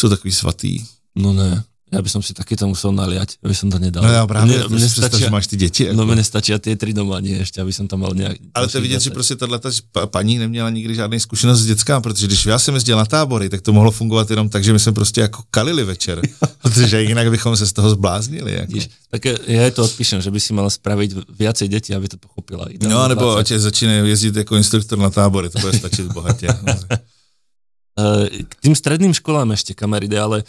jsou 0.00 0.08
takový 0.08 0.32
svatý. 0.32 0.84
No 1.14 1.32
ne, 1.32 1.64
ja 1.92 2.00
by 2.00 2.08
som 2.08 2.22
si 2.24 2.32
takéto 2.32 2.64
musel 2.64 2.96
naliať, 2.96 3.38
aby 3.44 3.54
som 3.54 3.68
to 3.70 3.78
nedal. 3.78 4.02
No 4.02 4.10
já 4.12 4.26
právě, 4.26 4.56
mne 4.68 4.76
představ, 4.76 5.04
stačia, 5.04 5.26
že 5.26 5.30
máš 5.30 5.46
ty 5.46 5.56
děti. 5.56 5.82
Jako. 5.84 5.96
no 5.96 6.02
mne 6.06 6.24
stačia 6.24 6.58
tie 6.58 6.74
tri 6.76 6.96
doma, 6.96 7.20
nie 7.20 7.38
ešte, 7.38 7.60
aby 7.60 7.70
som 7.70 7.86
tam 7.86 8.00
mal 8.02 8.16
nejak... 8.16 8.40
ale 8.56 8.66
to 8.66 8.76
je 8.76 8.82
vidět, 8.82 9.00
že 9.00 9.10
20. 9.10 9.38
prostě 9.38 9.82
pa- 9.92 10.06
paní 10.06 10.38
neměla 10.38 10.70
nikdy 10.70 10.94
žádný 10.94 11.20
zkušenost 11.20 11.60
s 11.60 11.66
dětskám, 11.66 12.02
protože 12.02 12.26
když 12.26 12.46
já 12.46 12.58
jsem 12.58 12.74
jezdil 12.74 12.96
na 12.96 13.04
tábory, 13.04 13.48
tak 13.48 13.60
to 13.60 13.72
mohlo 13.72 13.90
fungovat 13.90 14.30
jenom 14.30 14.48
tak, 14.48 14.64
že 14.64 14.72
my 14.72 14.78
jsme 14.78 14.92
prostě 14.92 15.20
jako 15.20 15.42
kalili 15.50 15.84
večer, 15.84 16.20
protože 16.62 17.02
jinak 17.02 17.30
bychom 17.30 17.56
se 17.56 17.66
z 17.66 17.72
toho 17.72 17.90
zbláznili. 17.90 18.52
Jako. 18.52 18.66
Vidíš, 18.66 18.88
tak 19.10 19.24
jej 19.46 19.70
to 19.70 19.84
odpíšem, 19.84 20.20
že 20.20 20.30
by 20.30 20.40
si 20.40 20.50
mala 20.52 20.70
spraviť 20.70 21.30
viacej 21.38 21.68
detí, 21.68 21.94
aby 21.94 22.08
to 22.08 22.16
pochopila. 22.18 22.66
No, 22.82 23.08
nebo 23.08 23.36
ať 23.36 23.62
začíne 23.62 24.02
jezdit 24.08 24.36
jako 24.36 24.56
instruktor 24.56 24.98
na 24.98 25.10
tábory, 25.10 25.50
to 25.50 25.58
bude 25.58 25.78
stačit 25.78 26.10
bohatě. 26.10 26.48
Eh, 27.94 28.42
K 28.42 28.54
tým 28.58 28.74
stredným 28.74 29.14
školám 29.14 29.54
ešte 29.54 29.70
kameride, 29.70 30.18
ale 30.18 30.42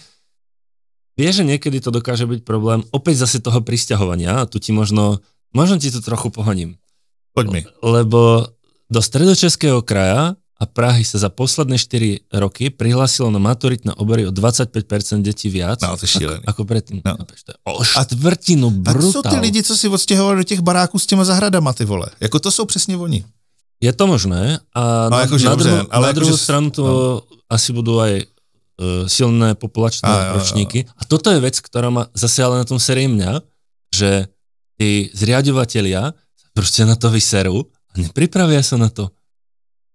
vie, 1.16 1.30
že 1.32 1.42
niekedy 1.42 1.80
to 1.80 1.90
dokáže 1.90 2.24
byť 2.24 2.42
problém 2.44 2.84
opäť 2.92 3.24
zase 3.24 3.40
toho 3.40 3.60
prisťahovania 3.60 4.44
a 4.44 4.48
tu 4.48 4.60
ti 4.60 4.70
možno, 4.70 5.20
možno 5.52 5.80
ti 5.80 5.90
to 5.90 6.00
trochu 6.00 6.30
pohoním. 6.30 6.76
Pojď 7.32 7.48
mi. 7.50 7.62
Lebo 7.82 8.48
do 8.88 9.02
stredočeského 9.02 9.82
kraja 9.82 10.36
a 10.56 10.64
Prahy 10.64 11.04
sa 11.04 11.20
za 11.20 11.28
posledné 11.28 11.76
4 11.76 12.32
roky 12.32 12.72
prihlásilo 12.72 13.28
na 13.28 13.44
maturitné 13.44 13.92
obory 14.00 14.24
o 14.24 14.32
25% 14.32 14.72
detí 15.20 15.52
viac. 15.52 15.84
No, 15.84 16.00
to 16.00 16.08
je. 16.08 16.16
Ako, 16.16 16.48
ako 16.48 16.62
predtým. 16.64 17.04
No. 17.04 17.20
No. 17.20 17.28
To 17.28 17.34
je 17.36 17.60
o 17.68 17.84
štvrtinu 17.84 18.68
A 18.88 18.94
to 18.94 19.02
jsou 19.02 19.20
brutál. 19.20 19.32
ty 19.36 19.40
lidi, 19.40 19.64
co 19.64 19.76
si 19.76 19.88
odstěhovali 19.92 20.38
do 20.38 20.44
těch 20.44 20.60
baráků 20.64 21.00
s 21.00 21.06
těma 21.06 21.24
zahradama, 21.28 21.74
ty 21.74 21.84
vole. 21.86 22.08
Jako 22.24 22.40
to 22.40 22.52
jsou 22.52 22.66
přesně 22.66 22.96
oni. 22.98 23.26
Je 23.84 23.92
to 23.94 24.08
možné 24.08 24.60
a 24.72 25.10
No, 25.12 25.18
na, 25.20 25.26
na, 25.28 25.50
dobře, 25.52 25.84
ale 25.92 26.08
na 26.08 26.14
druhú 26.16 26.38
s- 26.38 26.42
stranu 26.48 26.72
to 26.72 26.84
asi 27.52 27.76
budú 27.76 28.00
aj 28.00 28.24
silné 29.08 29.56
populačné 29.56 30.08
A, 30.08 30.36
ročníky. 30.36 30.84
A 31.00 31.08
toto 31.08 31.32
je 31.32 31.40
vec, 31.40 31.56
ktorá 31.60 31.88
ma 31.88 32.12
zase 32.12 32.44
ale 32.44 32.60
na 32.60 32.68
tom 32.68 32.80
serie 32.80 33.08
mňa, 33.08 33.40
že 33.96 34.28
tí 34.76 35.08
zriadovatelia 35.16 36.12
sa 36.16 36.48
proste 36.52 36.84
na 36.84 37.00
to 37.00 37.08
vyserú 37.08 37.72
a 37.92 37.96
nepripravia 37.96 38.60
sa 38.60 38.76
na 38.76 38.92
to. 38.92 39.12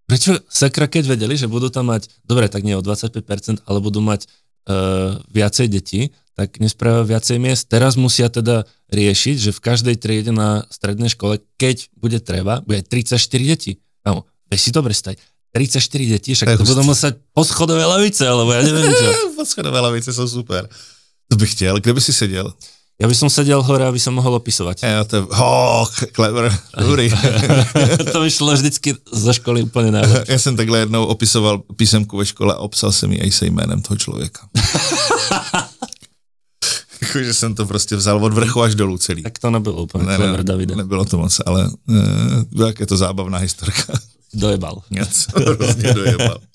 Prečo 0.09 0.41
sakra, 0.51 0.91
keď 0.91 1.15
vedeli, 1.15 1.37
že 1.37 1.47
budú 1.47 1.71
tam 1.71 1.93
mať, 1.93 2.11
dobre, 2.27 2.49
tak 2.51 2.67
nie 2.67 2.75
o 2.75 2.83
25%, 2.83 3.63
ale 3.69 3.79
budú 3.79 4.03
mať 4.03 4.27
uh, 4.27 5.21
viacej 5.31 5.67
detí, 5.71 6.11
tak 6.35 6.57
nespravia 6.59 7.05
viacej 7.05 7.37
miest. 7.39 7.69
Teraz 7.71 7.95
musia 7.95 8.27
teda 8.33 8.65
riešiť, 8.91 9.37
že 9.39 9.51
v 9.55 9.61
každej 9.61 9.97
triede 10.01 10.33
na 10.33 10.65
strednej 10.73 11.13
škole, 11.13 11.39
keď 11.61 11.93
bude 11.95 12.19
treba, 12.25 12.65
bude 12.65 12.83
34 12.83 13.21
detí. 13.45 13.79
Vieš 14.51 14.61
si 14.67 14.71
to 14.75 14.83
predstaviť? 14.83 15.19
34 15.53 16.07
detí, 16.07 16.33
To 16.33 16.37
však 16.37 16.49
je 16.49 16.59
to 16.59 16.65
budou 16.65 16.83
muset 16.83 17.19
po 17.35 17.45
schodové 17.45 17.85
lavice, 17.85 18.29
alebo 18.29 18.53
ja 18.53 18.63
neviem 18.63 18.93
čo. 18.95 19.09
Poschodové 19.37 19.81
lavice 19.81 20.13
jsou 20.13 20.29
super. 20.29 20.69
To 21.29 21.37
bych 21.37 21.53
chtěl. 21.53 21.81
Kde 21.81 21.93
by 21.93 22.01
si 22.01 22.13
seděl? 22.13 22.55
Ja 23.01 23.09
by 23.09 23.17
som 23.17 23.33
sedel 23.33 23.65
hore, 23.65 23.89
aby 23.89 23.97
som 23.97 24.13
mohol 24.13 24.37
opisovať. 24.45 24.85
Jo, 24.85 25.05
to 25.09 25.15
je, 25.17 25.23
oh, 25.33 25.89
clever, 26.13 26.53
dobrý. 26.77 27.09
to 28.13 28.21
mi 28.21 28.29
šlo 28.29 28.53
vždycky 28.53 28.93
zo 29.09 29.33
školy 29.33 29.65
úplne 29.65 29.89
najlepšie. 29.97 30.29
Já 30.29 30.39
jsem 30.39 30.57
takhle 30.57 30.79
jednou 30.79 31.05
opisoval 31.09 31.59
písemku 31.77 32.17
ve 32.17 32.27
škole 32.29 32.55
a 32.55 32.61
obsal 32.61 32.93
jsem 32.93 33.13
ji 33.13 33.19
i 33.19 33.33
se 33.33 33.47
jménem 33.47 33.81
toho 33.83 33.97
člověka. 33.97 34.41
Jakože 37.03 37.35
jsem 37.35 37.55
to 37.55 37.67
prostě 37.67 37.97
vzal 37.97 38.25
od 38.25 38.33
vrchu 38.33 38.63
až 38.63 38.75
dolů 38.75 38.99
celý. 38.99 39.23
Tak 39.23 39.39
to 39.39 39.51
nebylo 39.51 39.83
úplne 39.83 40.05
ne, 40.05 40.17
clever, 40.17 40.45
Davide. 40.45 40.77
nebylo 40.77 41.05
to 41.05 41.19
moc, 41.19 41.41
ale 41.47 41.71
jak 42.67 42.81
je 42.81 42.87
to 42.87 42.97
zábavná 42.97 43.39
historka. 43.39 43.97
Dojebal. 44.35 44.83
Hrozně 45.37 45.95
dojebal. 45.95 46.39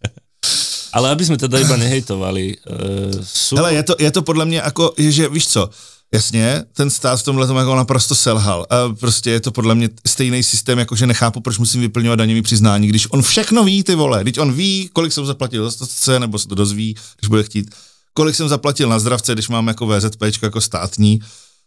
Ale 0.95 1.11
aby 1.11 1.27
sme 1.27 1.35
teda 1.35 1.59
iba 1.59 1.75
nehejtovali, 1.75 2.55
uh, 2.71 3.19
sú... 3.19 3.59
Hele, 3.59 3.75
je 3.75 3.83
to, 3.83 3.93
je 3.99 4.11
to 4.15 4.21
podle 4.23 4.47
mě 4.47 4.63
jako, 4.63 4.95
že 4.95 5.27
víš 5.27 5.47
co, 5.47 5.69
jasně, 6.13 6.63
ten 6.73 6.89
stát 6.89 7.19
v 7.19 7.23
tomhle 7.23 7.47
tom 7.47 7.57
jako 7.57 7.75
naprosto 7.75 8.15
selhal. 8.15 8.65
A 8.69 8.95
prostě 8.95 9.31
je 9.31 9.39
to 9.39 9.51
podle 9.51 9.75
mě 9.75 9.89
stejný 10.07 10.43
systém, 10.43 10.79
jako 10.79 10.95
že 10.95 11.07
nechápu, 11.07 11.41
proč 11.41 11.57
musím 11.57 11.81
vyplňovat 11.81 12.19
daňový 12.19 12.41
přiznání, 12.41 12.87
když 12.87 13.07
on 13.11 13.21
všechno 13.21 13.63
ví, 13.63 13.83
ty 13.83 13.95
vole, 13.95 14.23
když 14.23 14.37
on 14.37 14.53
ví, 14.53 14.89
kolik 14.93 15.13
jsem 15.13 15.25
zaplatil 15.25 15.63
za 15.63 15.71
stace, 15.71 16.19
nebo 16.19 16.39
se 16.39 16.47
to 16.47 16.55
dozví, 16.55 16.95
když 17.19 17.29
bude 17.29 17.43
chtít, 17.43 17.75
kolik 18.13 18.35
jsem 18.35 18.47
zaplatil 18.47 18.89
na 18.89 18.99
zdravce, 18.99 19.33
když 19.33 19.49
mám 19.49 19.67
jako 19.67 19.87
VZP 19.87 20.21
jako 20.43 20.61
státní, 20.61 21.19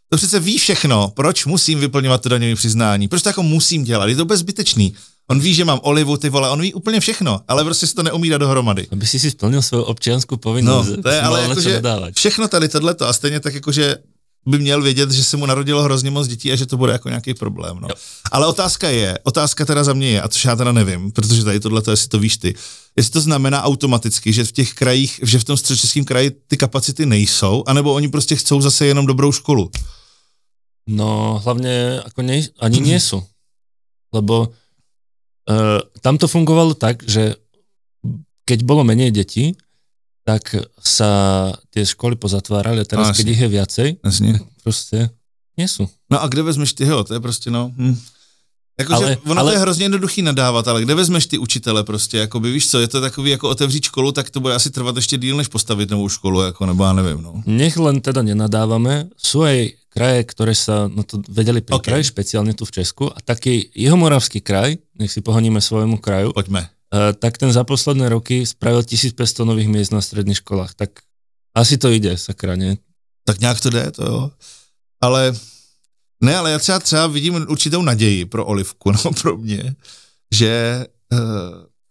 to 0.09 0.17
přece 0.17 0.41
ví 0.41 0.59
všechno, 0.59 1.13
proč 1.17 1.45
musím 1.45 1.81
vyplňovat 1.81 2.23
to 2.23 2.29
daňové 2.29 2.55
přiznání, 2.55 3.09
proč 3.09 3.23
to 3.23 3.29
jako 3.29 3.43
musím 3.43 3.85
dělat, 3.85 4.09
je 4.09 4.17
to 4.17 4.25
bezbytečný. 4.25 4.95
On 5.29 5.41
ví, 5.41 5.55
že 5.55 5.65
mám 5.65 5.81
olivu, 5.83 6.17
ty 6.17 6.29
vole, 6.29 6.51
on 6.51 6.61
ví 6.61 6.75
úplně 6.75 7.01
všechno, 7.01 7.41
ale 7.49 7.65
prostě 7.65 7.87
si 7.87 7.95
to 7.95 8.03
neumí 8.03 8.29
dát 8.29 8.39
dohromady. 8.39 8.89
Aby 8.93 9.07
si 9.07 9.19
si 9.19 9.31
splnil 9.31 9.63
svoju 9.63 9.85
občianskou 9.85 10.35
No, 10.35 10.41
povinnosť. 10.41 11.03
to 11.03 11.09
je 11.09 11.21
ale 11.21 11.43
jakože 11.43 11.83
všechno 12.17 12.49
tady 12.49 12.69
tohleto 12.69 13.09
a 13.09 13.13
stejně 13.13 13.41
tak 13.41 13.55
jakože 13.55 13.97
by 14.47 14.59
měl 14.59 14.83
vědět, 14.83 15.11
že 15.11 15.25
se 15.25 15.37
mu 15.37 15.47
narodilo 15.47 15.83
hrozně 15.83 16.11
moc 16.11 16.29
dětí 16.29 16.53
a 16.53 16.57
že 16.57 16.67
to 16.67 16.77
bude 16.77 16.93
jako 16.93 17.09
nějaký 17.09 17.35
problém. 17.35 17.77
No. 17.81 17.89
Ale 18.33 18.47
otázka 18.47 18.89
je, 18.89 19.19
otázka 19.23 19.65
teda 19.65 19.85
za 19.85 19.93
mě 19.93 20.09
je, 20.11 20.23
a 20.23 20.29
což 20.29 20.45
já 20.45 20.57
teda 20.57 20.73
nevím, 20.73 21.13
protože 21.13 21.45
tady 21.45 21.61
tohleto, 21.61 21.91
jestli 21.91 22.09
to 22.09 22.19
víš 22.19 22.37
ty, 22.37 22.55
jestli 22.97 23.13
to 23.13 23.21
znamená 23.21 23.63
automaticky, 23.63 24.33
že 24.33 24.45
v 24.45 24.53
těch 24.53 24.73
krajích, 24.75 25.21
že 25.23 25.39
v 25.39 25.45
tom 25.45 25.57
středočeském 25.57 26.05
kraji 26.05 26.31
ty 26.49 26.57
kapacity 26.57 27.07
nejsou, 27.07 27.65
anebo 27.67 27.95
oni 27.95 28.09
prostě 28.09 28.37
chcou 28.37 28.61
zase 28.61 28.87
jenom 28.87 29.07
dobrou 29.07 29.33
školu. 29.33 29.71
No 30.89 31.37
hlavne 31.45 32.01
ako 32.01 32.25
nie, 32.25 32.49
ani 32.65 32.97
sú. 32.97 33.21
Lebo 34.09 34.49
uh, 35.49 35.81
tam 36.01 36.19
to 36.19 36.29
fungovalo 36.29 36.75
tak, 36.75 37.03
že 37.03 37.35
keď 38.45 38.65
bolo 38.65 38.85
menej 38.85 39.13
detí, 39.13 39.57
tak 40.25 40.53
sa 40.81 41.53
tie 41.73 41.85
školy 41.89 42.17
pozatvárali 42.17 42.81
a 42.81 42.89
teraz, 42.89 43.13
Áno, 43.13 43.17
keď 43.17 43.27
jasne. 43.27 43.33
ich 43.33 43.41
je 43.41 43.49
viacej, 43.49 43.89
Jasně. 44.05 44.31
proste 44.65 44.99
nie 45.59 45.69
sú. 45.69 45.89
No 46.11 46.21
a 46.23 46.29
kde 46.29 46.43
vezmeš 46.43 46.73
ty 46.73 46.85
ho, 46.85 47.05
to 47.05 47.15
je 47.15 47.21
prostě 47.21 47.51
no. 47.51 47.73
Hm. 47.77 47.97
Jakože 48.79 49.05
Ale- 49.05 49.17
ono 49.27 49.41
ale- 49.41 49.51
to 49.51 49.55
je 49.57 49.59
hrozně 49.59 49.85
jednoduchý 49.85 50.23
nadávat, 50.23 50.69
ale 50.69 50.83
kde 50.83 50.95
vezmeš 50.95 51.27
ty 51.27 51.39
učitele 51.39 51.85
prostě, 51.85 52.19
jakoby 52.19 52.53
víš 52.53 52.71
co, 52.71 52.81
je 52.81 52.89
to 52.89 53.01
takový 53.01 53.31
jako 53.31 53.49
otevřít 53.49 53.85
školu, 53.85 54.13
tak 54.13 54.31
to 54.31 54.41
bude 54.41 54.55
asi 54.55 54.71
trvat 54.71 54.97
ještě 54.97 55.19
díl, 55.19 55.37
než 55.37 55.49
postavit 55.49 55.91
novou 55.91 56.09
školu, 56.09 56.41
jako 56.43 56.67
nebo 56.67 56.85
já 56.85 56.93
nevím, 56.93 57.23
no. 57.23 57.43
Nech 57.47 57.77
len 57.77 58.01
teda 58.01 58.23
nenadávame, 58.23 59.09
sú 59.19 59.43
aj 59.43 59.75
kraje, 59.99 60.23
ktoré 60.31 60.55
sa 60.55 60.87
na 60.87 61.03
to 61.03 61.19
vedeli 61.27 61.59
pripraviť, 61.59 62.07
Ok. 62.07 62.13
špeciálne 62.15 62.55
tu 62.55 62.63
v 62.63 62.75
Česku 62.79 63.11
a 63.11 63.19
taký 63.19 63.67
Jihomoravský 63.75 64.39
kraj, 64.39 64.79
nech 64.95 65.11
si 65.11 65.19
pohoníme 65.19 65.59
svojmu 65.59 65.99
kraju, 65.99 66.31
Pojďme. 66.31 66.71
Eh, 66.95 67.13
tak 67.19 67.37
ten 67.37 67.53
za 67.53 67.67
posledné 67.67 68.09
roky 68.09 68.47
spravil 68.47 68.87
1500 68.87 69.45
nových 69.45 69.69
miest 69.69 69.93
na 69.93 70.01
stredných 70.01 70.41
školách. 70.41 70.73
Tak 70.79 71.03
asi 71.53 71.77
to 71.77 71.91
ide, 71.91 72.15
sakra, 72.17 72.55
nie? 72.57 72.79
Tak 73.27 73.41
nějak 73.41 73.61
to 73.61 73.71
jde, 73.71 73.91
to 73.91 74.03
jo. 74.07 74.31
Ale 75.01 75.35
ne, 76.23 76.37
ale 76.37 76.51
já 76.51 76.59
třeba, 76.59 76.79
třeba 76.79 77.07
vidím 77.07 77.35
určitou 77.35 77.83
naději 77.83 78.25
pro 78.25 78.47
Olivku, 78.47 78.93
no 79.05 79.13
pro 79.23 79.37
mě, 79.37 79.77
že 80.35 80.87
uh, 81.13 81.19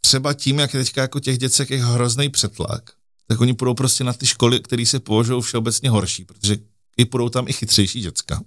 třeba 0.01 0.33
tím, 0.33 0.59
jak 0.59 0.73
je 0.73 0.79
teďka 0.79 1.01
jako 1.01 1.19
těch 1.19 1.37
děcek 1.37 1.69
je 1.69 1.85
hrozný 1.85 2.29
přetlak, 2.29 2.91
tak 3.27 3.41
oni 3.41 3.53
půjdou 3.53 3.73
prostě 3.73 4.03
na 4.03 4.13
ty 4.13 4.25
školy, 4.25 4.59
které 4.59 4.85
se 4.85 4.99
považují 4.99 5.41
všeobecně 5.41 5.89
horší, 5.89 6.25
protože 6.25 6.57
i 6.97 7.05
půjdou 7.05 7.29
tam 7.29 7.47
i 7.47 7.53
chytřejší 7.53 8.01
děcka. 8.01 8.41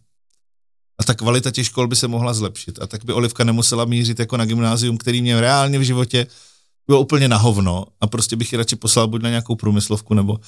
A 0.99 1.05
ta 1.05 1.15
kvalita 1.15 1.51
těch 1.51 1.67
škol 1.67 1.89
by 1.89 1.97
se 1.97 2.09
mohla 2.09 2.35
zlepšit. 2.35 2.79
A 2.83 2.87
tak 2.87 3.05
by 3.05 3.13
Olivka 3.13 3.45
nemusela 3.45 3.85
mířit 3.85 4.19
jako 4.19 4.37
na 4.37 4.45
gymnázium, 4.45 4.99
který 4.99 5.23
mě 5.23 5.41
reálně 5.41 5.79
v 5.79 5.83
životě 5.83 6.27
bylo 6.87 7.01
úplně 7.01 7.29
na 7.29 7.37
hovno 7.37 7.87
a 8.01 8.07
prostě 8.07 8.37
bych 8.37 8.53
ji 8.53 8.57
radši 8.59 8.77
poslal 8.77 9.09
buď 9.09 9.23
na 9.23 9.29
nějakou 9.29 9.57
průmyslovku 9.57 10.15
nebo 10.15 10.41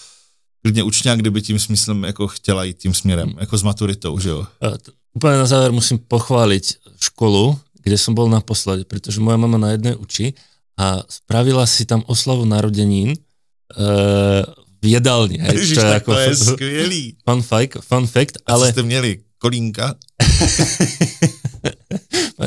klidně 0.62 0.82
učňák, 0.82 1.18
kdyby 1.18 1.42
tím 1.42 1.58
smyslem 1.58 2.04
jako 2.04 2.28
chtěla 2.28 2.64
jít 2.64 2.78
tím 2.78 2.94
směrem, 2.94 3.34
jako 3.40 3.58
s 3.58 3.62
maturitou, 3.62 4.18
že 4.18 4.28
jo. 4.28 4.46
Eh, 4.62 4.76
Úplne 5.12 5.44
na 5.44 5.48
záver 5.48 5.76
musím 5.76 6.00
pochváliť 6.00 6.96
školu, 6.96 7.60
kde 7.84 8.00
som 8.00 8.16
bol 8.16 8.32
naposledy, 8.32 8.88
pretože 8.88 9.20
moja 9.20 9.36
mama 9.36 9.60
na 9.60 9.76
jednej 9.76 9.92
učí 9.92 10.32
a 10.80 11.04
spravila 11.04 11.68
si 11.68 11.84
tam 11.84 12.00
oslavu 12.08 12.48
narodenín 12.48 13.12
uh, 13.12 14.40
v 14.82 14.86
jedálni. 14.98 15.38
Hej, 15.38 15.54
Ježiš, 15.62 15.76
čo 15.78 15.82
je 15.86 15.92
tak 15.94 16.02
ako 16.02 16.10
to 16.12 16.20
je 16.20 16.34
skvělý. 16.52 17.04
fun, 17.22 17.40
fact, 17.42 17.72
fun 17.86 18.06
fact, 18.06 18.34
A 18.46 18.52
ale 18.52 18.72
jste 18.72 18.82
měli? 18.82 19.20
Kolínka? 19.38 19.94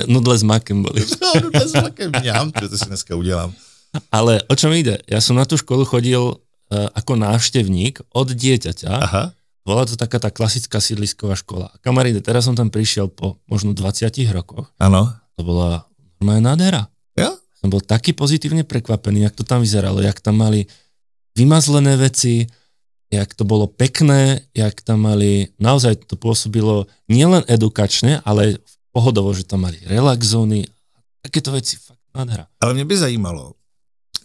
nudle 0.08 0.38
s 0.38 0.43
makem 0.43 0.84
boli. 0.84 1.02
No, 1.24 1.32
to 1.52 1.58
je 1.63 1.67
slakem 1.69 2.12
mňam, 2.12 2.52
že 2.62 2.67
to 2.69 2.76
si 2.78 2.86
dneska 2.86 3.15
udělám. 3.15 3.54
Ale 4.12 4.43
o 4.52 4.56
čom 4.56 4.76
ide? 4.76 5.00
Ja 5.08 5.24
som 5.24 5.39
na 5.39 5.48
tú 5.48 5.56
školu 5.56 5.88
chodil 5.88 6.19
uh, 6.19 6.36
ako 6.91 7.15
návštevník 7.15 8.04
od 8.12 8.28
dieťaťa. 8.28 8.91
Aha. 8.91 9.24
Bola 9.63 9.88
to 9.88 9.95
taká 9.95 10.19
tá 10.19 10.30
klasická 10.30 10.84
sídlisková 10.84 11.39
škola. 11.39 11.71
A 11.71 11.80
kamaríde, 11.80 12.19
teraz 12.19 12.43
som 12.45 12.54
tam 12.60 12.67
prišiel 12.67 13.08
po 13.08 13.39
možno 13.48 13.71
20 13.71 14.12
rokoch. 14.36 14.67
Ano. 14.78 15.15
To 15.39 15.41
bola 15.48 15.88
normálna 16.19 16.54
nádhera. 16.54 16.82
Jo? 17.15 17.39
Som 17.56 17.71
bol 17.71 17.80
taký 17.80 18.12
pozitívne 18.12 18.67
prekvapený, 18.67 19.26
jak 19.32 19.36
to 19.39 19.48
tam 19.48 19.63
vyzeralo, 19.63 20.04
jak 20.04 20.19
tam 20.19 20.43
mali 20.43 20.67
vymazlené 21.38 21.98
veci, 21.98 22.48
jak 23.12 23.34
to 23.34 23.43
bolo 23.43 23.67
pekné, 23.67 24.41
jak 24.56 24.82
tam 24.82 25.06
mali, 25.06 25.52
naozaj 25.60 26.08
to 26.10 26.15
pôsobilo 26.15 26.88
nielen 27.12 27.43
edukačne, 27.48 28.24
ale 28.26 28.58
pohodovo, 28.91 29.36
že 29.36 29.43
tam 29.43 29.67
mali 29.67 29.78
relax 29.86 30.26
zóny, 30.26 30.65
takéto 31.21 31.52
veci, 31.52 31.78
fakt 31.78 32.02
nádhera. 32.15 32.48
Ale 32.60 32.74
mě 32.74 32.86
by 32.86 32.98
zajímalo, 32.98 33.54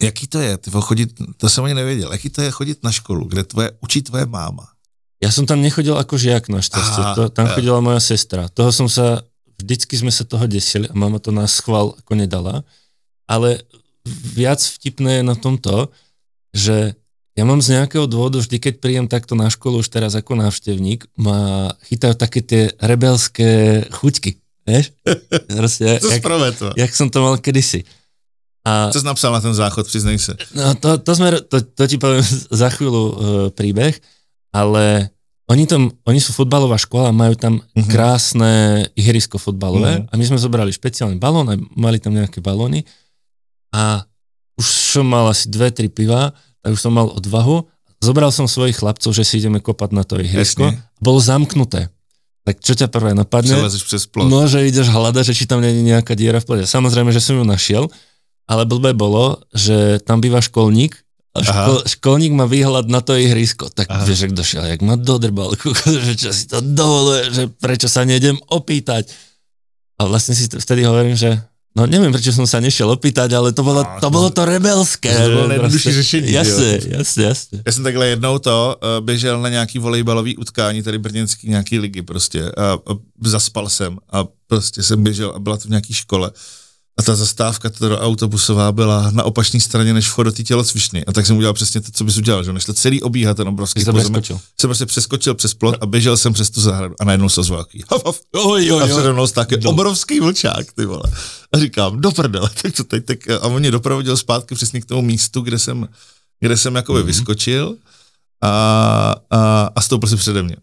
jaký 0.01 0.27
to 0.27 0.39
je, 0.39 0.57
ty 0.57 0.69
vole, 0.69 0.83
chodit, 0.83 1.09
to 1.37 1.49
jsem 1.49 1.63
ani 1.63 1.73
nevěděl, 1.73 2.11
jaký 2.11 2.29
to 2.29 2.41
je 2.41 2.51
chodit 2.51 2.83
na 2.83 2.91
školu, 2.91 3.25
kde 3.25 3.43
tvoje, 3.43 3.71
učí 3.81 4.01
tvoje 4.01 4.25
máma. 4.25 4.67
Ja 5.21 5.29
som 5.29 5.45
tam 5.45 5.61
nechodil 5.61 5.93
ako 6.01 6.17
žiak 6.17 6.49
Aha, 6.49 7.13
to, 7.13 7.29
tam 7.29 7.45
ja. 7.45 7.53
chodila 7.53 7.77
moja 7.77 8.01
sestra. 8.01 8.49
Toho 8.49 8.73
som 8.73 8.89
sa, 8.89 9.21
vždycky 9.61 9.93
sme 9.93 10.09
sa 10.09 10.25
toho 10.25 10.49
desili 10.49 10.89
a 10.89 10.97
mama 10.97 11.21
to 11.21 11.29
na 11.29 11.45
schvál 11.45 11.93
ako 12.01 12.17
nedala. 12.17 12.65
Ale 13.29 13.61
viac 14.33 14.57
vtipné 14.57 15.21
je 15.21 15.23
na 15.23 15.37
tomto, 15.37 15.93
že 16.57 16.97
ja 17.31 17.43
mám 17.43 17.57
z 17.57 17.73
nejakého 17.73 18.05
dôvodu, 18.05 18.37
vždy 18.37 18.57
keď 18.57 18.73
príjem 18.77 19.07
takto 19.07 19.33
na 19.33 19.47
školu, 19.47 19.79
už 19.79 19.87
teraz 19.87 20.13
ako 20.13 20.35
návštevník, 20.35 21.07
ma 21.15 21.71
chytajú 21.85 22.13
také 22.13 22.39
tie 22.39 22.61
rebelské 22.77 23.49
chuťky. 23.89 24.35
Vieš? 24.61 24.91
Proste, 25.57 25.97
Co 25.97 26.11
jak, 26.11 26.21
to? 26.53 26.67
jak 26.75 26.91
som 26.91 27.07
to 27.07 27.19
mal 27.19 27.37
kedysi. 27.37 27.81
A 28.61 28.91
Co 28.91 28.99
jsi 28.99 29.05
napsal 29.05 29.33
na 29.33 29.41
ten 29.41 29.53
záchod, 29.53 29.87
přiznej 29.87 30.19
se. 30.19 30.37
No 30.53 30.75
to, 30.75 30.97
to, 30.97 31.11
sme, 31.15 31.41
to, 31.41 31.61
to 31.61 31.83
ti 31.87 31.97
poviem 31.97 32.21
za 32.61 32.69
chvíľu 32.69 33.03
uh, 33.03 33.13
príbeh, 33.49 33.97
ale 34.53 35.09
oni, 35.49 35.65
tam, 35.65 35.89
oni 36.05 36.21
sú 36.21 36.29
futbalová 36.31 36.77
škola, 36.77 37.09
majú 37.09 37.33
tam 37.35 37.63
Mhm. 37.73 37.89
krásne 37.89 38.51
ihrisko 38.93 39.41
futbalové 39.41 40.05
Mhm. 40.05 40.07
a 40.07 40.13
my 40.13 40.23
sme 40.27 40.37
zobrali 40.37 40.69
špeciálny 40.69 41.17
balón 41.17 41.47
a 41.49 41.55
mali 41.73 41.97
tam 41.97 42.13
nejaké 42.13 42.37
balóny 42.37 42.85
a 43.73 44.05
už 44.59 44.65
som 44.93 45.07
mal 45.07 45.25
asi 45.25 45.49
dve, 45.49 45.71
tri 45.71 45.89
piva, 45.89 46.29
tak 46.61 46.77
už 46.77 46.81
som 46.81 46.93
mal 46.93 47.09
odvahu. 47.09 47.65
Zobral 48.01 48.33
som 48.33 48.49
svojich 48.49 48.81
chlapcov, 48.81 49.13
že 49.13 49.21
si 49.21 49.37
ideme 49.37 49.61
kopať 49.61 49.89
na 49.93 50.01
to 50.01 50.17
ihrisko. 50.17 50.73
Bolo 50.97 51.21
zamknuté. 51.21 51.93
Tak 52.41 52.57
čo 52.57 52.73
ťa 52.73 52.89
prvé 52.89 53.13
napadne? 53.13 53.53
Přelezeš 53.53 53.83
přes 53.85 54.03
plot. 54.09 54.25
No, 54.25 54.49
že 54.49 54.65
ideš 54.65 54.89
hľadať, 54.89 55.29
že 55.29 55.37
či 55.37 55.45
tam 55.45 55.61
nie 55.61 55.69
je 55.69 55.85
nejaká 55.85 56.17
diera 56.17 56.41
v 56.41 56.45
plode. 56.49 56.65
Samozrejme, 56.65 57.13
že 57.13 57.21
som 57.21 57.37
ju 57.37 57.45
našiel, 57.45 57.85
ale 58.49 58.65
blbé 58.65 58.97
bolo, 58.97 59.37
že 59.53 60.01
tam 60.01 60.17
býva 60.17 60.41
školník 60.41 60.97
a 61.37 61.45
škol, 61.45 61.85
školník 61.85 62.33
má 62.33 62.49
výhľad 62.49 62.89
na 62.89 63.05
to 63.05 63.13
ihrisko. 63.13 63.69
Tak 63.69 63.87
Aha. 63.87 64.01
Aha. 64.01 64.05
vieš, 64.09 64.25
ak 64.25 64.33
došiel, 64.33 64.65
jak 64.65 64.81
ma 64.81 64.97
dodrbal, 64.97 65.53
že 66.09 66.13
čo 66.17 66.33
si 66.33 66.49
to 66.49 66.65
dovoluje, 66.65 67.29
že 67.29 67.43
prečo 67.61 67.85
sa 67.85 68.01
nejdem 68.09 68.41
opýtať. 68.49 69.13
A 70.01 70.09
vlastne 70.09 70.33
si 70.33 70.49
vtedy 70.49 70.81
hovorím, 70.81 71.13
že 71.13 71.37
no 71.75 71.87
neviem, 71.87 72.11
prečo 72.11 72.35
som 72.35 72.43
sa 72.43 72.59
nešiel 72.59 72.91
opýtať, 72.91 73.31
ale 73.31 73.55
to 73.55 73.63
bolo 73.63 73.81
A, 73.83 73.99
to, 74.03 74.07
bolo 74.11 74.29
to 74.29 74.43
rebelské. 74.45 75.11
to 75.11 75.29
bylo 75.29 75.47
nejjednodušší 75.47 75.91
řešení? 75.91 76.31
Jasne, 76.31 76.79
jasne, 76.87 77.23
jasne. 77.23 77.55
Já 77.65 77.71
jsem 77.71 77.83
takhle 77.83 78.07
jednou 78.07 78.39
to 78.39 78.75
uh, 78.75 79.05
běžel 79.05 79.41
na 79.41 79.49
nějaký 79.49 79.79
volejbalový 79.79 80.37
utkání, 80.37 80.83
tady 80.83 80.97
brněnský 80.97 81.49
nějaký 81.49 81.79
ligy 81.79 82.01
prostě 82.01 82.51
a, 82.51 82.73
a 82.73 82.91
zaspal 83.23 83.69
jsem 83.69 83.97
a 84.11 84.25
prostě 84.47 84.83
jsem 84.83 85.03
běžel 85.03 85.33
a 85.35 85.39
byla 85.39 85.57
to 85.57 85.67
v 85.67 85.69
nějaký 85.69 85.93
škole 85.93 86.31
a 86.31 86.33
a 87.01 87.05
ta 87.05 87.15
zastávka 87.15 87.69
teda 87.69 87.99
autobusová 87.99 88.71
byla 88.71 89.11
na 89.11 89.23
opačné 89.23 89.59
straně 89.59 89.93
než 89.93 90.07
vchod 90.09 90.23
do 90.23 90.31
té 90.31 90.43
tělocvičny. 90.43 91.05
A 91.05 91.11
tak 91.11 91.25
jsem 91.25 91.37
udělal 91.37 91.53
přesně 91.53 91.81
to, 91.81 91.91
co 91.91 92.03
bys 92.03 92.17
udělal, 92.17 92.43
že 92.43 92.53
než 92.53 92.65
to 92.65 92.73
celý 92.73 93.01
obíhat 93.01 93.37
ten 93.37 93.47
obrovský 93.47 93.85
to 93.85 93.91
pozemek. 93.91 94.23
přeskočil. 94.23 94.39
Jsem 94.61 94.67
prostě 94.67 94.85
přeskočil 94.85 95.35
přes 95.35 95.53
plot 95.53 95.75
a 95.81 95.85
běžel 95.85 96.17
jsem 96.17 96.33
přes 96.33 96.49
tu 96.49 96.61
zahradu 96.61 96.95
a 96.99 97.03
najednou 97.05 97.29
se 97.29 97.41
ozval 97.41 97.65
a 98.79 98.87
přede 98.87 99.13
mnou 99.13 99.27
taky 99.27 99.57
obrovský 99.57 100.19
vlčák, 100.19 100.73
ty 100.73 100.85
vole. 100.85 101.03
A 101.53 101.59
říkám, 101.59 102.01
do 102.01 102.11
prdele, 102.11 102.49
tak 102.61 102.73
co 102.75 102.83
teď, 102.83 103.05
tak, 103.05 103.29
a 103.29 103.39
on 103.39 103.59
mě 103.59 103.71
doprovodil 103.71 104.17
zpátky 104.17 104.55
přesně 104.55 104.81
k 104.81 104.85
tomu 104.85 105.01
místu, 105.01 105.41
kde 105.41 105.59
jsem, 105.59 105.87
kde 106.39 106.57
jsem 106.57 106.75
jakoby 106.75 106.99
Mhm. 106.99 107.03
mm-hmm. 107.03 107.07
vyskočil 107.13 107.75
a, 108.43 109.15
a, 109.29 109.69
a 109.75 109.81
stoupil 109.81 110.09
si 110.09 110.15
přede 110.15 110.43
mě. 110.43 110.55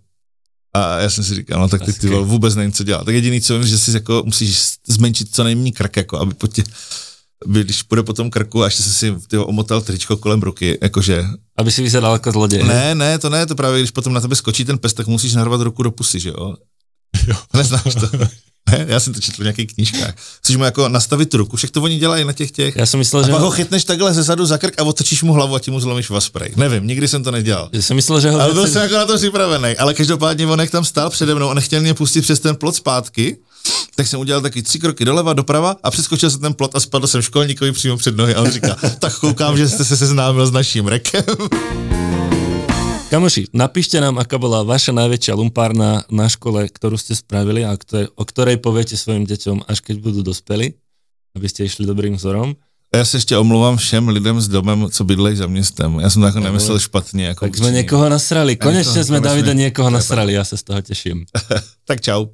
A 0.75 0.99
já 0.99 1.11
jsem 1.11 1.25
si 1.25 1.35
říkal, 1.35 1.61
no 1.61 1.69
tak 1.69 1.83
ty 2.01 2.09
vole, 2.09 2.25
vůbec 2.27 2.55
nevím, 2.55 2.73
co 2.73 2.85
dělat. 2.85 3.05
Tak 3.05 3.15
jediný, 3.15 3.41
co 3.41 3.59
vím, 3.59 3.69
že 3.69 3.79
si 3.79 3.91
jako 3.91 4.23
musíš 4.27 4.59
zmenšit 4.89 5.35
co 5.35 5.45
nejméně 5.45 5.73
krk, 5.73 5.97
jako 5.97 6.19
aby 6.19 6.35
po 6.35 6.47
tě, 6.47 6.65
aby, 7.47 7.65
když 7.65 7.83
půjde 7.83 8.03
po 8.03 8.13
tom 8.13 8.31
krku 8.31 8.63
a 8.63 8.65
ještě 8.65 8.83
se 8.83 8.93
si 8.93 9.15
ty 9.29 9.37
vole, 9.37 9.49
omotal 9.49 9.81
tričko 9.81 10.17
kolem 10.17 10.43
ruky, 10.43 10.79
jakože 10.83 11.25
Aby 11.57 11.71
si 11.73 11.83
vyzeral 11.83 12.13
jako 12.13 12.33
zloděj. 12.33 12.63
ne, 12.63 12.95
ne, 12.95 13.19
to 13.19 13.31
ne, 13.31 13.47
to 13.47 13.55
právě, 13.55 13.81
když 13.81 13.91
potom 13.91 14.13
na 14.13 14.21
tebe 14.21 14.37
skočí 14.37 14.65
ten 14.65 14.79
pes, 14.79 14.95
tak 14.95 15.07
musíš 15.07 15.35
narvat 15.35 15.61
ruku 15.61 15.83
do 15.83 15.91
pusy, 15.91 16.21
že 16.21 16.29
jo? 16.29 16.55
Jo. 17.27 17.37
Neznáš 17.55 17.95
to? 17.95 18.11
Ne, 18.71 18.85
já 18.89 19.01
jsem 19.01 19.13
to 19.13 19.21
četl 19.21 19.37
v 19.37 19.41
nějakých 19.41 19.75
knížkách. 19.75 20.15
Chceš 20.39 20.57
mu 20.57 20.65
jako 20.65 20.89
nastavit 20.89 21.35
ruku, 21.35 21.57
však 21.57 21.71
to 21.71 21.83
oni 21.83 21.99
dělají 21.99 22.25
na 22.25 22.33
těch 22.33 22.51
těch. 22.51 22.77
Já 22.77 22.87
jsem 22.87 22.99
myslel, 22.99 23.23
A 23.23 23.27
že... 23.27 23.33
pak 23.33 23.41
ho 23.41 23.51
chytneš 23.51 23.85
takhle 23.85 24.15
ze 24.15 24.23
zadu 24.23 24.47
za 24.47 24.59
krk 24.59 24.81
a 24.81 24.85
otočíš 24.85 25.23
mu 25.23 25.33
hlavu 25.33 25.55
a 25.55 25.59
ti 25.59 25.71
mu 25.71 25.81
zlomíš 25.81 26.11
vasprej. 26.11 26.53
Nevím, 26.57 26.87
nikdy 26.87 27.09
jsem 27.09 27.25
to 27.25 27.31
nedělal. 27.31 27.69
Já 27.73 27.83
jsem 27.83 27.97
myslel, 27.97 28.21
že 28.21 28.31
ho... 28.31 28.41
Ale 28.41 28.55
byl 28.55 28.67
jsem 28.67 28.83
jako 28.83 28.95
na 28.95 29.07
to 29.07 29.17
připravený, 29.17 29.77
ale 29.77 29.95
každopádně 29.95 30.47
on 30.47 30.61
jak 30.61 30.71
tam 30.71 30.85
stál 30.85 31.11
přede 31.11 31.35
mnou 31.35 31.51
a 31.51 31.55
nechtěl 31.55 31.81
mě 31.81 31.95
pustit 31.95 32.23
přes 32.23 32.41
ten 32.41 32.57
plot 32.57 32.75
zpátky, 32.75 33.37
tak 33.95 34.07
jsem 34.07 34.21
udělal 34.21 34.43
taky 34.43 34.63
tři 34.63 34.79
kroky 34.79 35.05
doleva, 35.05 35.33
doprava 35.33 35.77
a 35.83 35.91
přeskočil 35.91 36.31
jsem 36.31 36.41
ten 36.41 36.55
plot 36.55 36.77
a 36.77 36.81
spadl 36.81 37.07
jsem 37.07 37.23
školníkovi 37.23 37.73
přímo 37.73 37.97
před 37.97 38.17
nohy 38.17 38.35
a 38.35 38.41
on 38.41 38.51
říká, 38.51 38.77
tak 38.99 39.19
koukám, 39.19 39.57
že 39.57 39.69
jste 39.69 39.85
se 39.85 39.97
seznámil 39.97 40.47
s 40.47 40.53
naším 40.53 40.87
rekem. 40.87 41.25
Kamoši, 43.09 43.49
napíšte 43.57 43.97
nám, 44.05 44.21
aká 44.21 44.37
bola 44.37 44.61
vaša 44.61 44.93
najväčšia 44.93 45.33
lumpárna 45.33 46.05
na 46.13 46.29
škole, 46.29 46.69
ktorú 46.69 47.01
ste 47.01 47.17
spravili 47.17 47.65
a 47.65 47.73
ktoré, 47.73 48.13
o 48.13 48.21
ktorej 48.21 48.61
poviete 48.61 49.01
svojim 49.01 49.25
deťom, 49.25 49.65
až 49.65 49.81
keď 49.81 49.97
budú 50.05 50.21
dospeli, 50.21 50.77
aby 51.33 51.47
ste 51.49 51.65
išli 51.65 51.89
dobrým 51.89 52.21
vzorom. 52.21 52.53
Já 52.95 53.05
se 53.05 53.17
ještě 53.17 53.37
omlouvám 53.37 53.77
všem 53.77 54.09
lidem 54.09 54.41
s 54.41 54.49
domem, 54.49 54.89
co 54.91 55.05
bydlejí 55.05 55.37
za 55.37 55.47
městem. 55.47 56.01
Já 56.01 56.11
jsem 56.11 56.23
to 56.23 56.27
jako 56.27 56.41
nemyslel 56.41 56.79
špatně. 56.79 57.25
Jako 57.25 57.45
Tak 57.45 57.57
sme 57.57 57.67
určitě. 57.67 57.77
niekoho 57.77 58.09
nasrali. 58.09 58.57
Konečne 58.57 59.05
sme 59.05 59.21
konečne. 59.21 59.29
Davida 59.29 59.53
niekoho 59.53 59.91
nasrali, 59.93 60.33
ja 60.33 60.45
sa 60.45 60.57
z 60.57 60.63
toho 60.63 60.81
teším. 60.81 61.25
Tak 61.89 62.01
čau. 62.01 62.33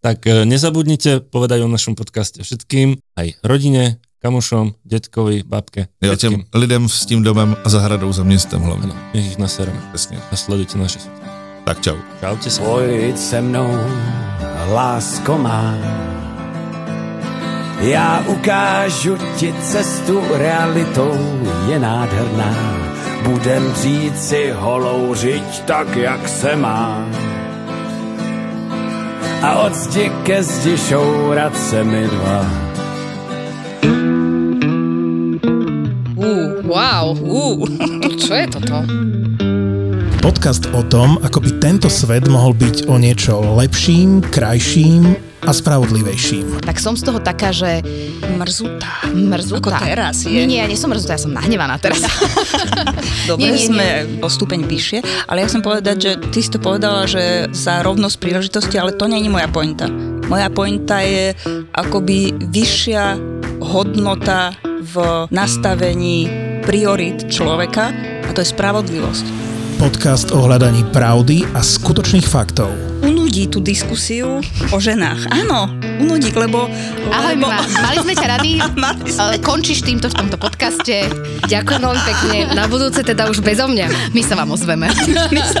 Tak 0.00 0.24
e, 0.26 0.44
nezabudnite 0.44 1.20
povedať 1.28 1.64
o 1.64 1.68
našom 1.68 1.96
podcaste 1.96 2.40
všetkým, 2.44 2.96
aj 3.16 3.28
rodine, 3.44 4.00
kamošom, 4.24 4.72
detkovi, 4.84 5.42
babke, 5.46 5.86
Jo, 6.02 6.16
všetkým. 6.16 6.30
těm 6.30 6.60
lidem 6.60 6.88
s 6.88 7.06
tím 7.06 7.22
domem 7.22 7.56
a 7.64 7.68
zahradou 7.68 8.12
za 8.12 8.24
městem 8.24 8.62
hlavně. 8.62 8.84
Ano, 8.84 8.94
nech 9.14 9.26
ich 9.26 9.38
nasereme. 9.38 9.78
Přesně. 9.92 10.18
A 10.32 10.36
sledujte 10.36 10.78
naše 10.78 10.98
sociály. 10.98 11.28
Tak 11.64 11.80
čau. 11.80 11.96
Čaute 12.20 12.50
sa. 12.50 12.60
Pojď 12.64 13.16
se 13.18 13.40
mnou, 13.40 13.68
lásko 14.72 15.38
má. 15.38 15.74
Já 17.80 18.24
ukážu 18.26 19.16
ti 19.36 19.54
cestu 19.62 20.20
realitou, 20.32 21.16
je 21.68 21.78
nádherná. 21.78 22.52
Budem 23.24 23.72
dřít 23.72 24.18
si 24.18 24.50
holou 24.56 25.14
řiď 25.14 25.60
tak, 25.64 25.96
jak 25.96 26.28
se 26.28 26.56
má. 26.56 27.04
A 29.42 29.54
od 29.68 29.74
zdi 29.74 30.12
ke 30.24 30.42
zdi 30.42 30.76
šourat 30.78 31.56
se 31.56 31.84
mi 31.84 32.08
dva. 32.08 32.73
Uh, 36.24 36.64
wow, 36.64 37.12
uh, 37.12 37.60
čo 38.24 38.32
je 38.32 38.48
toto? 38.48 38.80
Podcast 40.24 40.64
o 40.72 40.80
tom, 40.80 41.20
ako 41.20 41.44
by 41.44 41.60
tento 41.60 41.92
svet 41.92 42.24
mohol 42.32 42.56
byť 42.56 42.88
o 42.88 42.96
niečo 42.96 43.44
lepším, 43.60 44.24
krajším 44.32 45.20
a 45.44 45.52
spravodlivejším. 45.52 46.64
Tak 46.64 46.80
som 46.80 46.96
z 46.96 47.04
toho 47.04 47.20
taká, 47.20 47.52
že 47.52 47.84
Mrzutá. 48.40 49.04
mrzutá. 49.12 49.76
Ako 49.76 49.84
teraz 49.84 50.24
Nie, 50.24 50.48
je. 50.48 50.48
nie, 50.48 50.58
ja 50.64 50.64
nie 50.64 50.80
som 50.80 50.88
mrzutá, 50.88 51.20
ja 51.20 51.28
som 51.28 51.36
nahnevaná 51.36 51.76
teraz. 51.76 52.00
Dobre, 53.28 53.44
Nie, 53.44 53.60
nie, 53.60 53.68
sme 53.68 53.86
o 54.24 54.28
stupeň 54.32 54.64
vyššie, 54.64 55.28
ale 55.28 55.44
ja 55.44 55.46
chcem 55.52 55.60
povedať, 55.60 55.96
že 56.00 56.12
ty 56.32 56.40
si 56.40 56.48
to 56.48 56.56
povedala, 56.56 57.04
že 57.04 57.52
za 57.52 57.84
rovnosť 57.84 58.16
príležitosti, 58.16 58.80
ale 58.80 58.96
to 58.96 59.04
nie 59.04 59.20
je 59.20 59.28
moja 59.28 59.52
pointa. 59.52 59.92
Moja 60.24 60.48
pointa 60.48 61.04
je 61.04 61.36
akoby 61.76 62.32
vyššia 62.48 63.20
hodnota 63.60 64.56
v 64.84 65.24
nastavení 65.32 66.28
priorit 66.60 67.32
človeka 67.32 67.88
a 68.24 68.30
to 68.36 68.44
je 68.44 68.48
spravodlivosť. 68.52 69.26
Podcast 69.80 70.30
o 70.30 70.46
hľadaní 70.46 70.86
pravdy 70.94 71.42
a 71.56 71.60
skutočných 71.60 72.24
faktov. 72.24 72.70
Unudí 73.02 73.50
tú 73.50 73.58
diskusiu 73.58 74.38
o 74.70 74.78
ženách. 74.78 75.28
Áno, 75.34 75.66
unudí, 75.98 76.30
lebo... 76.30 76.70
Ahoj, 77.10 77.34
lebo... 77.34 77.50
Mima. 77.50 77.60
Mali 77.82 77.98
sme 78.00 78.14
ťa 78.14 78.28
rady. 78.38 78.50
Sme. 79.10 79.36
Končíš 79.42 79.82
týmto 79.84 80.08
v 80.08 80.14
tomto 80.14 80.38
podcaste. 80.38 81.10
Ďakujem 81.50 81.80
veľmi 81.84 82.02
pekne. 82.06 82.38
Na 82.54 82.64
budúce 82.70 83.02
teda 83.02 83.28
už 83.28 83.42
bezo 83.42 83.66
mňa. 83.66 84.14
My 84.14 84.22
sa 84.22 84.38
vám 84.38 84.54
ozveme. 84.54 84.88
My 85.34 85.42
sa 85.42 85.60